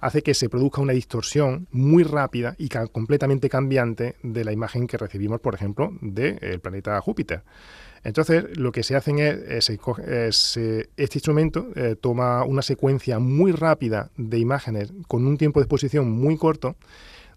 hace 0.00 0.22
que 0.22 0.32
se 0.32 0.48
produzca 0.48 0.80
una 0.80 0.92
distorsión 0.92 1.66
muy 1.72 2.04
rápida 2.04 2.54
y 2.56 2.68
completamente 2.68 3.48
cambiante 3.48 4.14
de 4.22 4.44
la 4.44 4.52
imagen 4.52 4.86
que 4.86 4.96
recibimos, 4.96 5.40
por 5.40 5.54
ejemplo, 5.54 5.90
del 6.00 6.60
planeta 6.60 7.00
Júpiter. 7.00 7.42
Entonces, 8.04 8.56
lo 8.56 8.70
que 8.70 8.84
se 8.84 8.94
hace 8.94 9.10
es, 9.48 9.68
este 9.68 11.18
instrumento 11.18 11.66
eh, 11.74 11.96
toma 12.00 12.44
una 12.44 12.62
secuencia 12.62 13.18
muy 13.18 13.50
rápida 13.50 14.10
de 14.16 14.38
imágenes 14.38 14.92
con 15.08 15.26
un 15.26 15.36
tiempo 15.36 15.58
de 15.58 15.64
exposición 15.64 16.12
muy 16.12 16.36
corto 16.36 16.76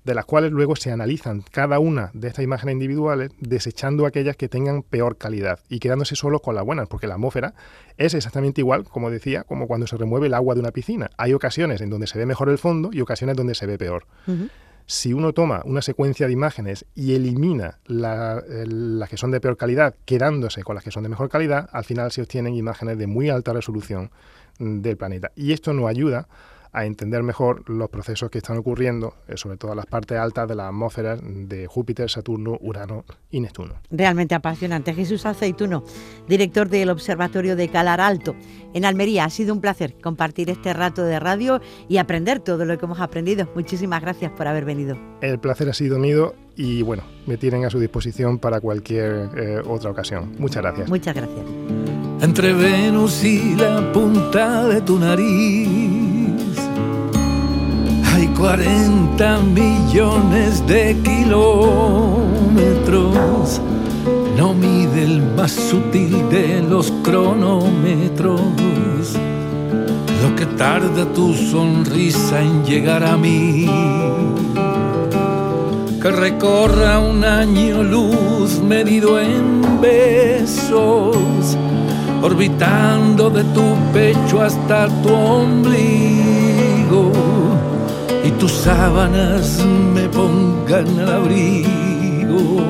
de 0.04 0.16
las 0.16 0.26
cuales 0.26 0.52
luego 0.52 0.76
se 0.76 0.92
analizan 0.92 1.44
cada 1.52 1.80
una 1.80 2.10
de 2.14 2.30
estas 2.30 2.44
imágenes 2.44 2.74
individuales, 2.74 3.32
desechando 3.40 4.06
aquellas 4.06 4.38
que 4.38 4.50
tengan 4.50 4.82
peor 4.82 5.18
calidad 5.18 5.60
y 5.70 5.80
quedándose 5.80 6.16
solo 6.16 6.40
con 6.40 6.56
las 6.56 6.66
buenas, 6.66 6.88
porque 6.88 7.06
la 7.06 7.16
atmósfera 7.16 7.54
es 7.98 8.14
exactamente 8.14 8.62
igual, 8.62 8.86
como 8.86 9.12
decía, 9.12 9.44
como 9.44 9.68
cuando 9.68 9.88
se 9.88 9.98
remueve 9.98 10.28
el 10.28 10.34
agua 10.34 10.56
de 10.56 10.62
una 10.62 10.72
piscina. 10.72 11.10
Hay 11.18 11.34
ocasiones 11.34 11.82
en 11.82 11.90
donde 11.90 12.08
se 12.08 12.18
ve 12.18 12.26
mejor 12.26 12.50
el 12.50 12.58
fondo 12.58 12.90
y 12.92 13.02
ocasiones 13.02 13.36
donde 13.36 13.56
se 13.56 13.66
ve 13.66 13.78
peor. 13.78 14.06
Si 14.86 15.14
uno 15.14 15.34
toma 15.34 15.62
una 15.66 15.84
secuencia 15.84 16.26
de 16.26 16.34
imágenes 16.34 16.86
y 16.96 17.14
elimina 17.14 17.78
las 17.86 19.10
que 19.10 19.18
son 19.18 19.30
de 19.30 19.40
peor 19.40 19.56
calidad, 19.56 19.94
quedándose 20.06 20.64
con 20.64 20.74
las 20.74 20.84
que 20.84 20.90
son 20.90 21.04
de 21.04 21.10
mejor 21.10 21.30
calidad, 21.30 21.70
al 21.72 21.84
final 21.84 22.12
se 22.12 22.24
obtienen 22.24 22.56
imágenes 22.56 22.98
de 22.98 23.06
muy 23.06 23.30
alta 23.30 23.54
resolución 23.54 24.10
del 24.58 24.98
planeta. 24.98 25.32
Y 25.36 25.54
esto 25.54 25.74
nos 25.74 25.88
ayuda 25.88 26.28
a 26.72 26.86
entender 26.86 27.24
mejor 27.24 27.68
los 27.70 27.90
procesos 27.90 28.30
que 28.30 28.38
están 28.38 28.58
ocurriendo, 28.58 29.16
eh, 29.28 29.38
sobre 29.38 29.58
todo 29.58 29.72
en 29.72 29.78
las 29.78 29.86
partes 29.86 30.18
altas 30.18 30.48
de 30.48 30.56
las 30.56 30.68
atmósferas 30.68 31.20
de 31.24 31.68
Júpiter, 31.68 32.10
Saturno, 32.10 32.58
Urano 32.62 33.06
y 33.32 33.40
Neptuno. 33.40 33.76
Realmente 33.90 34.36
apasionante. 34.36 34.94
Jesús 34.94 35.26
Aceituno, 35.26 35.84
director 36.28 36.70
del 36.70 36.90
Observatorio 36.90 37.56
de 37.56 37.70
Calar 37.70 38.02
Alto 38.02 38.36
en 38.74 38.86
Almería. 38.86 39.26
Ha 39.26 39.30
sido 39.30 39.54
un 39.54 39.62
placer 39.62 39.96
compartir 40.02 40.50
este 40.50 40.74
rato 40.74 41.04
de 41.04 41.20
radio 41.20 41.62
y 41.88 41.98
aprender 41.98 42.40
todo 42.40 42.66
lo 42.66 42.78
que 42.78 42.86
hemos 42.86 43.00
aprendido. 43.00 43.50
Muchísimas 43.56 44.02
gracias 44.02 44.32
por 44.32 44.48
haber 44.48 44.66
venido. 44.66 44.98
El 45.22 45.40
placer 45.40 45.70
ha 45.70 45.74
sido 45.74 45.98
mío 45.98 46.34
y 46.56 46.82
bueno, 46.82 47.04
me 47.26 47.38
tienen 47.38 47.66
a 47.66 47.70
su 47.70 47.80
disposición 47.80 48.38
para 48.38 48.60
cualquier 48.60 49.30
eh, 49.36 49.62
otra 49.66 49.92
ocasión. 49.92 50.36
Muchas 50.38 50.62
gracias. 50.62 50.90
Muchas 50.90 51.16
gracias. 51.16 51.46
Entre 52.22 52.54
Venus 52.54 53.24
y 53.24 53.56
la 53.56 53.92
punta 53.94 54.68
de 54.68 54.82
tu 54.82 55.00
nariz 55.00 56.19
40 58.40 59.40
millones 59.54 60.66
de 60.66 60.98
kilómetros. 61.04 61.60
No 64.38 64.54
mide 64.54 65.04
el 65.04 65.22
más 65.36 65.52
sutil 65.52 66.30
de 66.30 66.62
los 66.62 66.90
cronómetros. 67.04 68.40
Lo 70.24 70.34
que 70.38 70.46
tarda 70.58 71.06
tu 71.14 71.34
sonrisa 71.34 72.42
en 72.42 72.64
llegar 72.64 73.04
a 73.04 73.18
mí. 73.18 73.66
Que 76.02 76.10
recorra 76.10 77.00
un 77.00 77.26
año 77.26 77.84
luz 77.84 78.62
medido 78.64 79.20
en 79.20 79.82
besos, 79.82 81.58
orbitando 82.24 83.30
de 83.30 83.44
tu 83.44 83.76
pecho 83.92 84.42
hasta 84.42 84.88
tu 85.04 85.14
ombligo 85.14 86.29
tus 88.40 88.52
sábanas 88.52 89.64
me 89.94 90.10
pongan 90.10 91.00
al 91.00 91.10
abrigo 91.10 92.62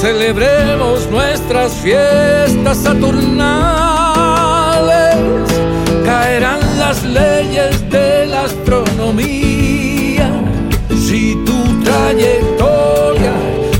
Celebremos 0.00 1.10
nuestras 1.10 1.72
fiestas 1.74 2.76
saturnales. 2.78 3.16
Caerán 6.04 6.60
las 6.78 7.02
leyes 7.02 7.90
de 7.90 8.26
la 8.26 8.44
astronomía. 8.44 10.30
Si 10.90 11.34
tu 11.44 11.82
trayectoria 11.82 13.32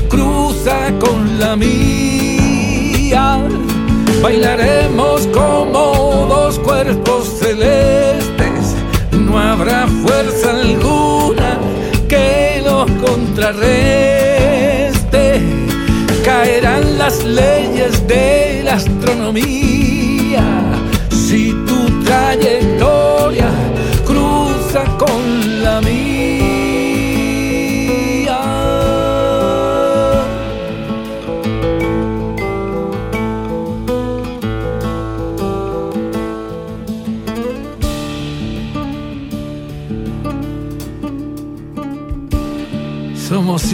cruza 0.09 0.91
con 0.99 1.39
la 1.39 1.55
mía, 1.55 3.39
bailaremos 4.21 5.27
como 5.27 6.25
dos 6.27 6.59
cuerpos 6.59 7.27
celestes 7.39 8.37
no 9.27 9.37
habrá 9.37 9.87
fuerza 9.87 10.51
alguna 10.51 11.59
que 12.07 12.61
los 12.63 12.89
contrarreste. 12.91 14.26
Las 17.07 17.23
leyes 17.23 18.05
de 18.05 18.63
la 18.65 18.73
astronomía. 18.73 20.43
Si 21.09 21.53
tu 21.65 22.03
trayectoria 22.03 23.49
cruza 24.05 24.83
con 24.97 25.56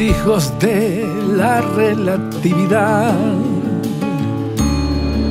hijos 0.03 0.53
de 0.59 1.07
la 1.35 1.61
relatividad, 1.61 3.15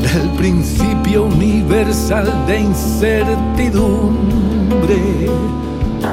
del 0.01 0.31
principio 0.39 1.25
universal 1.25 2.47
de 2.47 2.61
incertidumbre. 2.61 5.29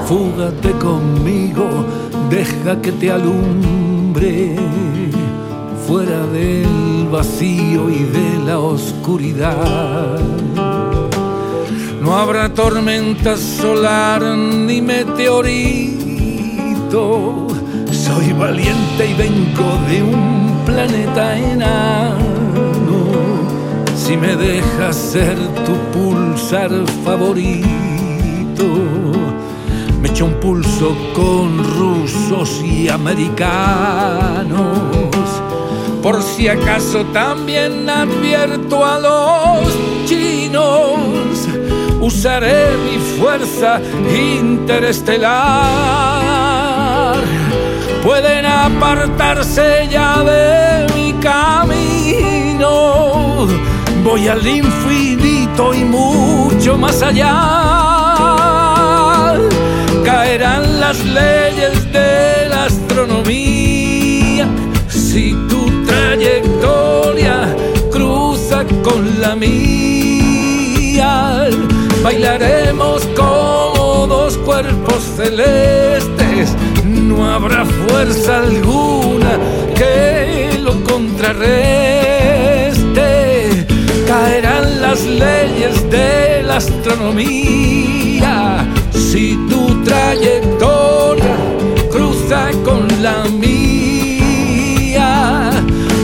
Fúgate 0.07 0.72
conmigo, 0.74 1.86
deja 2.30 2.82
que 2.82 2.91
te 2.91 3.10
alumbre, 3.12 4.57
fuera 5.88 6.28
del 6.28 7.07
vacío 7.10 7.89
y 7.89 8.03
de 8.03 8.39
la 8.45 8.60
oscuridad. 8.60 10.20
No 12.01 12.18
habrá 12.18 12.53
tormenta 12.53 13.38
solar 13.38 14.22
ni 14.24 14.82
meteorito 14.82 15.89
soy 18.10 18.34
valiente 18.34 19.07
y 19.07 19.14
vengo 19.14 19.78
de 19.88 20.01
un 20.01 20.64
planeta 20.66 21.38
enano. 21.38 22.18
Si 23.95 24.18
me 24.18 24.36
dejas 24.36 24.95
ser 24.95 25.38
tu 25.66 25.76
pulsar 25.93 26.72
favorito, 27.05 27.68
me 30.01 30.10
echo 30.10 30.26
un 30.26 30.34
pulso 30.39 30.97
con 31.14 31.64
rusos 31.78 32.64
y 32.64 32.89
americanos. 32.89 33.45
Por 36.01 36.24
si 36.24 36.47
acaso 36.47 37.05
también 37.14 37.88
advierto 37.88 38.84
a 38.84 38.97
los 38.99 39.68
chinos, 40.07 41.47
usaré 42.01 42.76
mi 42.86 42.97
fuerza 43.20 43.80
interestelar 44.10 46.49
pueden 48.04 48.45
apartarse 48.45 49.88
ya 49.89 50.24
de 50.24 50.86
mi 50.95 51.14
camino. 51.14 52.70
Voy 54.04 54.28
al 54.28 54.45
infinito 54.45 55.74
y 55.74 55.84
mucho 55.84 56.78
más 56.78 57.02
allá. 57.02 57.36
Caerán 60.06 60.80
las 60.80 61.04
leyes 61.06 61.91
de 61.91 62.47
la 62.50 62.66
astronomía 62.66 64.47
si 64.88 65.34
tu 65.50 65.84
trayectoria 65.86 67.56
cruza 67.91 68.64
con 68.84 69.20
la 69.22 69.36
mía. 69.36 69.60
Bailaremos 72.02 73.06
como 73.16 74.08
dos 74.08 74.38
cuerpos 74.38 75.04
celestes 75.18 76.18
no 77.20 77.30
habrá 77.30 77.65
fuerza 77.65 78.38
alguna 78.38 79.38
que 79.76 80.57
lo 80.61 80.82
contrarreste. 80.86 81.47
Caerán 84.07 84.82
las 84.82 85.03
leyes 85.03 85.89
de 85.91 86.43
la 86.43 86.55
astronomía 86.57 88.34
si 88.91 89.38
tu 89.49 89.84
trayectoria 89.84 91.36
cruza 91.91 92.51
con 92.63 92.88
la 93.03 93.26
mía. 93.26 95.11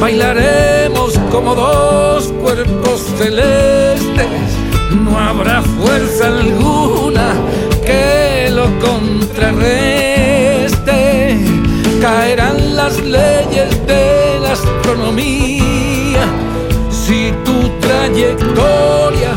Bailaremos 0.02 1.18
como 1.32 1.56
dos 1.56 2.34
cuerpos 2.44 3.00
celestes. 3.18 4.28
No 5.04 5.18
habrá 5.18 5.62
fuerza 5.62 6.28
alguna 6.28 7.28
que 7.86 8.50
lo 8.52 8.66
contrarreste. 8.80 10.15
Caerán 12.06 12.76
las 12.76 13.02
leyes 13.02 13.88
de 13.88 14.40
la 14.40 14.52
astronomía 14.52 16.24
si 16.92 17.34
tu 17.44 17.68
trayectoria 17.80 19.32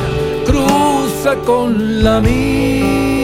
cruza 0.44 1.34
con 1.46 2.04
la 2.04 2.20
mía. 2.20 3.17